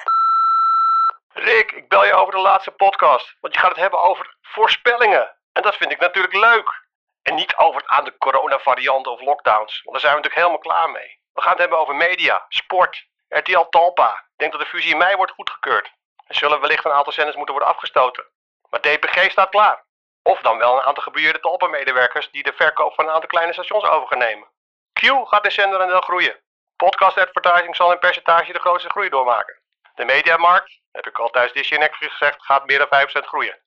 Rick, 1.33 1.73
ik 1.73 1.89
bel 1.89 2.05
je 2.05 2.13
over 2.15 2.35
de 2.35 2.41
laatste 2.41 2.71
podcast. 2.71 3.37
Want 3.41 3.55
je 3.55 3.61
gaat 3.61 3.71
het 3.71 3.79
hebben 3.81 4.03
over 4.03 4.37
voorspellingen. 4.41 5.37
En 5.53 5.63
dat 5.63 5.77
vind 5.77 5.93
ik 5.93 6.01
natuurlijk 6.01 6.35
leuk. 6.35 6.81
En 7.23 7.35
niet 7.35 7.57
over 7.57 7.81
het 7.81 7.91
aan 7.91 8.05
de 8.05 8.17
coronavariant 8.19 9.07
of 9.07 9.21
lockdowns. 9.21 9.81
Want 9.83 9.93
daar 9.93 10.01
zijn 10.01 10.15
we 10.15 10.21
natuurlijk 10.21 10.47
helemaal 10.47 10.59
klaar 10.59 10.91
mee. 10.91 11.19
We 11.33 11.41
gaan 11.41 11.51
het 11.51 11.61
hebben 11.61 11.79
over 11.79 11.95
media, 11.95 12.45
sport, 12.49 13.07
RTL 13.29 13.67
Talpa. 13.71 14.11
Ik 14.11 14.39
denk 14.39 14.53
dat 14.53 14.61
de 14.61 14.67
fusie 14.67 14.93
in 14.93 14.99
mei 14.99 15.17
wordt 15.17 15.33
goedgekeurd. 15.33 15.93
Er 16.27 16.35
zullen 16.35 16.61
wellicht 16.61 16.85
een 16.85 16.93
aantal 16.93 17.13
zenders 17.13 17.37
moeten 17.37 17.55
worden 17.55 17.75
afgestoten. 17.75 18.25
Maar 18.73 18.81
DPG 18.81 19.31
staat 19.31 19.49
klaar. 19.49 19.85
Of 20.23 20.41
dan 20.41 20.59
wel 20.59 20.77
een 20.77 20.83
aantal 20.83 21.03
gebuurde 21.03 21.41
Talpa-medewerkers 21.41 22.31
die 22.31 22.43
de 22.43 22.53
verkoop 22.53 22.95
van 22.95 23.05
een 23.05 23.11
aantal 23.11 23.29
kleine 23.29 23.53
stations 23.53 23.85
over 23.85 24.09
gaan 24.09 24.19
nemen. 24.19 24.49
Q 24.93 25.29
gaat 25.29 25.45
de 25.45 25.51
zender 25.51 25.81
en 25.81 26.03
groeien. 26.03 26.41
Podcast 26.77 27.19
advertising 27.19 27.77
zal 27.77 27.93
in 27.93 27.99
percentage 27.99 28.53
de 28.53 28.59
grootste 28.59 28.91
groei 28.91 29.09
doormaken. 29.09 29.61
De 29.95 30.05
mediamarkt, 30.05 30.81
heb 30.93 31.07
ik 31.07 31.19
al 31.19 31.31
tijdens 31.31 31.53
Disney 31.53 31.79
en 31.79 31.85
Netflix 31.85 32.13
gezegd, 32.13 32.45
gaat 32.45 32.67
meer 32.67 32.79
dan 32.79 33.09
5% 33.23 33.27
groeien. 33.27 33.59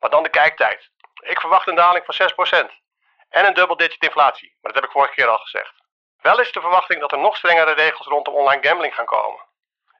Maar 0.00 0.10
dan 0.10 0.22
de 0.22 0.28
kijktijd. 0.28 0.90
Ik 1.20 1.40
verwacht 1.40 1.68
een 1.68 1.74
daling 1.74 2.04
van 2.04 2.14
6%. 2.14 2.70
En 3.28 3.46
een 3.46 3.54
dubbel-digit 3.54 4.02
inflatie, 4.02 4.56
maar 4.60 4.72
dat 4.72 4.74
heb 4.74 4.84
ik 4.84 4.96
vorige 4.96 5.14
keer 5.14 5.28
al 5.28 5.38
gezegd. 5.38 5.72
Wel 6.20 6.40
is 6.40 6.52
de 6.52 6.60
verwachting 6.60 7.00
dat 7.00 7.12
er 7.12 7.18
nog 7.18 7.36
strengere 7.36 7.72
regels 7.72 8.06
rondom 8.06 8.34
online 8.34 8.68
gambling 8.68 8.94
gaan 8.94 9.04
komen. 9.04 9.40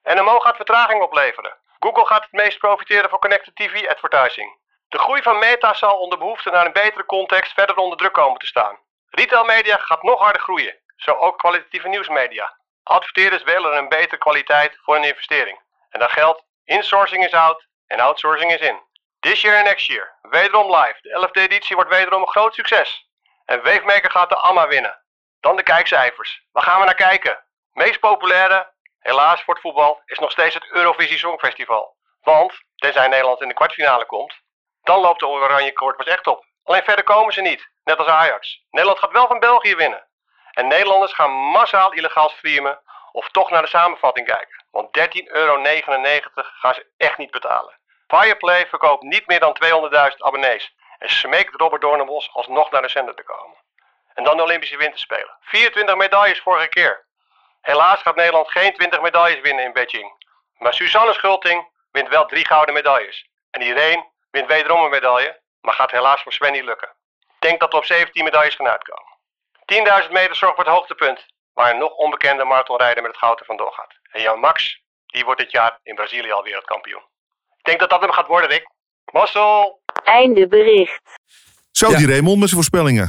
NMO 0.02 0.38
gaat 0.38 0.56
vertraging 0.56 1.02
opleveren. 1.02 1.56
Google 1.84 2.06
gaat 2.06 2.22
het 2.22 2.32
meest 2.32 2.58
profiteren 2.58 3.10
van 3.10 3.18
connected 3.18 3.56
TV 3.56 3.86
advertising. 3.88 4.58
De 4.88 4.98
groei 4.98 5.22
van 5.22 5.38
Meta 5.38 5.74
zal 5.74 5.98
onder 5.98 6.18
behoefte 6.18 6.50
naar 6.50 6.66
een 6.66 6.72
betere 6.72 7.04
context 7.04 7.52
verder 7.52 7.76
onder 7.76 7.98
druk 7.98 8.12
komen 8.12 8.38
te 8.38 8.46
staan. 8.46 8.78
Retailmedia 9.08 9.76
gaat 9.76 10.02
nog 10.02 10.20
harder 10.20 10.42
groeien, 10.42 10.78
zo 10.96 11.12
ook 11.12 11.38
kwalitatieve 11.38 11.88
nieuwsmedia. 11.88 12.56
Adverteerders 12.82 13.42
willen 13.42 13.76
een 13.76 13.88
betere 13.88 14.18
kwaliteit 14.18 14.78
voor 14.82 14.94
hun 14.94 15.04
investering. 15.04 15.60
En 15.90 16.00
dat 16.00 16.10
geldt, 16.10 16.44
insourcing 16.64 17.24
is 17.24 17.32
out 17.32 17.66
en 17.86 18.00
outsourcing 18.00 18.52
is 18.52 18.60
in. 18.60 18.80
This 19.20 19.40
year 19.40 19.56
and 19.56 19.66
next 19.66 19.86
year, 19.86 20.18
wederom 20.22 20.76
live. 20.76 20.98
De 21.00 21.28
11e 21.28 21.42
editie 21.42 21.76
wordt 21.76 21.90
wederom 21.90 22.22
een 22.22 22.28
groot 22.28 22.54
succes. 22.54 23.08
En 23.44 23.62
Wavemaker 23.62 24.10
gaat 24.10 24.28
de 24.28 24.36
AMA 24.36 24.68
winnen. 24.68 25.02
Dan 25.40 25.56
de 25.56 25.62
kijkcijfers. 25.62 26.42
Waar 26.52 26.62
gaan 26.64 26.78
we 26.78 26.84
naar 26.84 26.94
kijken? 26.94 27.44
Meest 27.72 28.00
populaire, 28.00 28.73
helaas 29.04 29.42
voor 29.42 29.54
het 29.54 29.62
voetbal, 29.62 30.02
is 30.04 30.18
nog 30.18 30.30
steeds 30.30 30.54
het 30.54 30.70
Eurovisie 30.70 31.18
Songfestival. 31.18 31.96
Want, 32.20 32.52
tenzij 32.76 33.08
Nederland 33.08 33.40
in 33.40 33.48
de 33.48 33.54
kwartfinale 33.54 34.06
komt, 34.06 34.34
dan 34.82 35.00
loopt 35.00 35.20
de 35.20 35.26
oranje 35.26 35.72
koord 35.72 35.96
pas 35.96 36.06
echt 36.06 36.26
op. 36.26 36.44
Alleen 36.64 36.82
verder 36.82 37.04
komen 37.04 37.32
ze 37.32 37.40
niet, 37.40 37.68
net 37.84 37.98
als 37.98 38.08
Ajax. 38.08 38.64
Nederland 38.70 39.00
gaat 39.00 39.12
wel 39.12 39.26
van 39.26 39.38
België 39.38 39.74
winnen. 39.74 40.06
En 40.50 40.66
Nederlanders 40.66 41.12
gaan 41.12 41.30
massaal 41.30 41.92
illegaal 41.92 42.28
streamen 42.28 42.80
of 43.12 43.30
toch 43.30 43.50
naar 43.50 43.62
de 43.62 43.68
samenvatting 43.68 44.26
kijken. 44.26 44.64
Want 44.70 44.98
13,99 44.98 45.24
euro 45.24 45.62
gaan 46.34 46.74
ze 46.74 46.86
echt 46.96 47.18
niet 47.18 47.30
betalen. 47.30 47.78
Fireplay 48.06 48.66
verkoopt 48.66 49.02
niet 49.02 49.26
meer 49.26 49.40
dan 49.40 49.56
200.000 49.64 50.16
abonnees. 50.18 50.74
En 50.98 51.10
smeekt 51.10 51.54
Robert 51.54 51.82
Doornbos 51.82 52.30
alsnog 52.32 52.70
naar 52.70 52.82
de 52.82 52.88
zender 52.88 53.14
te 53.14 53.22
komen. 53.22 53.56
En 54.14 54.24
dan 54.24 54.36
de 54.36 54.42
Olympische 54.42 54.76
Winterspelen. 54.76 55.36
24 55.40 55.96
medailles 55.96 56.40
vorige 56.40 56.68
keer. 56.68 57.03
Helaas 57.64 58.00
gaat 58.02 58.16
Nederland 58.16 58.50
geen 58.50 58.72
20 58.74 59.00
medailles 59.00 59.40
winnen 59.40 59.64
in 59.64 59.72
Beijing. 59.72 60.12
Maar 60.58 60.74
Suzanne 60.74 61.12
Schulting 61.12 61.68
wint 61.90 62.08
wel 62.08 62.26
drie 62.26 62.46
gouden 62.46 62.74
medailles. 62.74 63.28
En 63.50 63.60
Irene 63.60 64.04
wint 64.30 64.46
wederom 64.48 64.84
een 64.84 64.90
medaille, 64.90 65.40
maar 65.60 65.74
gaat 65.74 65.90
helaas 65.90 66.22
voor 66.22 66.32
Sven 66.32 66.52
niet 66.52 66.64
lukken. 66.64 66.88
Ik 67.18 67.34
denk 67.50 67.60
dat 67.60 67.70
we 67.72 67.76
op 67.78 67.84
17 67.84 68.24
medailles 68.24 68.54
gaan 68.54 68.66
uitkomen. 68.68 69.12
10.000 70.04 70.10
meter 70.12 70.36
zorgt 70.36 70.54
voor 70.54 70.64
het 70.64 70.74
hoogtepunt, 70.74 71.26
waar 71.52 71.70
een 71.70 71.78
nog 71.78 71.92
onbekende 71.92 72.44
marathonrijder 72.44 73.02
met 73.02 73.10
het 73.12 73.20
goud 73.20 73.40
er 73.40 73.46
vandoor 73.46 73.72
gaat. 73.72 73.92
En 74.10 74.20
Jan 74.22 74.40
Max, 74.40 74.80
die 75.06 75.24
wordt 75.24 75.40
dit 75.40 75.50
jaar 75.50 75.78
in 75.82 75.94
Brazilië 75.94 76.32
al 76.32 76.42
wereldkampioen. 76.42 77.02
Ik 77.58 77.64
denk 77.64 77.78
dat 77.80 77.90
dat 77.90 78.00
hem 78.00 78.10
gaat 78.12 78.26
worden, 78.26 78.50
Rick. 78.50 78.68
Mossel! 79.12 79.80
Einde 80.04 80.48
bericht. 80.48 81.02
Zo, 81.72 81.90
Ja. 81.90 81.96
die 81.96 82.06
Raymond 82.08 82.38
met 82.38 82.48
zijn 82.48 82.60
voorspellingen. 82.62 83.08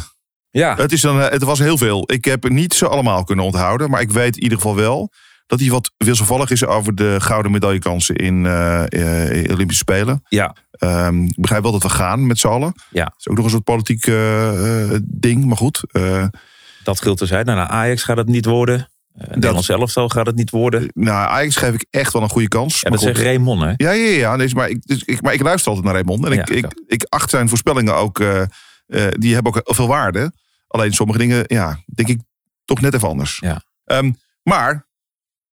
Ja, 0.60 0.76
Het, 0.76 0.92
is 0.92 1.04
eh, 1.04 1.30
het 1.30 1.44
was 1.44 1.60
heel 1.60 1.78
veel. 1.78 2.04
Ik 2.12 2.26
heb 2.26 2.44
het 2.44 2.52
niet 2.52 2.74
zo 2.74 2.86
allemaal 2.86 3.24
kunnen 3.24 3.46
onthouden. 3.46 3.90
Maar 3.90 4.02
ik 4.02 4.12
weet 4.12 4.36
in 4.36 4.44
ieder 4.44 4.58
geval 4.58 4.76
wel 4.76 5.12
dat 5.48 5.60
hij 5.60 5.70
wat 5.70 5.92
wisselvallig 5.98 6.50
is 6.50 6.66
over 6.66 6.96
de 6.96 7.16
gouden 7.20 7.52
medaillekansen 7.52 8.16
in 8.16 8.46
eh, 8.46 8.84
Olympische 9.52 9.84
Spelen. 9.84 10.24
Ja. 10.28 10.56
Ehm, 10.72 11.24
ik 11.24 11.36
begrijp 11.36 11.64
wel 11.64 11.72
dat 11.72 11.84
we 11.84 11.90
gaan 11.90 12.28
met 12.28 12.40
z'n 12.40 12.48
allen. 12.48 12.74
Ja. 12.90 13.04
Dat 13.04 13.14
is 13.18 13.28
ook 13.28 13.36
nog 13.36 13.46
een 13.46 13.52
soort 13.52 13.64
politiek 13.64 14.06
ding, 15.04 15.46
maar 15.46 15.58
goed. 15.58 15.82
Dat 16.84 17.02
geldt 17.02 17.20
te 17.20 17.26
zijn. 17.26 17.46
Nou, 17.46 17.58
naar 17.58 17.68
Ajax 17.68 18.04
gaat 18.04 18.18
het 18.18 18.28
niet 18.28 18.46
worden. 18.46 18.90
Uh, 19.22 19.28
Nederlands 19.28 19.70
elftal 19.70 20.10
gaat 20.10 20.26
het 20.26 20.36
niet 20.36 20.50
worden. 20.50 20.90
nou, 20.94 21.30
Ajax 21.30 21.56
geef 21.56 21.74
ik 21.74 21.86
echt 21.90 22.14
wel 22.14 22.22
een 22.22 22.30
goede 22.30 22.48
kans. 22.48 22.74
Ja, 22.74 22.90
maar 22.90 23.00
dat 23.00 23.08
zegt 23.08 23.20
Raymond, 23.22 23.62
hè? 23.62 23.74
Ja, 23.76 23.92
ja, 23.92 24.10
ja. 24.10 24.36
Nee, 24.36 24.56
maar, 24.56 24.70
ik, 24.70 24.86
dus 24.86 25.04
ik, 25.04 25.22
maar 25.22 25.34
ik 25.34 25.42
luister 25.42 25.68
altijd 25.68 25.86
naar 25.86 25.96
Raymond. 25.96 26.26
En 26.26 26.32
ik, 26.32 26.50
Ja, 26.50 26.56
ik, 26.56 26.66
ik 26.88 27.06
acht 27.10 27.30
zijn 27.30 27.50
voorspellingen 27.50 27.96
ook. 27.96 28.24
die 29.18 29.34
hebben 29.34 29.54
ook 29.54 29.76
veel 29.76 29.88
waarde. 29.88 30.32
Alleen 30.68 30.94
sommige 30.94 31.20
dingen, 31.20 31.44
ja, 31.48 31.80
denk 31.86 32.10
ik 32.10 32.20
toch 32.66 32.82
net 32.82 32.94
even 32.94 33.08
anders. 33.08 33.38
Ja. 33.42 33.62
Ehm, 33.86 34.12
maar 34.44 34.88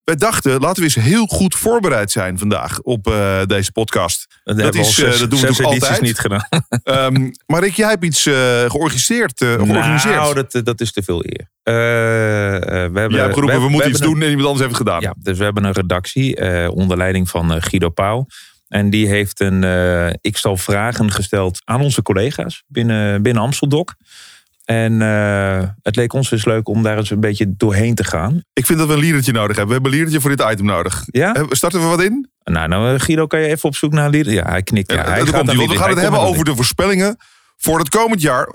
wij 0.05 0.17
dachten, 0.17 0.61
laten 0.61 0.77
we 0.77 0.83
eens 0.83 0.95
heel 1.05 1.27
goed 1.27 1.55
voorbereid 1.55 2.11
zijn 2.11 2.39
vandaag 2.39 2.81
op 2.81 3.07
eh, 3.07 3.43
deze 3.47 3.73
podcast. 3.73 4.27
Dat, 4.45 4.61
al 4.61 4.81
is, 4.81 4.95
zes, 4.95 5.15
eh, 5.15 5.21
dat 5.21 5.31
doen 5.31 5.41
we 5.41 5.47
natuurlijk 5.47 5.69
edities 5.69 5.89
altijd. 5.89 6.01
niet 6.01 6.19
gedaan. 6.19 6.47
Ehm, 6.83 7.31
maar 7.47 7.61
Rick, 7.63 7.75
jij 7.75 7.89
hebt 7.89 8.05
iets 8.05 8.27
eh, 8.27 8.35
georganiseerd. 8.71 9.41
eh, 9.41 9.53
georganiseerd. 9.53 10.15
Nou, 10.15 10.35
dat, 10.35 10.61
dat 10.65 10.81
is 10.81 10.93
te 10.93 11.03
veel 11.03 11.25
eer. 11.25 11.51
We 11.63 11.71
hebben, 11.73 13.11
Jij 13.11 13.21
hebt 13.21 13.35
geroepen, 13.35 13.61
we, 13.63 13.69
moeten 13.69 13.91
iets 13.91 14.01
een- 14.01 14.07
doen 14.07 14.23
en 14.23 14.29
iemand 14.29 14.47
anders 14.47 14.67
heeft 14.67 14.79
het 14.79 14.89
gedaan. 14.89 15.01
Ja, 15.01 15.15
dus 15.19 15.39
we 15.39 15.45
hebben 15.45 15.65
een 15.65 15.73
redactie 15.73 16.71
onder 16.71 16.97
leiding 16.97 17.29
van 17.29 17.63
Guido 17.63 17.89
Pauw. 17.89 18.27
En 18.69 18.91
die 18.91 19.09
heeft 19.09 19.41
een 19.41 19.65
eh 19.65 20.31
x-tal 20.33 20.57
vragen 20.57 21.11
gesteld 21.11 21.61
aan 21.65 21.81
onze 21.81 22.03
collega's 22.03 22.63
binnen, 22.67 23.23
binnen 23.23 23.43
Amsteldoc. 23.43 23.95
En 24.65 25.03
eh, 25.03 25.69
het 25.83 25.97
leek 25.97 26.13
ons 26.13 26.31
dus 26.31 26.45
leuk 26.45 26.69
om 26.69 26.83
daar 26.83 26.97
eens 26.97 27.11
een 27.11 27.21
beetje 27.21 27.55
doorheen 27.57 27.95
te 27.95 28.05
gaan. 28.05 28.43
Ik 28.53 28.67
vind 28.67 28.79
dat 28.79 28.89
we 28.89 28.95
een 28.95 29.01
liedertje 29.01 29.33
nodig 29.33 29.57
hebben. 29.57 29.67
We 29.67 29.73
hebben 29.73 29.91
een 29.91 29.97
liedertje 29.99 30.21
voor 30.29 30.37
dit 30.37 30.51
item 30.53 30.67
nodig. 30.67 31.03
Ja? 31.07 31.35
Eh, 31.35 31.43
Starten 31.49 31.81
we 31.81 31.87
wat 31.87 32.03
in? 32.03 32.31
Nou, 32.45 32.69
nou, 32.69 32.99
Guido, 32.99 33.27
kan 33.27 33.41
je 33.41 33.47
even 33.47 33.69
op 33.69 33.77
zoek 33.77 33.93
naar 33.93 34.05
een 34.05 34.11
lieder? 34.11 34.33
Ja, 34.33 34.49
hij 34.49 34.63
knikt. 34.63 34.93
Ja, 34.93 34.97
Ja, 34.99 35.03
hij 35.05 35.21
gaat 35.21 35.31
komt 35.35 35.57
want 35.57 35.71
we 35.71 35.77
gaan 35.77 35.91
het 35.91 36.01
hebben 36.01 36.21
over 36.21 36.45
de 36.45 36.55
voorspellingen 36.55 37.17
voor 37.57 37.79
het 37.79 37.89
komend 37.89 38.21
jaar. 38.21 38.49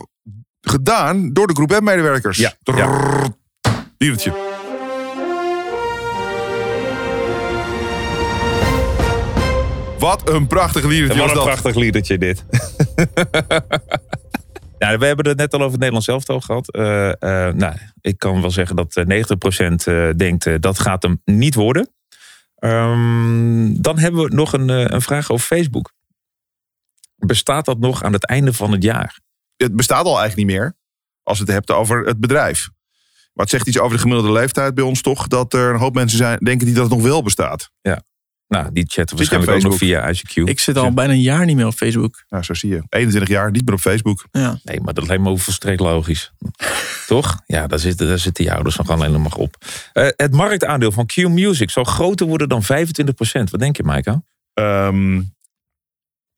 Gedaan 0.62 1.34
door 1.34 1.48
de 1.48 1.54
groep 1.54 1.80
M-medewerkers. 1.80 2.38
Ja, 2.38 2.54
Trrrr. 2.64 3.28
Liedertje. 3.98 4.34
Wat 10.00 10.30
een 10.30 10.48
prachtig 10.48 10.84
liedertje 10.84 11.20
Wat 11.20 11.28
was 11.30 11.38
een 11.38 11.46
dat. 11.46 11.54
prachtig 11.54 11.76
liedertje 11.76 12.18
dit. 12.18 12.46
nou, 14.80 14.98
we 14.98 15.06
hebben 15.06 15.28
het 15.28 15.38
net 15.38 15.54
al 15.54 15.60
over 15.60 15.72
het 15.72 15.80
Nederlands 15.80 16.08
elftal 16.08 16.42
gehad. 16.42 16.72
Eh, 16.72 17.10
eh, 17.10 17.54
nou, 17.54 17.76
ik 18.02 18.18
kan 18.18 18.42
wel 18.42 18.52
zeggen 18.52 18.76
dat 18.76 18.96
eh, 18.96 19.06
90% 19.06 19.88
eh, 19.88 20.10
denkt 20.16 20.62
dat 20.62 20.80
gaat 20.80 21.04
hem 21.04 21.22
niet 21.26 21.56
worden. 21.56 21.90
Ehm, 22.56 23.82
dan 23.82 24.00
hebben 24.00 24.24
we 24.24 24.36
nog 24.36 24.54
een, 24.54 24.70
een 24.70 25.02
vraag 25.02 25.30
over 25.32 25.46
Facebook. 25.46 25.92
Bestaat 27.16 27.66
dat 27.66 27.80
nog 27.80 28.04
aan 28.04 28.14
het 28.14 28.26
einde 28.26 28.54
van 28.54 28.72
het 28.72 28.84
jaar? 28.84 29.20
Het 29.56 29.76
bestaat 29.76 30.06
al 30.06 30.20
eigenlijk 30.20 30.48
niet 30.48 30.58
meer. 30.58 30.76
Als 31.24 31.40
het 31.40 31.48
hebt 31.48 31.72
over 31.72 32.06
het 32.06 32.20
bedrijf. 32.20 32.70
Maar 33.34 33.46
het 33.46 33.50
zegt 33.50 33.68
iets 33.68 33.80
over 33.80 33.96
de 33.96 34.02
gemiddelde 34.02 34.32
leeftijd 34.32 34.74
bij 34.74 34.84
ons 34.84 35.02
toch. 35.02 35.28
Dat 35.28 35.54
er 35.54 35.70
een 35.74 35.80
hoop 35.80 35.94
mensen 35.94 36.18
zijn, 36.18 36.40
denken 36.40 36.66
die 36.66 36.76
dat 36.76 36.84
het 36.84 36.94
nog 36.94 37.02
wel 37.02 37.24
bestaat. 37.24 37.72
Ja. 37.82 38.02
Nou, 38.48 38.72
die 38.72 38.84
chatten 38.88 39.18
Zit 39.18 39.28
je 39.28 39.36
waarschijnlijk 39.36 39.66
ook 39.66 39.72
nog 39.72 39.80
via 39.80 40.14
ICQ. 40.14 40.44
Ik 40.50 40.60
zit 40.60 40.78
al 40.78 40.94
bijna 40.94 41.14
een 41.14 41.22
jaar 41.22 41.46
niet 41.46 41.56
meer 41.56 41.66
op 41.66 41.74
Facebook. 41.74 42.24
Nou, 42.30 42.44
zo 42.44 42.54
zie 42.54 42.70
je. 42.70 42.84
21 42.90 43.30
jaar, 43.30 43.52
niet 43.52 43.66
meer 43.66 43.74
op 43.74 43.80
Facebook. 43.80 44.26
Ja. 44.32 44.60
Nee, 44.64 44.82
maar 44.82 44.94
dat 44.94 45.08
lijkt 45.08 45.24
me 45.24 45.38
volstrekt 45.38 45.80
logisch. 45.80 46.32
Toch? 47.08 47.42
Ja, 47.46 47.68
daar 47.68 47.80
zitten, 47.80 48.08
daar 48.08 48.20
zitten 48.20 48.44
die 48.44 48.54
ouders 48.54 48.76
nog 48.76 48.90
alleen 48.90 49.22
nog 49.22 49.36
op. 49.36 49.56
Eh, 49.94 50.08
het 50.16 50.34
marktaandeel 50.34 50.92
van 50.92 51.06
Q 51.06 51.16
Music 51.16 51.70
zal 51.70 51.84
groter 51.84 52.28
worden 52.28 52.50
dan 52.50 52.64
25%. 52.64 52.66
Wat 53.52 53.60
denk 53.60 53.78
je, 53.78 53.84
Maaike? 53.84 54.24
Ehm, 54.54 55.22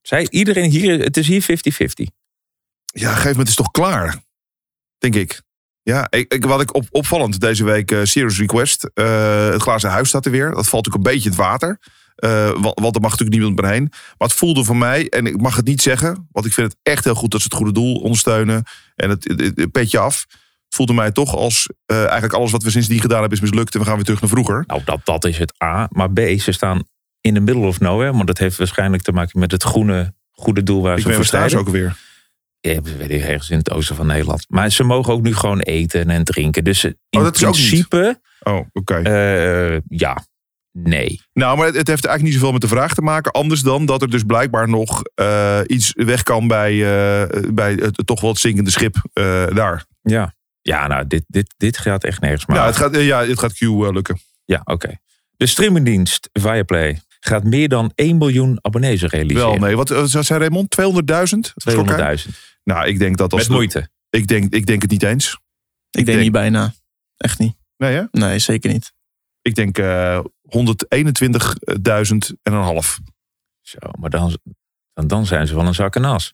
Zij, 0.01 0.27
iedereen 0.29 0.69
hier, 0.69 0.99
het 0.99 1.17
is 1.17 1.27
hier 1.27 1.41
50-50. 1.41 1.45
ja, 1.45 2.05
op 2.05 2.11
een 2.93 2.99
gegeven 3.07 3.29
moment 3.29 3.47
is 3.47 3.55
het 3.55 3.63
toch 3.65 3.71
klaar. 3.71 4.17
Denk 4.97 5.15
ik. 5.15 5.41
Ja, 5.81 6.07
ik, 6.09 6.33
ik, 6.33 6.45
wat 6.45 6.61
ik 6.61 6.73
op, 6.75 6.87
opvallend 6.91 7.39
deze 7.39 7.63
week, 7.63 7.91
eh 7.91 7.99
Serious 8.03 8.39
Request. 8.39 8.83
eh, 8.93 9.49
het 9.49 9.61
glazen 9.61 9.89
huis 9.89 10.07
staat 10.09 10.25
er 10.25 10.31
weer. 10.31 10.51
Dat 10.51 10.67
valt 10.69 10.87
ook 10.87 10.93
een 10.93 11.01
beetje 11.01 11.23
in 11.29 11.35
het 11.35 11.39
water. 11.39 11.79
Eh, 12.19 12.49
want, 12.61 12.79
want 12.79 12.95
er 12.95 13.01
mag 13.01 13.11
natuurlijk 13.11 13.37
niemand 13.37 13.61
meer 13.61 13.71
heen. 13.71 13.87
Maar 13.89 14.27
het 14.27 14.33
voelde 14.33 14.63
voor 14.63 14.77
mij, 14.77 15.09
en 15.09 15.25
ik 15.25 15.41
mag 15.41 15.55
het 15.55 15.65
niet 15.65 15.81
zeggen. 15.81 16.27
Want 16.31 16.45
ik 16.45 16.53
vind 16.53 16.67
het 16.71 16.79
echt 16.83 17.03
heel 17.03 17.15
goed 17.15 17.31
dat 17.31 17.41
ze 17.41 17.47
het 17.49 17.55
goede 17.57 17.71
doel 17.71 17.95
ondersteunen. 17.95 18.63
En 18.95 19.09
het, 19.09 19.23
het, 19.23 19.51
het 19.55 19.71
petje 19.71 19.99
af. 19.99 20.25
Het 20.65 20.77
voelde 20.77 20.93
mij 20.93 21.11
toch 21.11 21.35
als 21.35 21.69
eh, 21.85 21.97
eigenlijk 22.03 22.33
alles 22.33 22.51
wat 22.51 22.63
we 22.63 22.69
sindsdien 22.69 23.01
gedaan 23.01 23.19
hebben 23.19 23.37
is 23.37 23.43
mislukt. 23.49 23.73
En 23.73 23.79
we 23.79 23.85
gaan 23.85 23.95
weer 23.95 24.03
terug 24.03 24.21
naar 24.21 24.29
vroeger. 24.29 24.63
Nou, 24.67 24.81
dat, 24.85 24.99
dat 25.03 25.25
is 25.25 25.37
het 25.37 25.53
A. 25.63 25.87
Maar 25.91 26.11
B, 26.11 26.19
ze 26.19 26.51
staan 26.51 26.83
in 27.21 27.33
the 27.33 27.39
middle 27.39 27.65
of 27.65 27.79
nowhere. 27.79 28.13
Maar 28.13 28.25
dat 28.25 28.37
heeft 28.37 28.57
waarschijnlijk 28.57 29.03
te 29.03 29.11
maken 29.11 29.39
met 29.39 29.51
het 29.51 29.63
groene, 29.63 30.13
goede 30.31 30.63
doel 30.63 30.81
waar 30.81 30.97
Ik 30.97 31.03
ze 31.03 31.13
voor 31.13 31.25
staan 31.25 31.53
ook 31.55 31.69
weer. 31.69 31.97
Ja, 32.61 32.81
we 32.81 32.95
weet 32.95 33.09
ik, 33.09 33.21
ergens 33.23 33.49
in 33.49 33.57
het 33.57 33.71
oosten 33.71 33.95
van 33.95 34.07
Nederland. 34.07 34.45
Maar 34.49 34.69
ze 34.69 34.83
mogen 34.83 35.13
ook 35.13 35.21
nu 35.21 35.35
gewoon 35.35 35.59
eten 35.59 36.09
en 36.09 36.23
drinken. 36.23 36.63
Dus 36.63 36.83
in 36.83 36.95
Oh, 37.09 37.23
dat 37.23 37.35
is 37.35 37.43
ook 37.45 37.55
niet. 37.55 37.67
principe, 37.67 38.21
Oh, 38.39 38.59
oké. 38.73 38.95
eh, 38.95 39.79
ja, 39.87 40.23
nee. 40.83 41.21
Nou, 41.33 41.57
maar 41.57 41.65
het, 41.65 41.75
het 41.75 41.87
heeft 41.87 42.05
eigenlijk 42.05 42.23
niet 42.23 42.33
zoveel 42.33 42.51
met 42.51 42.61
de 42.61 42.75
vraag 42.75 42.93
te 42.93 43.01
maken. 43.01 43.31
Anders 43.31 43.61
dan 43.61 43.85
dat 43.85 44.01
er 44.01 44.09
dus 44.09 44.23
blijkbaar 44.23 44.69
nog 44.69 45.03
eh, 45.15 45.59
iets 45.65 45.91
weg 45.95 46.23
kan 46.23 46.47
bij, 46.47 46.71
eh, 46.71 47.51
bij 47.53 47.73
het 47.73 48.01
toch 48.05 48.21
wel 48.21 48.29
het 48.29 48.39
zinkende 48.39 48.71
schip 48.71 48.95
eh, 49.13 49.47
daar. 49.47 49.85
Ja, 50.01 50.35
ja 50.61 50.87
nou, 50.87 51.07
dit, 51.07 51.23
dit, 51.27 51.53
dit 51.57 51.77
gaat 51.77 52.03
echt 52.03 52.21
nergens 52.21 52.45
maar. 52.45 52.57
Ja, 52.57 52.65
het 52.65 52.75
gaat, 52.75 52.95
ja, 52.95 53.25
het 53.25 53.39
gaat 53.39 53.53
Q 53.53 53.61
lukken. 53.91 54.19
Ja, 54.45 54.61
oké. 54.63 54.97
De 55.37 55.45
streamingdienst 55.45 56.29
Viaplay 56.33 57.01
gaat 57.19 57.43
meer 57.43 57.69
dan 57.69 57.91
1 57.95 58.17
miljoen 58.17 58.59
abonnees 58.61 59.01
realiseren. 59.01 59.49
Wel, 59.49 59.57
nee. 59.57 59.75
Wat, 59.75 59.89
wat 59.89 60.09
zei 60.09 60.39
Raymond? 60.39 60.75
200.000? 60.81 60.83
200.000. 62.25 62.29
Nou, 62.63 62.87
ik 62.87 62.99
denk 62.99 63.17
dat 63.17 63.33
als... 63.33 63.41
Met 63.41 63.51
moeite. 63.57 63.89
Ik 64.09 64.27
denk, 64.27 64.53
ik 64.53 64.65
denk 64.65 64.81
het 64.81 64.91
niet 64.91 65.03
eens. 65.03 65.39
Ik 65.89 66.05
denk 66.05 66.19
niet 66.19 66.31
bijna. 66.31 66.73
Echt 67.17 67.39
niet. 67.39 67.55
Nee, 67.77 67.95
hè? 67.95 68.03
Nee, 68.11 68.39
zeker 68.39 68.71
niet. 68.71 68.93
Ik 69.49 69.55
denk 69.55 69.77
eh 69.77 70.19
121.000 70.19 70.25
en 72.43 72.53
een 72.53 72.53
half. 72.53 72.99
Zo, 73.61 73.77
maar 73.99 74.09
dan, 74.09 74.37
dan, 74.93 75.07
dan 75.07 75.25
zijn 75.25 75.47
ze 75.47 75.55
wel 75.55 75.65
een 75.65 75.73
zak 75.75 75.95
en 75.95 76.05
as. 76.05 76.33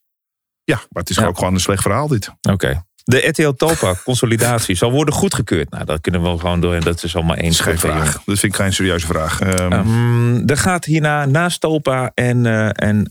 Ja, 0.63 0.75
maar 0.75 1.01
het 1.01 1.09
is 1.09 1.15
Ja. 1.15 1.25
ook 1.25 1.37
gewoon 1.37 1.53
een 1.53 1.59
slecht 1.59 1.81
verhaal 1.81 2.07
dit. 2.07 2.31
Oké. 2.51 2.83
De 3.03 3.27
RTL 3.27 3.49
Talpa 3.51 3.93
consolidatie 4.03 4.75
zal 4.75 4.91
worden 4.91 5.13
goedgekeurd. 5.13 5.69
Nou, 5.69 5.85
dat 5.85 6.01
kunnen 6.01 6.21
we 6.21 6.39
gewoon 6.39 6.59
door. 6.61 6.73
En 6.73 6.81
dat 6.81 7.03
is 7.03 7.15
allemaal 7.15 7.35
één 7.35 7.53
geen 7.53 7.79
vraag. 7.79 8.13
Dat 8.13 8.39
vind 8.39 8.43
ik 8.43 8.55
geen 8.55 8.73
serieuze 8.73 9.05
vraag. 9.05 9.41
Ehm, 9.41 10.43
er 10.45 10.57
gaat 10.57 10.85
hierna 10.85 11.25
naast 11.25 11.59
Talpa 11.61 12.11
en, 12.13 12.45
eh 12.45 12.69
en 12.89 13.07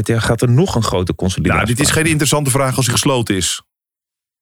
RTL 0.00 0.16
gaat 0.18 0.42
er 0.42 0.50
nog 0.50 0.74
een 0.74 0.82
grote 0.82 1.14
consolidatie. 1.14 1.62
nou, 1.64 1.74
dit 1.76 1.86
is 1.86 1.92
geen 1.92 2.06
interessante 2.06 2.50
vraag 2.50 2.76
als 2.76 2.84
hij 2.86 2.94
gesloten 2.94 3.36
is. 3.36 3.62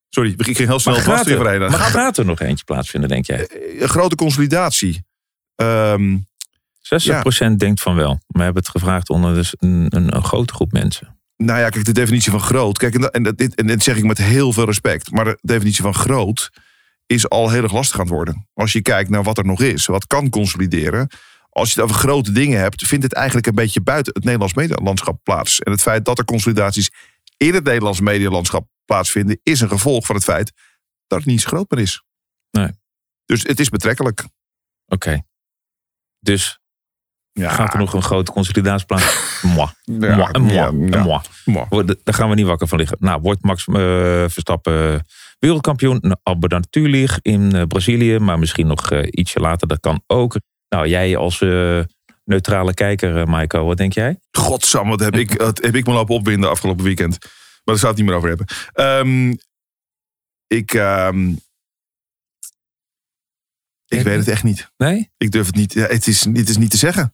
Sorry, 0.09 0.33
ik 0.37 0.57
ging 0.57 0.69
heel 0.69 0.79
snel 0.79 0.95
vast 0.95 1.25
weer 1.25 1.45
er, 1.45 1.69
maar 1.69 1.79
gaat 1.79 2.17
er 2.17 2.25
nog 2.25 2.39
eentje 2.39 2.65
plaatsvinden, 2.65 3.09
denk 3.09 3.25
jij? 3.25 3.49
Een 3.79 3.89
grote 3.89 4.15
consolidatie. 4.15 5.05
Ehm 5.55 6.17
60% 6.95 7.55
denkt 7.57 7.81
van 7.81 7.95
wel. 7.95 8.09
Maar 8.09 8.21
we 8.27 8.43
hebben 8.43 8.61
het 8.61 8.71
gevraagd 8.71 9.09
onder 9.09 9.33
dus 9.33 9.53
een, 9.57 9.85
een, 9.89 10.15
een 10.15 10.23
grote 10.23 10.53
groep 10.53 10.71
mensen. 10.71 11.17
Nou 11.37 11.59
ja, 11.59 11.69
kijk, 11.69 11.85
de 11.85 11.91
definitie 11.91 12.31
van 12.31 12.39
groot. 12.39 12.77
Kijk, 12.77 12.95
en, 12.95 13.01
dat, 13.01 13.11
en, 13.11 13.23
dit, 13.23 13.55
en 13.55 13.67
dit 13.67 13.83
zeg 13.83 13.97
ik 13.97 14.03
met 14.03 14.17
heel 14.17 14.53
veel 14.53 14.65
respect. 14.65 15.11
Maar 15.11 15.25
de 15.25 15.37
definitie 15.41 15.81
van 15.81 15.93
groot 15.93 16.49
is 17.05 17.29
al 17.29 17.49
heel 17.49 17.63
erg 17.63 17.73
lastig 17.73 17.99
aan 17.99 18.05
het 18.05 18.13
worden. 18.13 18.47
Als 18.53 18.71
je 18.71 18.81
kijkt 18.81 19.09
naar 19.09 19.23
wat 19.23 19.37
er 19.37 19.45
nog 19.45 19.61
is, 19.61 19.85
wat 19.85 20.07
kan 20.07 20.29
consolideren. 20.29 21.07
Als 21.49 21.73
je 21.73 21.81
het 21.81 21.89
over 21.89 22.01
grote 22.01 22.31
dingen 22.31 22.59
hebt, 22.59 22.87
vindt 22.87 23.03
het 23.03 23.13
eigenlijk 23.13 23.47
een 23.47 23.55
beetje 23.55 23.81
buiten 23.81 24.13
het 24.13 24.23
Nederlands 24.23 24.53
medialandschap 24.53 25.19
plaats. 25.23 25.59
En 25.59 25.71
het 25.71 25.81
feit 25.81 26.05
dat 26.05 26.17
er 26.17 26.25
consolidaties 26.25 26.91
in 27.37 27.53
het 27.53 27.63
Nederlands 27.63 27.99
medialandschap 27.99 28.67
plaatsvinden, 28.89 29.39
is 29.43 29.61
een 29.61 29.69
gevolg 29.69 30.05
van 30.05 30.15
het 30.15 30.23
feit 30.23 30.51
dat 31.07 31.19
het 31.19 31.27
niet 31.27 31.41
zo 31.41 31.47
groot 31.47 31.69
meer 31.71 31.79
is. 31.79 32.03
Nee. 32.51 32.69
Dus 33.25 33.43
het 33.43 33.59
is 33.59 33.69
betrekkelijk. 33.69 34.25
Oké. 34.85 35.21
Dus 36.19 36.59
Ja. 37.31 37.49
gaat 37.49 37.73
er 37.73 37.79
nog 37.79 37.93
een 37.93 38.01
grote 38.01 38.31
consolidatie 38.31 38.85
plaatsen? 38.85 39.19
Moi. 39.55 39.67
Ja, 39.83 40.15
moi, 40.15 40.39
moi, 40.39 40.53
ja, 40.53 40.71
moi. 41.45 41.85
Daar 42.03 42.13
gaan 42.13 42.29
we 42.29 42.35
niet 42.35 42.45
wakker 42.45 42.67
van 42.67 42.77
liggen. 42.77 42.97
Nou, 42.99 43.21
wordt 43.21 43.43
Max 43.43 43.65
eh, 43.67 43.73
Verstappen 44.27 45.05
wereldkampioen? 45.39 45.97
Nou, 46.01 46.15
Albe 46.23 46.47
natuurlijk 46.47 47.19
in 47.21 47.55
eh, 47.55 47.63
Brazilië, 47.63 48.19
maar 48.19 48.39
misschien 48.39 48.67
nog 48.67 48.91
eh, 48.91 49.07
ietsje 49.11 49.39
later. 49.39 49.67
Dat 49.67 49.79
kan 49.79 50.03
ook. 50.07 50.35
Nou, 50.69 50.87
jij 50.87 51.17
als 51.17 51.39
neutrale 52.23 52.73
kijker, 52.73 53.27
Maiko, 53.29 53.65
wat 53.65 53.77
denk 53.77 53.93
jij? 53.93 54.19
Godsam, 54.31 54.89
wat 54.89 54.99
heb 54.99 55.15
ik, 55.15 55.33
wat 55.41 55.61
heb 55.61 55.75
ik 55.75 55.85
me 55.85 55.93
lopen 55.93 56.15
opwinden 56.15 56.49
afgelopen 56.49 56.83
weekend. 56.83 57.17
Maar 57.63 57.75
daar 57.75 57.77
zou 57.77 57.91
het 57.91 58.01
niet 58.01 58.09
meer 58.09 58.17
over 58.17 58.29
hebben. 58.29 58.47
Ehm, 58.73 59.35
ik, 60.47 60.73
ehm, 60.73 61.29
ik 63.87 64.01
weet 64.01 64.17
het 64.17 64.27
echt 64.27 64.43
niet. 64.43 64.71
Nee? 64.77 65.11
Ik 65.17 65.31
durf 65.31 65.45
het 65.45 65.55
niet. 65.55 65.73
Ja, 65.73 65.85
het, 65.85 66.07
is, 66.07 66.25
het 66.25 66.49
is 66.49 66.57
niet 66.57 66.71
te 66.71 66.77
zeggen. 66.77 67.13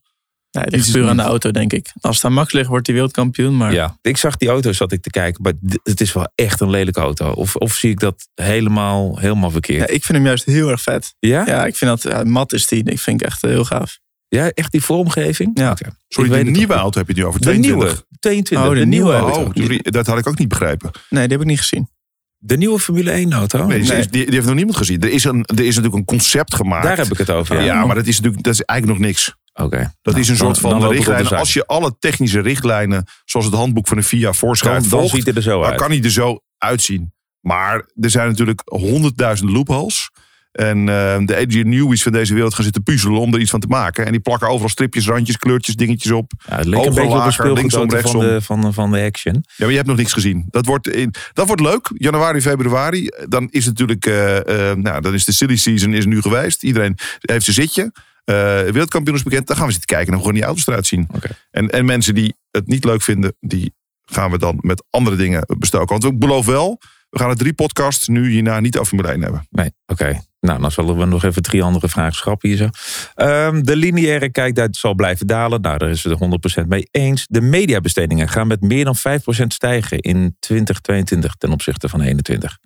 Nee, 0.52 0.64
het 0.64 0.74
ligt 0.76 0.92
puur 0.92 1.08
aan 1.08 1.18
de 1.18 1.24
auto, 1.24 1.52
denk 1.52 1.74
ik. 1.74 1.92
Als 2.02 2.16
het 2.16 2.26
aan 2.26 2.34
Max 2.34 2.54
ligt, 2.54 2.68
wordt 2.68 2.86
hij 2.86 2.96
wereldkampioen. 2.96 3.58
Maar 3.58 3.74
Ja, 3.74 3.98
ik 4.02 4.18
zag 4.18 4.38
die 4.38 4.50
auto, 4.50 4.72
zat 4.72 4.92
ik 4.92 5.02
te 5.02 5.10
kijken. 5.10 5.42
Maar 5.44 5.54
het 5.84 6.02
is 6.02 6.14
wel 6.14 6.32
echt 6.36 6.62
een 6.62 6.70
lelijke 6.70 7.00
auto. 7.00 7.32
Of, 7.32 7.56
of 7.56 7.74
zie 7.74 7.90
ik 7.90 8.00
dat 8.00 8.28
helemaal, 8.34 9.20
helemaal 9.20 9.48
ja, 9.48 9.52
verkeerd? 9.52 9.90
ik 9.90 10.04
vind 10.04 10.18
hem 10.18 10.28
juist 10.28 10.46
heel 10.46 10.70
erg 10.70 10.82
vet. 10.82 11.16
Ja? 11.20 11.46
Ja, 11.46 11.66
ik 11.66 11.76
vind 11.76 12.02
dat 12.02 12.14
ja, 12.14 12.24
mat 12.24 12.54
is 12.54 12.68
die. 12.68 12.84
Ik 12.84 13.00
vind 13.00 13.22
ik 13.22 13.28
echt 13.28 13.42
heel 13.42 13.66
gaaf. 13.66 14.00
Ja, 14.28 14.50
echt 14.50 14.72
die 14.72 14.84
vormgeving? 14.84 15.52
Ja. 15.60 15.72
Oké. 15.72 15.90
Sorry, 16.08 16.30
Ik 16.30 16.36
weet 16.36 16.46
de 16.46 16.50
het 16.50 16.58
nieuwe 16.58 16.74
auto 16.74 16.98
heb 17.00 17.08
je 17.08 17.14
het 17.14 17.22
nu 17.22 17.28
over. 17.28 17.40
De 17.40 17.46
22. 17.46 17.84
nieuwe. 17.84 18.06
22. 18.30 18.68
Oh, 18.68 18.74
de, 18.74 18.80
de 18.80 18.86
nieuwe 18.86 19.12
nieuwe. 19.14 19.32
auto. 19.32 19.62
Oh, 19.74 19.80
dat 19.82 20.08
had 20.08 20.18
ik 20.18 20.28
ook 20.28 20.38
niet 20.38 20.48
begrepen. 20.48 20.92
Nee, 21.10 21.22
die 21.28 21.32
heb 21.32 21.42
ik 21.42 21.46
niet 21.52 21.60
gezien. 21.60 21.90
De 22.38 22.58
nieuwe 22.58 22.80
Formule 22.80 23.12
1 23.12 23.34
auto? 23.34 23.66
Nee, 23.66 23.80
die- 23.80 23.92
Nee. 23.92 24.08
Die, 24.08 24.26
die 24.26 24.34
heeft 24.34 24.46
nog 24.46 24.56
niemand 24.56 24.78
gezien. 24.78 25.02
Er 25.02 25.10
is, 25.12 25.24
een, 25.24 25.44
er 25.46 25.60
is 25.66 25.76
natuurlijk 25.76 25.96
een 25.96 26.06
concept 26.06 26.56
gemaakt. 26.56 26.84
Daar 26.84 26.98
heb 26.98 27.12
ik 27.12 27.18
het 27.18 27.30
over. 27.30 27.56
Ja, 27.56 27.62
Ja. 27.64 27.86
maar 27.86 27.96
dat 27.96 28.06
is 28.08 28.16
natuurlijk 28.18 28.44
dat 28.44 28.54
is 28.54 28.62
eigenlijk 28.62 29.00
nog 29.00 29.08
niks. 29.08 29.36
Oké. 29.54 29.78
Dat 30.02 30.14
Nou, 30.14 30.20
is 30.20 30.28
een 30.30 30.38
dan- 30.38 30.56
soort 30.56 30.60
van 30.60 30.90
richtlijn. 30.92 31.28
Als 31.28 31.54
je 31.54 31.66
alle 31.68 31.96
technische 32.00 32.40
richtlijnen, 32.40 33.06
zoals 33.26 33.46
het 33.46 33.56
handboek 33.56 33.88
van 33.88 33.98
de 33.98 34.04
FIA 34.04 34.34
voorschrijft, 34.34 34.82
dan, 34.82 34.90
dan 34.90 35.00
volgt, 35.00 35.16
ziet 35.16 35.26
het 35.26 35.36
er 35.36 35.42
zo 35.42 35.62
dan 35.62 35.70
uit. 35.70 35.80
kan 35.80 35.90
hij 35.92 36.02
er 36.04 36.12
zo 36.12 36.40
uitzien. 36.58 37.14
Maar 37.40 37.76
er 38.00 38.10
zijn 38.10 38.28
natuurlijk 38.28 38.62
honderdduizend 38.66 39.50
loopholes. 39.50 40.10
En 40.56 40.78
eh, 40.78 41.18
de 41.26 41.36
Adrian 41.36 41.70
Newey's 41.70 42.04
van 42.04 42.12
deze 42.12 42.34
wereld 42.34 42.54
gaan 42.54 42.64
zitten 42.64 42.84
puzzelen 42.84 43.20
om 43.20 43.34
er 43.34 43.40
iets 43.40 43.50
van 43.50 43.60
te 43.60 43.68
maken. 43.68 44.06
En 44.06 44.12
die 44.12 44.22
plakken 44.22 44.48
overal 44.48 44.70
stripjes, 44.70 45.08
randjes, 45.08 45.38
kleurtjes, 45.38 45.76
dingetjes 45.76 46.12
op. 46.12 46.32
Ja, 46.50 46.56
het 46.56 46.66
leek 46.66 46.86
een 46.86 46.94
beetje 46.94 47.02
op 47.02 47.10
lager, 47.10 47.54
linksom, 47.54 47.80
van 47.80 47.90
rechtsom. 47.90 48.20
de, 48.20 48.42
van, 48.42 48.62
de, 48.62 48.74
van 48.74 48.92
de 48.92 49.02
action. 49.02 49.34
Ja, 49.34 49.54
maar 49.58 49.70
je 49.70 49.76
hebt 49.76 49.88
nog 49.88 49.98
niks 49.98 50.14
gezien. 50.14 50.46
Dat 50.50 50.66
wordt, 50.66 50.90
in, 50.90 51.14
dat 51.34 51.48
wordt 51.48 51.62
leuk. 51.62 51.92
Januari, 51.98 52.42
februari. 52.42 53.10
Dan 53.28 53.48
is 53.52 53.66
natuurlijk, 53.66 54.06
eh, 54.06 54.70
eh, 54.70 54.78
nou, 54.78 55.02
dan 55.02 55.14
is 55.14 55.26
de 55.26 55.32
silly 55.32 55.56
season 55.56 55.94
is 55.94 56.06
nu 56.06 56.22
geweest. 56.22 56.64
Iedereen 56.64 56.98
heeft 57.20 57.46
zijn 57.46 57.56
zitje. 57.56 57.92
Eh 58.24 58.36
wereldkampioen 58.62 59.16
is 59.16 59.24
bekend. 59.24 59.48
Dan 59.48 59.56
gaan 59.56 59.66
we 59.66 59.72
zitten 59.72 59.96
kijken 59.96 60.08
en 60.08 60.14
hoe 60.14 60.24
gewoon 60.24 60.40
die 60.40 60.48
auto's 60.48 60.68
eruit 60.68 60.88
zien. 60.88 61.08
En, 61.52 61.70
en 61.70 61.86
mensen 61.86 62.16
die 62.16 62.36
het 62.52 62.68
niet 62.68 62.86
leuk 62.86 63.02
vinden, 63.02 63.36
die 63.40 63.74
gaan 64.06 64.32
we 64.32 64.38
dan 64.38 64.58
met 64.62 64.84
andere 64.90 65.16
dingen 65.16 65.46
bestoken. 65.58 65.88
Want 65.88 66.04
ik 66.04 66.20
beloof 66.20 66.46
wel, 66.46 66.82
we 67.16 67.22
gaan 67.22 67.30
er 67.30 67.36
drie 67.36 67.54
podcasts 67.54 68.08
nu 68.08 68.30
hierna 68.30 68.60
niet 68.60 68.78
over 68.78 68.88
Formule 68.88 69.14
1 69.14 69.22
hebben. 69.22 69.48
Nee, 69.50 69.72
oké. 69.86 70.22
Nou, 70.40 70.62
dan 70.62 70.72
zullen 70.72 70.98
we 70.98 71.06
nog 71.06 71.24
even 71.24 71.42
drie 71.42 71.64
andere 71.64 71.90
vragen 71.90 72.16
schrappen 72.16 72.50
hier 72.50 72.58
zo. 72.58 72.70
Ehm, 73.14 73.62
de 73.62 73.76
lineaire 73.76 74.32
kijktijd 74.32 74.76
zal 74.76 74.94
blijven 74.94 75.28
dalen. 75.28 75.62
Nou, 75.62 75.78
daar 75.78 75.90
is 75.90 76.04
het 76.04 76.12
er 76.12 76.18
100% 76.18 76.68
mee 76.68 76.88
eens. 76.92 77.26
De 77.28 77.42
mediabestedingen 77.42 78.30
gaan 78.30 78.48
met 78.48 78.62
meer 78.62 78.86
dan 78.86 78.96
5% 78.96 79.54
stijgen 79.54 80.00
in 80.00 80.36
2022 80.40 81.36
ten 81.36 81.52
opzichte 81.52 81.90
van 81.90 82.02
21. 82.02 82.58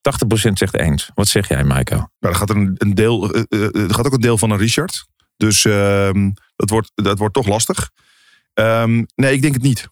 80% 0.00 0.58
zegt 0.58 0.76
eens. 0.76 1.10
Wat 1.14 1.28
zeg 1.28 1.48
jij, 1.48 1.64
Michael? 1.64 2.10
Nou, 2.18 2.34
er 2.34 2.34
gaat 2.34 2.50
een, 2.50 2.74
een 2.78 2.94
deel, 2.94 3.34
er 3.34 3.94
gaat 3.94 4.06
ook 4.06 4.12
een 4.12 4.20
deel 4.20 4.38
van 4.38 4.50
een 4.50 4.58
Richard. 4.58 5.06
Dus 5.36 5.64
ehm, 5.64 6.30
dat, 6.56 6.70
wordt, 6.70 6.90
dat 6.94 7.18
wordt 7.18 7.34
toch 7.34 7.46
lastig. 7.46 7.90
Ehm, 8.54 9.04
nee, 9.14 9.32
ik 9.32 9.42
denk 9.42 9.54
het 9.54 9.62
niet. 9.62 9.88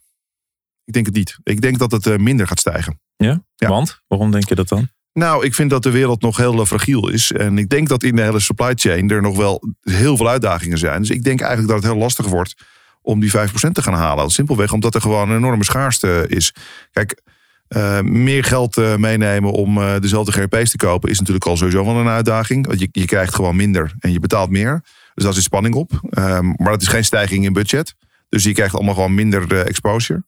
Ik 0.89 0.95
denk 0.95 1.07
het 1.07 1.15
niet. 1.15 1.39
Ik 1.43 1.61
denk 1.61 1.79
dat 1.79 1.91
het 1.91 2.07
eh, 2.07 2.17
minder 2.17 2.47
gaat 2.47 2.59
stijgen. 2.59 3.01
Ja? 3.17 3.43
Ja. 3.55 3.69
Want? 3.69 4.01
Waarom 4.07 4.31
denk 4.31 4.49
je 4.49 4.55
dat 4.55 4.69
dan? 4.69 4.89
Nou, 5.13 5.45
ik 5.45 5.55
vind 5.55 5.71
dat 5.71 5.83
de 5.83 5.91
wereld 5.91 6.21
nog 6.21 6.37
heel 6.37 6.61
eh, 6.61 6.67
fragiel 6.67 7.09
is. 7.09 7.33
En 7.33 7.59
ik 7.59 7.69
denk 7.69 7.89
dat 7.89 8.03
in 8.03 8.17
de 8.17 8.23
hele 8.23 8.41
supply 8.41 8.73
chain 8.75 9.11
er 9.11 9.23
nog 9.23 9.37
wel 9.37 9.63
heel 9.83 10.17
veel 10.17 10.29
uitdagingen 10.29 10.79
zijn. 10.79 11.01
Dus 11.01 11.11
ik 11.11 11.25
denk 11.25 11.41
eigenlijk 11.41 11.71
dat 11.73 11.83
het 11.83 11.93
heel 11.93 12.03
lastig 12.03 12.27
wordt 12.27 12.55
om 13.03 13.21
die 13.21 13.31
5% 13.31 13.33
te 13.73 13.83
gaan 13.83 13.95
halen. 13.95 14.31
Simpelweg 14.31 14.73
omdat 14.73 14.95
er 14.95 15.01
gewoon 15.01 15.31
een 15.31 15.37
enorme 15.37 15.65
schaarste 15.65 16.25
is. 16.29 16.55
Kijk, 16.93 17.23
eh, 17.69 18.01
meer 18.01 18.45
geld 18.45 18.77
meenemen 18.99 19.53
om 19.53 20.01
dezelfde 20.01 20.33
GRP's 20.33 20.71
te 20.71 20.77
kopen 20.77 21.11
is 21.11 21.19
natuurlijk 21.19 21.47
al 21.47 21.57
sowieso 21.57 21.85
wel 21.85 21.97
een 21.97 22.09
uitdaging. 22.09 22.67
Want 22.67 22.81
je, 22.81 22.89
je 22.93 23.05
krijgt 23.05 23.35
gewoon 23.35 23.57
minder 23.57 23.95
en 23.99 24.13
je 24.13 24.21
betaalt 24.21 24.51
meer. 24.51 24.83
Dus 25.15 25.25
daar 25.25 25.33
zit 25.33 25.43
spanning 25.43 25.75
op. 25.75 25.91
Ehm, 26.11 26.47
maar 26.47 26.73
dat 26.73 26.83
is 26.83 26.89
geen 26.89 27.05
stijging 27.05 27.45
in 27.45 27.53
budget. 27.53 27.95
Dus 28.29 28.45
je 28.45 28.53
krijgt 28.53 28.75
allemaal 28.75 28.95
gewoon 28.95 29.15
minder 29.15 29.67
exposure. 29.67 30.23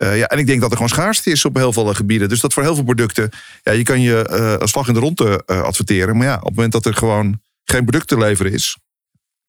Eh, 0.00 0.18
ja, 0.18 0.26
en 0.26 0.38
ik 0.38 0.46
denk 0.46 0.60
dat 0.60 0.70
er 0.70 0.76
gewoon 0.76 0.92
schaarste 0.92 1.30
is 1.30 1.44
op 1.44 1.56
heel 1.56 1.72
veel 1.72 1.94
gebieden. 1.94 2.28
Dus 2.28 2.40
dat 2.40 2.52
voor 2.52 2.62
heel 2.62 2.74
veel 2.74 2.84
producten, 2.84 3.30
ja, 3.62 3.72
je 3.72 3.82
kan 3.82 4.00
je 4.00 4.28
eh 4.28 4.56
als 4.56 4.70
slag 4.70 4.88
in 4.88 4.94
de 4.94 5.00
ronde 5.00 5.42
eh, 5.46 5.62
adverteren. 5.62 6.16
Maar 6.16 6.26
ja, 6.26 6.36
op 6.36 6.44
het 6.44 6.54
moment 6.54 6.72
dat 6.72 6.86
er 6.86 6.94
gewoon 6.94 7.40
geen 7.64 7.84
product 7.84 8.08
te 8.08 8.18
leveren 8.18 8.52
is. 8.52 8.78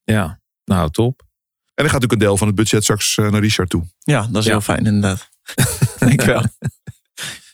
Ja, 0.04 0.40
nou 0.66 0.90
top. 0.92 1.20
En 1.22 1.84
dan 1.84 1.86
gaat 1.90 2.02
natuurlijk 2.02 2.12
een 2.22 2.28
deel 2.28 2.38
van 2.38 2.48
het 2.48 2.56
budget 2.56 2.84
straks 2.84 3.16
naar 3.16 3.40
Richard 3.40 3.70
toe. 3.70 3.84
Ja, 4.00 4.22
dat 4.32 4.38
is 4.42 4.46
Ja. 4.46 4.52
heel 4.52 4.62
fijn 4.62 4.86
inderdaad. 4.86 5.30
ik 6.16 6.22
wel. 6.22 6.44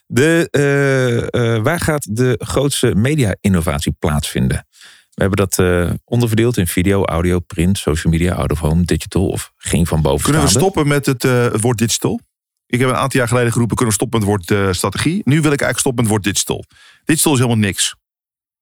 De, 0.08 0.48
eh, 0.52 1.56
eh, 1.56 1.64
waar 1.64 1.80
gaat 1.80 2.16
de 2.16 2.40
grootste 2.44 2.96
media-innovatie 2.96 3.96
plaatsvinden? 4.00 4.68
We 5.14 5.24
hebben 5.24 5.38
dat 5.48 5.60
eh, 5.60 5.94
onderverdeeld 6.06 6.58
in 6.58 6.68
video, 6.68 7.06
audio, 7.06 7.40
print, 7.40 7.78
social 7.78 8.14
media, 8.14 8.34
out 8.34 8.52
of 8.52 8.60
home, 8.60 8.84
digital 8.84 9.28
of 9.28 9.52
geen 9.58 9.88
van 9.88 10.02
boven. 10.02 10.24
Kunnen 10.24 10.42
we 10.42 10.50
stoppen 10.50 10.88
met 10.88 11.06
het, 11.06 11.24
eh, 11.24 11.44
het 11.52 11.62
woord 11.62 11.78
digital? 11.78 12.20
Ik 12.68 12.80
heb 12.80 12.90
een 12.90 12.96
aantal 12.96 13.20
jaar 13.20 13.28
geleden 13.28 13.52
geroepen, 13.52 13.76
kunnen 13.76 13.96
we 13.96 14.02
stoppen 14.02 14.20
met 14.20 14.30
het 14.30 14.50
woord 14.50 14.68
eh, 14.68 14.74
strategie. 14.74 15.22
Nu 15.24 15.42
wil 15.42 15.52
ik 15.52 15.62
eigenlijk 15.62 15.80
stoppen 15.80 16.04
met 16.04 16.14
het 16.14 16.24
woord 16.24 16.36
digital. 16.36 16.66
Digital 17.04 17.34
is 17.34 17.40
helemaal 17.40 17.62
niks. 17.62 17.96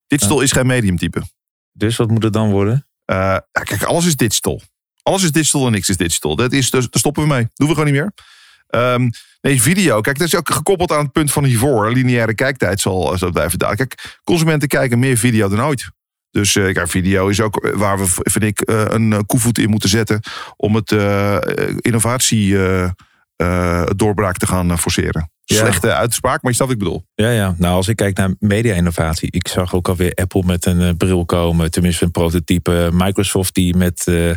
Digital 0.07 0.41
is 0.41 0.51
geen 0.51 0.67
mediumtype. 0.67 1.23
Dus 1.71 1.95
wat 1.95 2.09
moet 2.09 2.23
het 2.23 2.33
dan 2.33 2.51
worden? 2.51 2.85
Eh, 3.05 3.15
ja, 3.51 3.61
kijk, 3.63 3.83
alles 3.83 4.05
is 4.05 4.15
digital. 4.15 4.61
Alles 5.01 5.23
is 5.23 5.31
digital 5.31 5.65
en 5.65 5.71
niks 5.71 5.89
is 5.89 5.97
digital. 5.97 6.35
Dat 6.35 6.51
is, 6.51 6.69
dus, 6.69 6.89
daar 6.89 6.99
stoppen 6.99 7.23
we 7.23 7.29
mee. 7.29 7.47
Doen 7.53 7.67
we 7.67 7.73
gewoon 7.73 7.91
niet 7.91 8.01
meer. 8.01 8.11
Ehm, 8.67 9.09
nee, 9.41 9.61
video. 9.61 10.01
Kijk, 10.01 10.17
dat 10.17 10.27
is 10.27 10.35
ook 10.35 10.51
gekoppeld 10.51 10.91
aan 10.91 11.03
het 11.03 11.11
punt 11.11 11.31
van 11.31 11.43
hiervoor. 11.43 11.91
Lineaire 11.91 12.35
kijktijd 12.35 12.79
zal, 12.81 13.17
zal 13.17 13.31
blijven 13.31 13.59
dalen. 13.59 13.77
Kijk, 13.77 14.19
consumenten 14.23 14.67
kijken 14.67 14.99
meer 14.99 15.17
video 15.17 15.49
dan 15.49 15.61
ooit. 15.61 15.91
Dus 16.31 16.55
eh, 16.55 16.73
kijk, 16.73 16.89
video 16.89 17.27
is 17.27 17.41
ook 17.41 17.71
waar 17.75 17.97
we, 17.97 18.05
vind 18.07 18.43
ik, 18.43 18.61
eh, 18.61 18.85
een 18.87 19.13
eh, 19.13 19.19
koevoet 19.25 19.57
in 19.57 19.69
moeten 19.69 19.89
zetten. 19.89 20.21
om 20.55 20.75
het 20.75 20.91
eh, 20.91 21.37
innovatie 21.79 22.57
eh, 22.57 22.83
eh, 22.83 22.91
doorbraak 23.95 24.37
te 24.37 24.47
gaan 24.47 24.71
eh, 24.71 24.77
forceren. 24.77 25.29
Ja. 25.43 25.55
Slechte 25.57 25.93
uitspraak, 25.93 26.41
maar 26.41 26.51
je 26.51 26.57
snapt 26.57 26.71
wat 26.71 26.81
ik 26.81 26.85
bedoel. 26.85 27.05
Ja, 27.15 27.29
ja. 27.29 27.55
Nou, 27.57 27.75
als 27.75 27.87
ik 27.87 27.95
kijk 27.95 28.17
naar 28.17 28.33
media-innovatie. 28.39 29.31
Ik 29.31 29.47
zag 29.47 29.73
ook 29.75 29.87
alweer 29.87 30.13
Apple 30.13 30.43
met 30.45 30.65
een 30.65 30.81
eh, 30.81 30.89
bril 30.97 31.25
komen. 31.25 31.71
Tenminste, 31.71 32.05
een 32.05 32.11
prototype. 32.11 32.89
Microsoft 32.93 33.53
die 33.53 33.75
met 33.75 34.07
eh, 34.07 34.31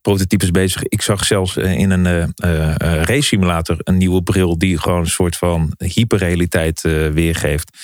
prototypes 0.00 0.50
bezig. 0.50 0.82
Ik 0.82 1.02
zag 1.02 1.24
zelfs 1.24 1.56
eh, 1.56 1.72
in 1.78 1.90
een 1.90 2.06
eh, 2.06 2.22
eh, 2.22 2.68
eh, 2.68 3.02
race 3.02 3.22
simulator 3.22 3.76
een 3.78 3.96
nieuwe 3.96 4.22
bril. 4.22 4.58
die 4.58 4.78
gewoon 4.78 5.00
een 5.00 5.06
soort 5.06 5.36
van 5.36 5.72
hyperrealiteit 5.78 6.84
eh, 6.84 7.08
weergeeft. 7.08 7.78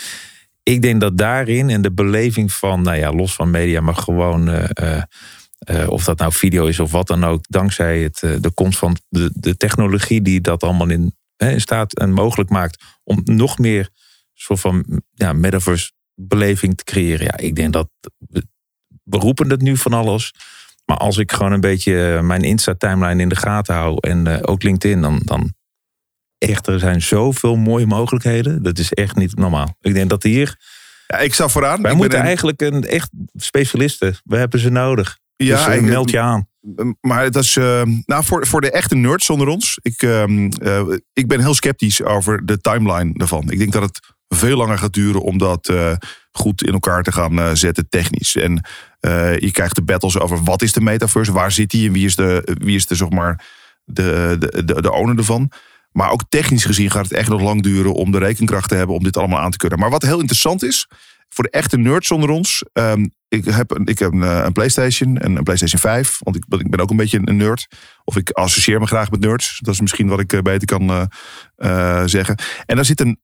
Ik 0.63 0.83
denk 0.83 1.01
dat 1.01 1.19
daarin 1.19 1.71
en 1.71 1.83
de 1.83 1.93
beleving 1.93 2.53
van, 2.53 2.83
nou 2.83 2.97
ja, 2.97 3.13
los 3.13 3.35
van 3.35 3.51
media, 3.51 3.81
maar 3.81 3.97
gewoon. 3.97 4.69
Eh, 5.65 5.89
of 5.89 6.05
dat 6.05 6.19
nou 6.19 6.33
video 6.33 6.67
is 6.67 6.81
of 6.81 6.91
wat 6.91 7.07
dan 7.07 7.25
ook, 7.25 7.45
dankzij 7.49 8.03
het, 8.03 8.23
eh, 8.23 8.31
de 8.41 8.51
komst 8.51 8.79
van 8.79 8.97
de, 9.09 9.31
de 9.35 9.57
technologie 9.57 10.23
die 10.23 10.41
dat 10.41 10.63
allemaal 10.63 10.89
in, 10.89 11.17
hè, 11.37 11.51
in 11.51 11.61
staat 11.61 11.99
en 11.99 12.13
mogelijk 12.13 12.51
maakt 12.51 12.83
om 13.05 13.21
nog 13.25 13.59
meer 13.59 13.89
soort 14.35 14.61
van 14.61 15.03
ja, 15.11 15.33
metaverse 15.33 15.93
beleving 16.15 16.77
te 16.77 16.85
creëren. 16.85 17.25
Ja, 17.25 17.37
ik 17.37 17.57
denk 17.57 17.73
dat 17.73 17.89
we, 18.19 18.47
we 19.03 19.17
roepen 19.17 19.51
het 19.51 19.63
nu 19.63 19.77
van 19.77 19.93
alles. 19.93 20.33
Maar 20.85 20.97
als 20.97 21.19
ik 21.19 21.33
gewoon 21.33 21.53
een 21.53 21.61
beetje 21.61 22.15
eh, 22.15 22.23
mijn 22.23 22.43
Insta-timeline 22.43 23.23
in 23.23 23.29
de 23.29 23.37
gaten 23.37 23.75
hou 23.75 23.97
en 24.01 24.47
ook 24.47 24.63
LinkedIn, 24.63 25.01
dan, 25.01 25.21
dan 25.25 25.55
echt, 26.39 26.67
er 26.67 26.79
zijn 26.79 27.03
zoveel 27.03 27.57
mooie 27.57 27.87
mogelijkheden. 27.87 28.63
Dat 28.63 28.79
is 28.79 28.93
echt 28.93 29.17
niet 29.17 29.37
normaal. 29.37 29.77
Ik 29.81 29.95
denk 29.95 30.11
dat 30.11 30.23
hier, 30.23 30.57
Ja, 31.07 31.19
ik 31.19 31.35
sta 31.35 31.49
vooraan. 31.49 31.83
wij 31.83 31.91
Ik 31.91 31.97
moeten 31.97 32.19
ben 32.19 32.27
eigenlijk 32.27 32.61
een 32.61 32.85
echt 32.85 33.11
specialisten. 33.35 34.15
We 34.25 34.37
hebben 34.37 34.61
ze 34.61 34.71
nodig. 34.71 35.21
Ja, 35.45 35.57
dus 35.57 35.67
eh, 35.67 35.75
ik- 35.77 35.83
meld 35.83 36.11
je 36.11 36.19
aan. 36.21 36.47
Maar 37.01 37.31
dat 37.31 37.43
is, 37.43 37.57
eh, 37.57 37.83
nou, 38.05 38.25
voor, 38.25 38.47
voor 38.47 38.61
de 38.61 38.71
echte 38.71 38.95
nerds 38.95 39.31
onder 39.31 39.49
ons. 39.49 39.79
Ik, 39.83 40.03
ehm, 40.03 40.51
eh, 40.63 40.83
ik 41.13 41.27
ben 41.29 41.41
heel 41.41 41.55
sceptisch 41.55 42.03
over 42.03 42.47
de 42.47 42.61
timeline 42.61 43.11
daarvan. 43.13 43.51
Ik 43.51 43.59
denk 43.59 43.73
dat 43.73 43.83
het 43.83 44.01
veel 44.29 44.57
langer 44.57 44.79
gaat 44.79 44.93
duren 44.93 45.21
om 45.23 45.39
dat 45.39 45.69
eh, 45.69 45.93
goed 46.31 46.63
in 46.63 46.73
elkaar 46.73 47.03
te 47.03 47.13
gaan 47.13 47.39
eh, 47.39 47.51
zetten 47.53 47.89
technisch. 47.89 48.37
En 48.37 48.67
eh, 49.01 49.37
je 49.39 49.51
krijgt 49.51 49.75
de 49.75 49.83
battles 49.83 50.19
over 50.19 50.43
wat 50.45 50.63
is 50.63 50.73
de 50.73 50.81
metaverse, 50.81 51.33
waar 51.33 51.53
zit 51.53 51.71
die 51.71 51.87
en 51.87 51.93
wie 51.93 52.05
is 52.07 52.17
de, 52.17 52.57
wie 52.61 52.77
is 52.77 52.87
de, 52.87 52.95
zeg 52.95 53.09
maar, 53.11 53.45
de, 53.85 54.37
de, 54.39 54.65
de, 54.65 54.83
de 54.83 54.93
owner 54.93 55.17
ervan. 55.19 55.51
Maar 55.93 56.11
ook 56.11 56.23
technisch 56.29 56.65
gezien 56.65 56.91
gaat 56.91 57.05
het 57.05 57.13
echt 57.13 57.29
nog 57.29 57.41
lang 57.41 57.63
duren 57.63 57.93
om 57.95 58.11
de 58.11 58.19
rekenkracht 58.19 58.69
te 58.69 58.75
hebben 58.75 58.97
om 58.97 59.03
dit 59.03 59.17
allemaal 59.17 59.41
aan 59.41 59.51
te 59.51 59.57
kunnen. 59.57 59.79
Maar 59.79 59.91
wat 59.91 60.03
heel 60.03 60.19
interessant 60.21 60.63
is, 60.63 60.89
voor 61.33 61.45
de 61.45 61.51
echte 61.51 61.79
nerds 61.79 62.11
onder 62.11 62.31
ons. 62.31 62.65
ehm, 62.73 63.07
ik 63.29 63.45
heb, 63.45 63.79
ik 63.85 63.99
heb 63.99 64.13
een, 64.13 64.23
eh, 64.23 64.43
een 64.45 64.53
PlayStation 64.53 65.19
en 65.19 65.37
een 65.37 65.43
PlayStation 65.43 65.81
5. 65.81 66.19
Want 66.19 66.37
ik, 66.37 66.45
ben- 66.49 66.81
ook 66.81 66.91
een 66.91 66.97
beetje 66.97 67.21
een 67.25 67.37
nerd. 67.37 67.67
Of 68.05 68.17
ik 68.17 68.31
associeer 68.31 68.81
me 68.81 68.87
graag 68.87 69.11
met 69.11 69.21
nerds. 69.21 69.59
Dat 69.61 69.75
is 69.75 69.81
misschien 69.81 70.09
wat 70.09 70.21
ik 70.21 70.33
eh, 70.33 70.41
beter 70.41 70.67
kan 70.67 71.09
eh, 71.57 72.03
zeggen. 72.07 72.37
En 72.67 72.77
daar 72.77 72.85
zit 72.85 73.01
een 73.01 73.19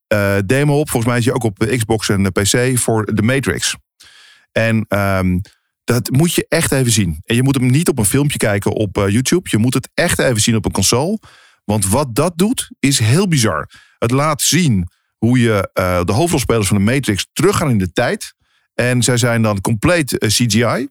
demo 0.47 0.79
op. 0.79 0.91
Volgens 0.91 1.11
mij 1.11 1.19
is 1.19 1.25
je 1.25 1.33
ook 1.35 1.43
op 1.45 1.59
Xbox 1.77 2.09
en 2.09 2.23
de 2.23 2.31
PC 2.31 2.79
voor 2.79 3.05
The 3.05 3.23
Matrix. 3.23 3.77
En 4.53 4.85
ehm, 4.89 5.39
dat 5.85 6.11
moet 6.11 6.35
je 6.35 6.47
echt 6.49 6.73
even 6.73 6.93
zien. 6.93 7.21
En 7.25 7.37
je 7.37 7.43
moet 7.43 7.55
hem 7.55 7.71
niet 7.71 7.89
op 7.89 7.99
een 7.99 8.05
filmpje 8.05 8.39
kijken 8.39 8.73
op 8.73 8.97
YouTube. 8.97 9.49
Je 9.51 9.59
moet 9.59 9.75
het 9.75 9.89
echt 9.95 10.19
even 10.19 10.41
zien 10.41 10.57
op 10.57 10.65
een 10.65 10.73
console. 10.73 11.19
Want 11.65 11.89
wat 11.89 12.15
dat 12.15 12.33
doet, 12.37 12.71
is 12.79 12.99
heel 12.99 13.29
bizar. 13.29 13.71
Het 13.99 14.11
laat 14.11 14.43
zien 14.43 14.89
hoe 15.19 15.39
je 15.39 15.71
eh, 15.73 16.05
de 16.05 16.13
hoofdrolspelers 16.13 16.69
van 16.69 16.77
de 16.77 16.93
Matrix 16.93 17.27
teruggaan 17.33 17.71
in 17.71 17.79
de 17.79 17.93
tijd. 17.93 18.35
En 18.75 19.03
zij 19.03 19.17
zijn 19.17 19.43
dan 19.43 19.61
compleet 19.61 20.19
eh, 20.19 20.29
CGI. 20.29 20.89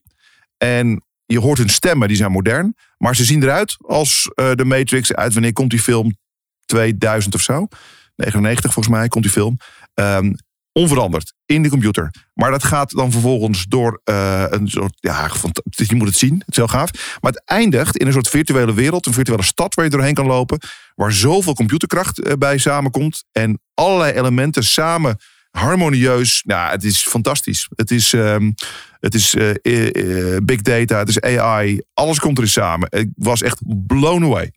En 0.58 1.04
je 1.26 1.40
hoort 1.40 1.58
hun 1.58 1.70
stemmen, 1.70 2.08
die 2.08 2.18
zijn 2.18 2.32
modern. 2.32 2.76
Maar 2.98 3.16
ze 3.16 3.26
zien 3.26 3.44
eruit 3.44 3.78
als 3.82 4.32
eh, 4.34 4.52
de 4.52 4.66
Matrix. 4.66 5.14
Uit 5.14 5.34
wanneer 5.34 5.54
komt 5.54 5.70
die 5.70 5.82
film? 5.82 6.18
2000 6.66 7.36
of 7.36 7.42
zo. 7.42 7.68
99 8.16 8.74
volgens 8.74 8.96
mij 8.96 9.08
komt 9.08 9.24
die 9.24 9.34
film. 9.34 9.58
Ehm, 9.94 10.34
onveranderd 10.78 11.34
in 11.46 11.64
de 11.64 11.70
computer. 11.70 12.14
Maar 12.34 12.52
dat 12.52 12.64
gaat 12.64 12.92
dan 12.92 13.12
vervolgens 13.12 13.66
door 13.66 14.02
eh, 14.04 14.44
een 14.50 14.68
soort. 14.68 14.94
Ja, 15.00 15.30
je 15.70 15.96
moet 15.96 16.08
het 16.08 16.18
zien. 16.18 16.34
Het 16.34 16.50
is 16.50 16.56
heel 16.56 16.68
gaaf. 16.68 17.18
Maar 17.22 17.32
het 17.32 17.42
eindigt 17.46 17.98
in 17.98 18.08
een 18.08 18.14
soort 18.14 18.30
virtuele 18.30 18.74
wereld. 18.74 19.06
Een 19.06 19.14
virtuele 19.14 19.44
stad 19.44 19.74
waar 19.74 19.86
je 19.86 19.92
doorheen 19.92 20.14
kan 20.14 20.26
lopen. 20.26 20.60
Waar 20.96 21.12
zoveel 21.12 21.54
computerkracht 21.54 22.20
eh, 22.20 22.34
bij 22.34 22.58
samenkomt. 22.58 23.24
En 23.32 23.60
allerlei 23.74 24.14
elementen 24.14 24.64
samen 24.64 25.18
harmonieus. 25.52 26.44
Nou, 26.46 26.72
het 26.72 26.84
is 26.84 27.08
fantastisch. 27.08 27.68
Het 27.76 27.92
is, 27.92 28.14
ehm, 28.14 28.52
het 29.00 29.14
is 29.14 29.36
eh, 29.36 30.38
big 30.44 30.62
data, 30.62 30.98
het 30.98 31.10
is 31.10 31.22
AI. 31.22 31.82
Alles 31.94 32.20
komt 32.20 32.38
erin 32.38 32.50
samen. 32.50 32.88
Ik 32.92 33.10
was 33.16 33.42
echt 33.42 33.62
blown 33.88 34.24
away 34.24 34.52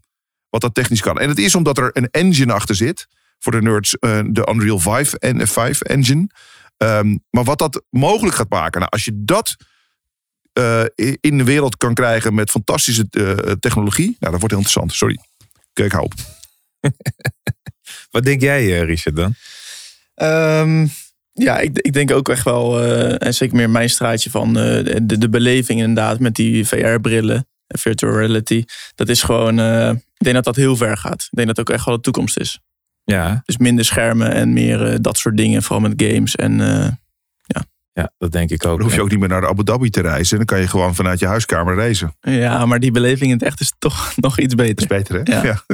wat 0.49 0.61
dat 0.61 0.75
technisch 0.75 1.01
kan. 1.01 1.18
En 1.18 1.29
het 1.29 1.39
is 1.39 1.55
omdat 1.55 1.79
er 1.79 1.91
een 1.93 2.09
engine 2.11 2.53
achter 2.53 2.75
zit. 2.75 3.07
Voor 3.41 3.53
de 3.53 3.62
nerds, 3.62 3.99
eh, 3.99 4.20
de 4.26 4.49
Unreal 4.53 4.78
5 4.78 5.12
en 5.12 5.49
5 5.49 5.80
engine. 5.80 6.26
Ehm, 6.76 7.16
maar 7.30 7.45
wat 7.45 7.59
dat 7.59 7.82
mogelijk 7.91 8.36
gaat 8.36 8.51
maken. 8.51 8.80
Nou, 8.80 8.93
als 8.93 9.05
je 9.05 9.12
dat 9.14 9.57
eh, 10.53 10.84
in 11.20 11.38
de 11.38 11.45
wereld 11.45 11.76
kan 11.76 11.95
krijgen 11.95 12.34
met 12.34 12.51
fantastische 12.51 13.07
eh, 13.11 13.53
technologie. 13.53 14.16
Nou, 14.18 14.32
dat 14.32 14.41
wordt 14.41 14.51
heel 14.51 14.59
interessant. 14.59 14.93
Sorry. 14.93 15.18
Kijk, 15.72 15.93
hou 15.93 16.05
op. 16.05 16.12
Wat 18.11 18.24
denk 18.24 18.41
jij, 18.41 18.78
Richard, 18.78 19.16
dan? 19.16 19.34
Ehm, 20.14 20.86
ja, 21.32 21.59
ik, 21.59 21.78
ik 21.78 21.93
denk 21.93 22.11
ook 22.11 22.28
echt 22.28 22.45
wel, 22.45 22.82
eh, 22.82 23.26
en 23.26 23.34
zeker 23.34 23.57
meer 23.57 23.70
mijn 23.70 23.91
straatje 23.91 24.30
van 24.30 24.59
eh, 24.59 24.99
de, 25.03 25.18
de 25.18 25.28
beleving 25.28 25.80
inderdaad 25.80 26.18
met 26.18 26.34
die 26.34 26.66
VR-brillen, 26.66 27.49
virtual 27.66 28.12
reality. 28.12 28.64
Dat 28.95 29.09
is 29.09 29.22
gewoon, 29.22 29.59
eh, 29.59 29.91
ik 29.91 30.24
denk 30.24 30.34
dat 30.34 30.45
dat 30.45 30.57
heel 30.57 30.76
ver 30.76 30.97
gaat. 30.97 31.22
Ik 31.22 31.36
denk 31.36 31.47
dat 31.47 31.57
het 31.57 31.68
ook 31.68 31.74
echt 31.74 31.84
wel 31.84 31.95
de 31.95 32.01
toekomst 32.01 32.38
is. 32.38 32.61
Ja, 33.11 33.42
Dus 33.44 33.56
minder 33.56 33.84
schermen 33.84 34.32
en 34.32 34.52
meer 34.52 34.86
eh, 34.86 34.96
dat 35.00 35.18
soort 35.18 35.36
dingen, 35.36 35.62
vooral 35.62 35.88
met 35.88 36.02
games. 36.02 36.36
En 36.36 36.61
eh, 36.61 36.88
ja 37.92 38.12
dat 38.18 38.32
denk 38.32 38.50
ik 38.50 38.66
ook. 38.66 38.76
Dan 38.76 38.86
hoef 38.86 38.94
je 38.94 39.02
ook 39.02 39.11
niet 39.11 39.18
meer 39.18 39.28
naar 39.28 39.48
Abu 39.48 39.64
Dhabi 39.64 39.90
te 39.90 40.00
reizen. 40.00 40.36
Dan 40.36 40.46
kan 40.46 40.61
je 40.61 40.68
gewoon 40.68 40.94
vanuit 40.94 41.18
je 41.18 41.26
huiskamer 41.26 41.74
reizen. 41.74 42.16
ja, 42.20 42.66
maar 42.66 42.80
die 42.80 42.90
beleving 42.90 43.30
in 43.30 43.36
het 43.36 43.46
echt 43.46 43.61
is 43.61 43.72
toch 43.78 44.12
nog 44.16 44.38
iets 44.38 44.54
beter. 44.54 44.74
Dat 44.88 44.98
is 44.98 45.08
beter, 45.08 45.20
hè? 45.24 45.48
Ja. 45.48 45.62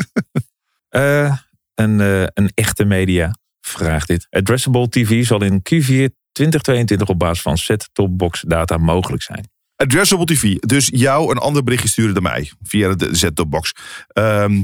Eh, 0.88 1.36
een, 1.74 2.00
eh, 2.00 2.22
een 2.22 2.50
echte 2.54 2.84
media 2.84 3.36
vraagt 3.60 4.08
dit. 4.08 4.26
Addressable 4.30 4.88
TV 4.88 5.26
zal 5.26 5.42
in 5.42 5.58
Q4 5.58 6.14
2022 6.32 7.08
op 7.08 7.18
basis 7.18 7.42
van 7.42 7.58
set-top-box 7.58 8.44
data 8.46 8.76
mogelijk 8.76 9.22
zijn. 9.22 9.48
Addressable 9.76 10.24
TV. 10.24 10.54
Dus 10.54 10.88
jou 10.92 11.30
een 11.30 11.38
ander 11.38 11.62
berichtje 11.64 11.88
sturen 11.88 12.14
dan 12.14 12.22
mij. 12.22 12.50
Via 12.62 12.94
de 12.94 13.16
set-top-box. 13.16 13.72
Ehm, 14.08 14.62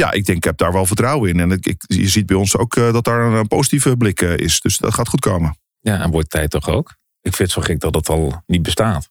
ja, 0.00 0.12
ik 0.12 0.24
denk, 0.26 0.38
ik 0.38 0.44
heb 0.44 0.56
daar 0.56 0.72
wel 0.72 0.86
vertrouwen 0.86 1.30
in. 1.30 1.40
En 1.40 1.50
ik, 1.50 1.66
ik- 1.66 1.84
je 1.86 2.08
ziet 2.08 2.26
bij 2.26 2.36
ons 2.36 2.56
ook 2.56 2.76
eh, 2.76 2.92
dat 2.92 3.04
daar 3.04 3.20
een, 3.32 3.48
positieve 3.48 3.96
blik 3.96 4.20
eh, 4.22 4.36
is. 4.36 4.60
Dus 4.60 4.78
dat 4.78 4.94
gaat 4.94 5.08
goed 5.08 5.20
komen. 5.20 5.56
Ja, 5.80 6.00
en 6.00 6.10
wordt 6.10 6.30
tijd 6.30 6.50
toch 6.50 6.68
ook? 6.68 6.88
Ik 7.20 7.34
vind 7.34 7.38
het 7.38 7.50
zo 7.50 7.60
gek 7.60 7.80
dat 7.80 7.94
het 7.94 8.08
al 8.08 8.42
niet 8.46 8.62
bestaat. 8.62 9.10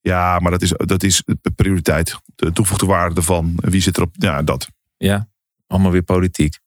Ja, 0.00 0.38
maar 0.38 0.50
dat 0.50 0.62
is, 0.62 0.72
dat 0.76 1.02
is 1.02 1.22
de 1.40 1.50
prioriteit. 1.56 2.16
De 2.34 2.52
toegevoegde 2.52 2.86
waarde 2.86 3.14
ervan. 3.14 3.52
Wie 3.56 3.80
zit 3.80 3.96
erop? 3.96 4.14
Ja, 4.18 4.42
dat. 4.42 4.68
Ja, 4.96 5.28
allemaal 5.66 5.90
weer 5.90 6.02
politiek. 6.02 6.58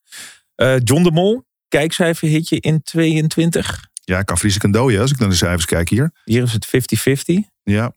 Eh, 0.55 0.75
John 0.83 1.03
de 1.03 1.11
Mol, 1.11 1.43
kijkcijferhitje 1.67 2.59
in 2.59 2.81
22. 2.81 3.87
Ja, 3.93 4.19
ik 4.19 4.25
kan 4.25 4.37
kan 4.57 4.71
dooien 4.71 5.01
als 5.01 5.11
ik 5.11 5.19
naar 5.19 5.29
de 5.29 5.35
cijfers 5.35 5.65
kijk 5.65 5.89
hier. 5.89 6.11
Hier 6.23 6.43
is 6.43 6.53
het 6.53 6.65
50-50. 6.67 7.49
Ja. 7.63 7.93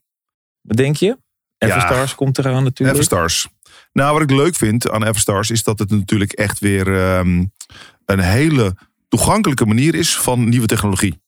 Wat 0.61 0.77
denk 0.77 0.95
je? 0.95 1.17
Everstars 1.57 2.15
komt 2.15 2.37
eraan 2.37 2.63
natuurlijk. 2.63 2.97
Everstars. 2.97 3.47
Nou, 3.91 4.13
wat 4.13 4.21
ik 4.21 4.31
leuk 4.31 4.55
vind 4.55 4.89
aan 4.89 5.03
Everstars 5.03 5.51
is 5.51 5.63
dat 5.63 5.79
het 5.79 5.89
natuurlijk 5.89 6.31
echt 6.31 6.59
weer 6.59 6.99
ehm, 6.99 7.45
een 8.05 8.19
hele 8.19 8.75
toegankelijke 9.09 9.65
manier 9.65 9.95
is 9.95 10.17
van 10.17 10.49
nieuwe 10.49 10.67
technologie. 10.67 11.21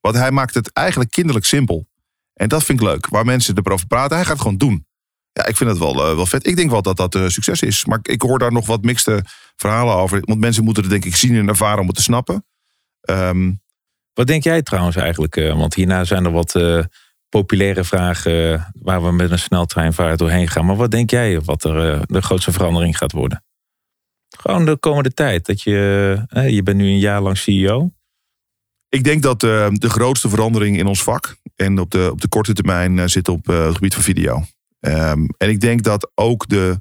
Want 0.00 0.16
hij 0.16 0.30
maakt 0.30 0.54
het 0.54 0.72
eigenlijk 0.72 1.10
kinderlijk 1.10 1.46
simpel. 1.46 1.88
En 2.34 2.48
dat 2.48 2.64
vind 2.64 2.80
ik 2.80 2.86
leuk. 2.86 3.08
Waar 3.08 3.24
mensen 3.24 3.58
erover 3.62 3.86
praten, 3.86 4.16
hij 4.16 4.26
gaat 4.26 4.40
gewoon 4.40 4.56
doen. 4.56 4.86
Ja, 5.32 5.46
ik 5.46 5.56
vind 5.56 5.70
het 5.70 5.78
wel, 5.78 5.94
eh, 6.08 6.14
wel 6.14 6.26
vet. 6.26 6.46
Ik 6.46 6.56
denk 6.56 6.70
wel 6.70 6.82
dat 6.82 6.96
dat 6.96 7.14
eh, 7.14 7.26
succes 7.28 7.62
is. 7.62 7.84
Maar 7.84 7.98
ik- 8.02 8.22
hoor 8.22 8.38
daar 8.38 8.52
nog 8.52 8.66
wat 8.66 8.82
mixte 8.82 9.24
verhalen 9.56 9.94
over. 9.94 10.20
Want 10.24 10.40
mensen 10.40 10.64
moeten 10.64 10.82
het 10.82 10.92
denk 10.92 11.04
ik 11.04 11.16
zien 11.16 11.36
en 11.36 11.48
ervaren 11.48 11.80
om 11.80 11.86
het 11.86 11.96
te 11.96 12.02
snappen. 12.02 12.46
Ehm, 13.00 13.52
Wat 14.12 14.26
denk 14.26 14.44
jij 14.44 14.62
trouwens 14.62 14.96
eigenlijk? 14.96 15.36
eh, 15.36 15.56
want 15.56 15.74
hierna 15.74 16.04
zijn 16.04 16.24
er 16.24 16.30
wat 16.32 16.52
populaire 17.30 17.80
eh, 17.80 18.64
waar 18.82 19.02
we 19.02 19.12
met 19.12 19.30
een 19.30 19.38
sneltreinvaart 19.38 20.18
doorheen 20.18 20.48
gaan. 20.48 20.66
Maar 20.66 20.76
wat 20.76 20.90
denk 20.90 21.10
jij 21.10 21.40
wat 21.40 21.64
er 21.64 21.92
eh, 21.92 22.00
de 22.06 22.22
grootste 22.22 22.52
verandering 22.52 22.96
gaat 22.96 23.12
worden? 23.12 23.42
Gewoon 24.38 24.64
de 24.64 24.76
komende 24.76 25.14
tijd. 25.14 25.46
Dat 25.46 25.62
je, 25.62 26.22
eh, 26.28 26.48
je 26.48 26.62
bent 26.62 26.76
nu 26.76 26.86
een 26.86 26.98
jaar 26.98 27.20
lang 27.20 27.38
CEO. 27.38 27.92
Ik 28.88 29.04
denk 29.04 29.22
dat 29.22 29.42
eh, 29.42 29.68
de 29.72 29.90
grootste 29.90 30.28
verandering 30.28 30.78
in 30.78 30.86
ons 30.86 31.02
vak 31.02 31.36
en 31.56 31.78
op 31.78 31.90
de, 31.90 32.08
op 32.10 32.20
de 32.20 32.28
korte 32.28 32.52
termijn 32.52 33.10
zit 33.10 33.28
op 33.28 33.46
het 33.46 33.74
gebied 33.74 33.94
van 33.94 34.02
video. 34.02 34.44
Ehm, 34.80 35.26
en 35.36 35.48
ik 35.48 35.60
denk 35.60 35.82
dat 35.82 36.10
ook 36.14 36.48
de, 36.48 36.80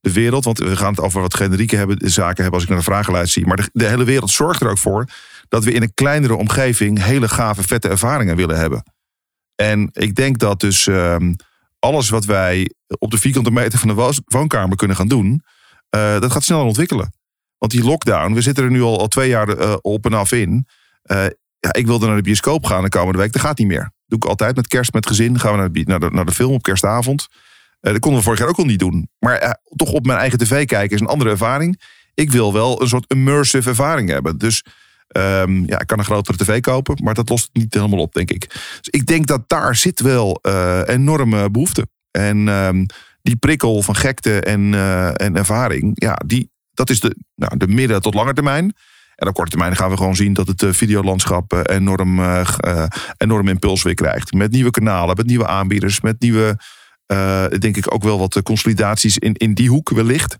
de 0.00 0.12
wereld, 0.12 0.44
want 0.44 0.58
we 0.58 0.76
gaan 0.76 0.90
het 0.90 1.00
over 1.00 1.20
wat 1.20 1.34
generieke 1.34 1.76
hebben, 1.76 2.10
zaken 2.10 2.42
hebben 2.42 2.52
als 2.52 2.62
ik 2.62 2.68
naar 2.68 2.78
de 2.78 2.84
vragenlijst 2.84 3.32
zie. 3.32 3.46
Maar 3.46 3.68
de 3.72 3.88
hele 3.88 4.04
wereld 4.04 4.30
zorgt 4.30 4.60
er 4.60 4.70
ook 4.70 4.78
voor 4.78 5.08
dat 5.48 5.64
we 5.64 5.72
in 5.72 5.82
een 5.82 5.94
kleinere 5.94 6.34
omgeving 6.34 7.02
hele 7.02 7.28
gave, 7.28 7.62
vette 7.62 7.88
ervaringen 7.88 8.36
willen 8.36 8.58
hebben. 8.58 8.82
En 9.54 9.88
ik 9.92 10.14
denk 10.14 10.38
dat 10.38 10.60
dus 10.60 10.86
ehm, 10.86 11.32
alles 11.78 12.08
wat 12.08 12.24
wij 12.24 12.70
op 12.98 13.10
de 13.10 13.18
vierkante 13.18 13.50
meter 13.50 13.78
van 13.78 13.88
de 13.88 13.94
wo- 13.94 14.10
woonkamer 14.24 14.76
kunnen 14.76 14.96
gaan 14.96 15.08
doen, 15.08 15.42
eh, 15.88 16.20
dat 16.20 16.32
gaat 16.32 16.44
sneller 16.44 16.64
ontwikkelen. 16.64 17.12
Want 17.58 17.72
die 17.72 17.84
lockdown, 17.84 18.32
we 18.34 18.40
zitten 18.40 18.64
er 18.64 18.70
nu 18.70 18.82
al, 18.82 18.98
al 18.98 19.08
twee 19.08 19.28
jaar 19.28 19.48
eh, 19.48 19.74
op 19.80 20.04
en 20.04 20.12
af 20.12 20.32
in. 20.32 20.66
Eh, 21.02 21.24
ja, 21.58 21.72
ik 21.72 21.86
wilde 21.86 22.06
naar 22.06 22.16
de 22.16 22.22
bioscoop 22.22 22.64
gaan 22.64 22.82
de 22.82 22.88
komende 22.88 23.18
week. 23.18 23.32
Dat 23.32 23.42
gaat 23.42 23.58
niet 23.58 23.66
meer. 23.66 23.90
doe 24.06 24.18
ik 24.18 24.24
altijd 24.24 24.56
met 24.56 24.66
kerst, 24.66 24.92
met 24.92 25.06
gezin. 25.06 25.38
Gaan 25.38 25.52
we 25.52 25.58
naar 25.58 25.72
de, 25.72 25.82
naar 25.86 26.00
de, 26.00 26.10
naar 26.10 26.24
de 26.24 26.32
film 26.32 26.52
op 26.52 26.62
kerstavond. 26.62 27.28
Dat 27.80 27.98
konden 27.98 28.18
we 28.18 28.24
vorig 28.24 28.38
jaar 28.40 28.48
ook 28.48 28.58
al 28.58 28.64
niet 28.64 28.78
doen. 28.78 29.08
Maar 29.18 29.58
toch 29.76 29.92
op 29.92 30.06
mijn 30.06 30.18
eigen 30.18 30.38
tv 30.38 30.64
kijken 30.64 30.94
is 30.94 31.00
een 31.00 31.06
andere 31.06 31.30
ervaring. 31.30 31.80
Ik 32.14 32.30
wil 32.30 32.52
wel 32.52 32.82
een 32.82 32.88
soort 32.88 33.04
immersive 33.10 33.68
ervaring 33.68 34.08
hebben. 34.08 34.38
Dus 34.38 34.64
ehm, 35.08 35.64
ja, 35.64 35.80
ik 35.80 35.86
kan 35.86 35.98
een 35.98 36.04
grotere 36.04 36.36
tv 36.36 36.60
kopen. 36.60 36.98
Maar 37.02 37.14
dat 37.14 37.28
lost 37.28 37.44
het 37.44 37.62
niet 37.62 37.74
helemaal 37.74 37.98
op, 37.98 38.14
denk 38.14 38.30
ik. 38.30 38.48
Dus 38.48 38.88
ik 38.90 39.06
denk 39.06 39.26
dat 39.26 39.48
daar 39.48 39.76
zit 39.76 40.00
wel 40.00 40.38
eh, 40.42 40.80
enorme 40.86 41.50
behoefte. 41.50 41.86
En 42.10 42.48
ehm, 42.48 42.84
die 43.22 43.36
prikkel 43.36 43.82
van 43.82 43.96
gekte 43.96 44.40
en, 44.40 44.74
eh, 44.74 45.20
en 45.20 45.36
ervaring. 45.36 45.92
Ja, 45.94 46.14
die, 46.26 46.50
dat 46.72 46.90
is 46.90 47.00
de, 47.00 47.16
nou, 47.34 47.56
de 47.56 47.66
midden- 47.66 48.02
tot 48.02 48.14
lange 48.14 48.32
termijn. 48.32 48.74
En 49.14 49.28
op 49.28 49.34
korte 49.34 49.50
termijn 49.50 49.76
gaan 49.76 49.90
we 49.90 49.96
gewoon 49.96 50.16
zien 50.16 50.32
dat 50.32 50.46
het 50.46 50.62
eh, 50.62 50.72
videolandschap 50.72 51.68
enorm, 51.70 52.20
enorm 53.16 53.48
impuls 53.48 53.82
weer 53.82 53.94
krijgt. 53.94 54.32
Met 54.32 54.50
nieuwe 54.50 54.70
kanalen, 54.70 55.16
met 55.16 55.26
nieuwe 55.26 55.46
aanbieders, 55.46 56.00
met 56.00 56.20
nieuwe, 56.20 56.58
denk 57.58 57.76
ik 57.76 57.94
ook 57.94 58.02
wel 58.02 58.18
wat 58.18 58.42
consolidaties 58.42 59.18
in, 59.18 59.32
in 59.32 59.54
die 59.54 59.68
hoek 59.68 59.90
wellicht. 59.90 60.38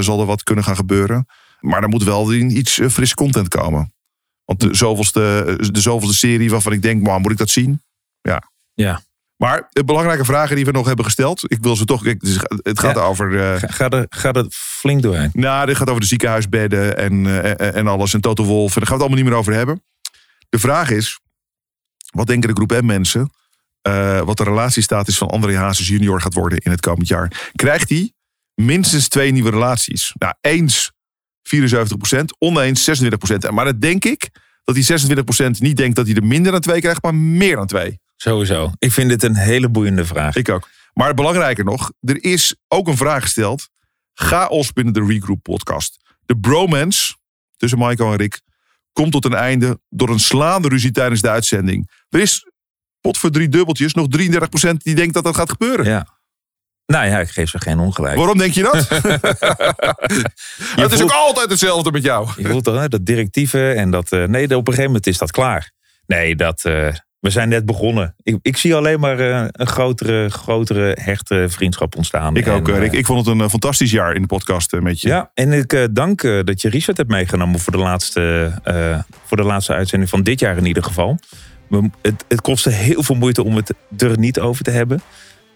zal 0.00 0.20
er 0.20 0.26
wat 0.26 0.42
kunnen 0.42 0.64
gaan 0.64 0.76
gebeuren. 0.76 1.26
Maar 1.60 1.82
er 1.82 1.88
moet 1.88 2.02
wel 2.04 2.30
in 2.30 2.56
iets 2.56 2.78
eh, 2.78 2.88
frisse 2.88 3.14
content 3.14 3.48
komen. 3.48 3.92
Want 4.44 4.60
de 4.60 4.74
zoveelste, 4.74 5.56
de 5.72 5.80
zoveelste 5.80 6.16
serie 6.16 6.50
waarvan 6.50 6.72
ik 6.72 6.82
denk, 6.82 7.02
man, 7.02 7.20
moet 7.20 7.30
ik 7.32 7.36
dat 7.38 7.50
zien? 7.50 7.82
Ja. 8.20 8.42
Ja. 8.74 9.00
Maar 9.36 9.66
de 9.70 9.84
belangrijke 9.84 10.24
vragen 10.24 10.56
die 10.56 10.64
we 10.64 10.70
nog 10.70 10.86
hebben 10.86 11.04
gesteld. 11.04 11.52
Ik 11.52 11.58
wil 11.60 11.76
ze 11.76 11.84
toch. 11.84 12.04
Het 12.62 12.78
gaat 12.80 12.94
Ja. 12.96 13.02
over. 13.02 13.40
eh, 13.52 13.58
Ga, 13.60 13.66
ga, 13.68 13.88
er, 13.88 14.06
ga 14.08 14.32
er 14.32 14.46
flink 14.50 15.02
doorheen. 15.02 15.30
nou, 15.32 15.66
dit 15.66 15.76
gaat 15.76 15.88
over 15.88 16.00
de 16.00 16.06
ziekenhuisbedden 16.06 16.96
en, 16.96 17.42
eh, 17.58 17.76
en, 17.76 17.86
alles. 17.86 18.14
En 18.14 18.20
Toto 18.20 18.44
Wolf. 18.44 18.74
En 18.74 18.80
daar 18.80 18.88
gaan 18.88 18.98
we 18.98 19.02
het 19.04 19.12
allemaal 19.12 19.18
niet 19.18 19.28
meer 19.28 19.38
over 19.38 19.52
hebben. 19.52 19.82
De 20.48 20.58
vraag 20.58 20.90
is: 20.90 21.20
wat 22.10 22.26
denken 22.26 22.48
de 22.48 22.54
groep 22.54 22.80
M-mensen? 22.82 23.30
eh, 23.80 24.20
wat 24.20 24.36
de 24.36 24.44
relatiestatus 24.44 25.18
van 25.18 25.28
André 25.28 25.56
Hazes 25.56 25.88
junior 25.88 26.20
gaat 26.20 26.34
worden 26.34 26.58
in 26.58 26.70
het 26.70 26.80
komend 26.80 27.08
jaar? 27.08 27.50
Krijgt 27.54 27.88
hij 27.88 28.12
minstens 28.54 29.08
twee 29.08 29.30
nieuwe 29.32 29.50
relaties? 29.50 30.12
Nou, 30.18 30.34
eens 30.40 30.92
74%, 31.42 32.24
oneens 32.38 32.90
26%. 32.90 33.50
Maar 33.50 33.64
dat 33.64 33.80
denk 33.80 34.04
ik 34.04 34.30
dat 34.64 34.74
die 34.74 34.84
26% 35.46 35.50
niet 35.58 35.76
denkt 35.76 35.96
dat 35.96 36.06
hij 36.06 36.14
er 36.14 36.24
minder 36.24 36.52
dan 36.52 36.60
twee 36.60 36.80
krijgt, 36.80 37.02
maar 37.02 37.14
meer 37.14 37.56
dan 37.56 37.66
twee. 37.66 38.00
Sowieso. 38.16 38.72
Ik 38.78 38.92
vind 38.92 39.08
dit 39.08 39.22
een 39.22 39.36
hele 39.36 39.68
boeiende 39.68 40.04
vraag. 40.04 40.36
Ik 40.36 40.48
ook. 40.48 40.68
Maar 40.92 41.14
belangrijker 41.14 41.64
nog, 41.64 41.92
er 42.00 42.24
is 42.24 42.54
ook 42.68 42.88
een 42.88 42.96
vraag 42.96 43.22
gesteld. 43.22 43.68
Chaos 44.14 44.72
binnen 44.72 44.94
de 44.94 45.04
Regroup 45.04 45.42
podcast. 45.42 45.96
De 46.26 46.38
bromance 46.38 47.14
tussen 47.56 47.78
Michael 47.78 48.10
en 48.10 48.16
Rick 48.16 48.40
komt 48.92 49.12
tot 49.12 49.24
een 49.24 49.34
einde 49.34 49.80
door 49.88 50.08
een 50.08 50.20
slaande 50.20 50.68
ruzie 50.68 50.90
tijdens 50.90 51.20
de 51.20 51.28
uitzending. 51.28 51.90
Er 52.08 52.20
is 52.20 52.50
pot 53.00 53.18
voor 53.18 53.30
drie 53.30 53.48
dubbeltjes 53.48 53.94
nog 53.94 54.06
33% 54.18 54.76
die 54.76 54.94
denkt 54.94 55.14
dat 55.14 55.24
dat 55.24 55.36
gaat 55.36 55.50
gebeuren. 55.50 55.86
Ja. 55.86 56.19
Nou 56.90 57.06
ja, 57.06 57.18
ik 57.18 57.28
geef 57.28 57.50
ze 57.50 57.60
geen 57.60 57.78
ongelijk. 57.78 58.16
Waarom 58.16 58.38
denk 58.38 58.52
je 58.52 58.62
dat? 58.62 58.74
het 58.88 58.92
is 60.92 60.98
voelt- 60.98 61.02
ook 61.02 61.10
altijd 61.10 61.50
hetzelfde 61.50 61.90
met 61.90 62.02
jou. 62.02 62.28
Je 62.36 62.48
voelt 62.48 62.64
toch, 62.64 62.88
dat 62.88 63.06
directieve 63.06 63.72
en 63.72 63.90
dat... 63.90 64.12
eh, 64.12 64.24
nee, 64.24 64.44
op 64.44 64.50
een 64.50 64.64
gegeven 64.64 64.84
moment 64.84 65.06
is 65.06 65.18
dat 65.18 65.30
klaar. 65.30 65.70
Nee, 66.06 66.36
dat, 66.36 66.64
eh, 66.64 66.88
We 67.20 67.30
zijn 67.30 67.48
net 67.48 67.66
begonnen. 67.66 68.14
Ik, 68.22 68.38
ik 68.42 68.56
zie 68.56 68.74
alleen 68.74 69.00
maar 69.00 69.18
eh, 69.18 69.44
een 69.52 69.66
grotere, 69.66 70.28
grotere, 70.28 70.96
hechte 71.00 71.46
vriendschap 71.48 71.96
ontstaan. 71.96 72.36
Ik 72.36 72.48
ook, 72.48 72.68
En, 72.68 72.78
Rick. 72.78 72.92
Ik 72.92 73.06
vond 73.06 73.26
het 73.26 73.40
een 73.40 73.50
fantastisch 73.50 73.90
jaar 73.90 74.14
in 74.14 74.20
de 74.20 74.26
podcast 74.26 74.72
met 74.80 75.00
je. 75.00 75.08
Ja, 75.08 75.30
en 75.34 75.52
ik 75.52 75.88
dank 75.92 76.22
dat 76.22 76.60
je 76.60 76.68
Richard 76.68 76.96
hebt 76.96 77.10
meegenomen 77.10 77.60
voor 77.60 77.72
de, 77.72 77.78
laatste, 77.78 78.52
voor 79.26 79.36
de 79.36 79.44
laatste 79.44 79.72
uitzending 79.72 80.10
van 80.10 80.22
dit 80.22 80.40
jaar 80.40 80.56
in 80.56 80.66
ieder 80.66 80.82
geval. 80.82 81.18
We, 81.68 81.90
het, 82.02 82.24
het 82.28 82.40
kostte 82.40 82.70
heel 82.70 83.02
veel 83.02 83.16
moeite 83.16 83.44
om 83.44 83.56
het 83.56 83.74
er 83.98 84.18
niet 84.18 84.40
over 84.40 84.64
te 84.64 84.70
hebben. 84.70 85.00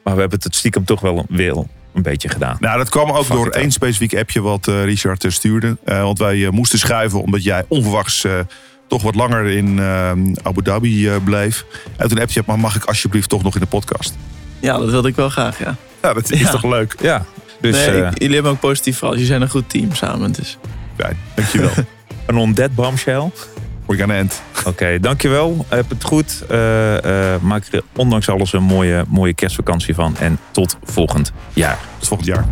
Maar 0.05 0.15
we 0.15 0.21
hebben 0.21 0.39
het 0.43 0.55
stiekem 0.57 0.85
toch 0.85 1.01
wel 1.01 1.25
weer 1.29 1.57
een 1.95 2.03
beetje 2.03 2.29
gedaan. 2.29 2.57
Nou, 2.61 2.79
dat 2.79 2.89
kwam 2.89 3.11
ook 3.11 3.25
Fuck 3.25 3.37
door 3.37 3.49
één 3.49 3.71
specifiek 3.71 4.15
appje 4.17 4.41
wat 4.41 4.69
eh, 4.69 4.85
Richard 4.85 5.25
eh, 5.25 5.31
stuurde. 5.31 5.77
Eh, 5.85 6.03
want 6.03 6.19
wij 6.19 6.45
eh, 6.45 6.51
moesten 6.51 6.79
schuiven 6.79 7.23
omdat 7.23 7.43
jij 7.45 7.65
onverwachts 7.69 8.25
eh, 8.25 8.33
toch 8.89 9.03
wat 9.03 9.15
langer 9.15 9.47
in 9.47 9.81
Abu 10.43 10.63
Dhabi 10.63 11.09
eh, 11.09 11.15
bleef. 11.25 11.65
En 11.97 12.09
toen 12.09 12.21
appje, 12.21 12.43
maar 12.47 12.59
mag 12.59 12.77
ik 12.77 12.85
alsjeblieft 12.85 13.29
toch 13.29 13.43
nog 13.43 13.55
in 13.55 13.61
de 13.61 13.67
podcast? 13.67 14.15
Ja, 14.61 14.79
dat 14.79 14.91
wilde 14.91 15.09
ik 15.09 15.17
wel 15.17 15.29
graag, 15.29 15.59
ja. 15.59 15.77
Ja, 16.03 16.13
dat 16.13 16.31
is 16.31 16.41
Ja. 16.41 16.51
toch 16.51 16.65
leuk? 16.65 16.95
Ja, 17.01 17.25
dus 17.61 17.87
nee, 17.87 18.03
ik- 18.03 18.19
jullie 18.19 18.35
hebben 18.35 18.53
ook 18.53 18.61
positief 18.61 18.95
verhaal. 18.97 19.13
Jullie 19.13 19.29
zijn 19.29 19.43
een 19.43 19.49
goed 19.51 19.71
team 19.71 19.95
samen, 19.95 20.33
dus... 20.33 20.59
Fijn, 20.97 21.17
dankjewel. 21.35 21.71
een 22.27 22.37
on-dead 22.37 22.75
bombshell. 22.75 23.31
We're 23.87 23.99
gonna 23.99 24.17
end. 24.17 24.43
Oké, 24.67 25.01
dankjewel. 25.01 25.67
Heb 25.69 25.89
het 25.89 26.05
goed. 26.05 26.45
Eh, 26.49 27.33
eh, 27.35 27.41
maak 27.41 27.65
er 27.71 27.83
ondanks 27.97 28.29
alles 28.29 28.53
een 28.53 28.63
mooie, 28.63 29.05
mooie 29.09 29.35
kerstvakantie 29.35 29.95
van. 29.95 30.17
En 30.19 30.39
tot 30.51 30.77
volgend 30.83 31.33
jaar. 31.53 31.79
Tot 31.99 32.09
volgend 32.09 32.29
jaar. 32.29 32.45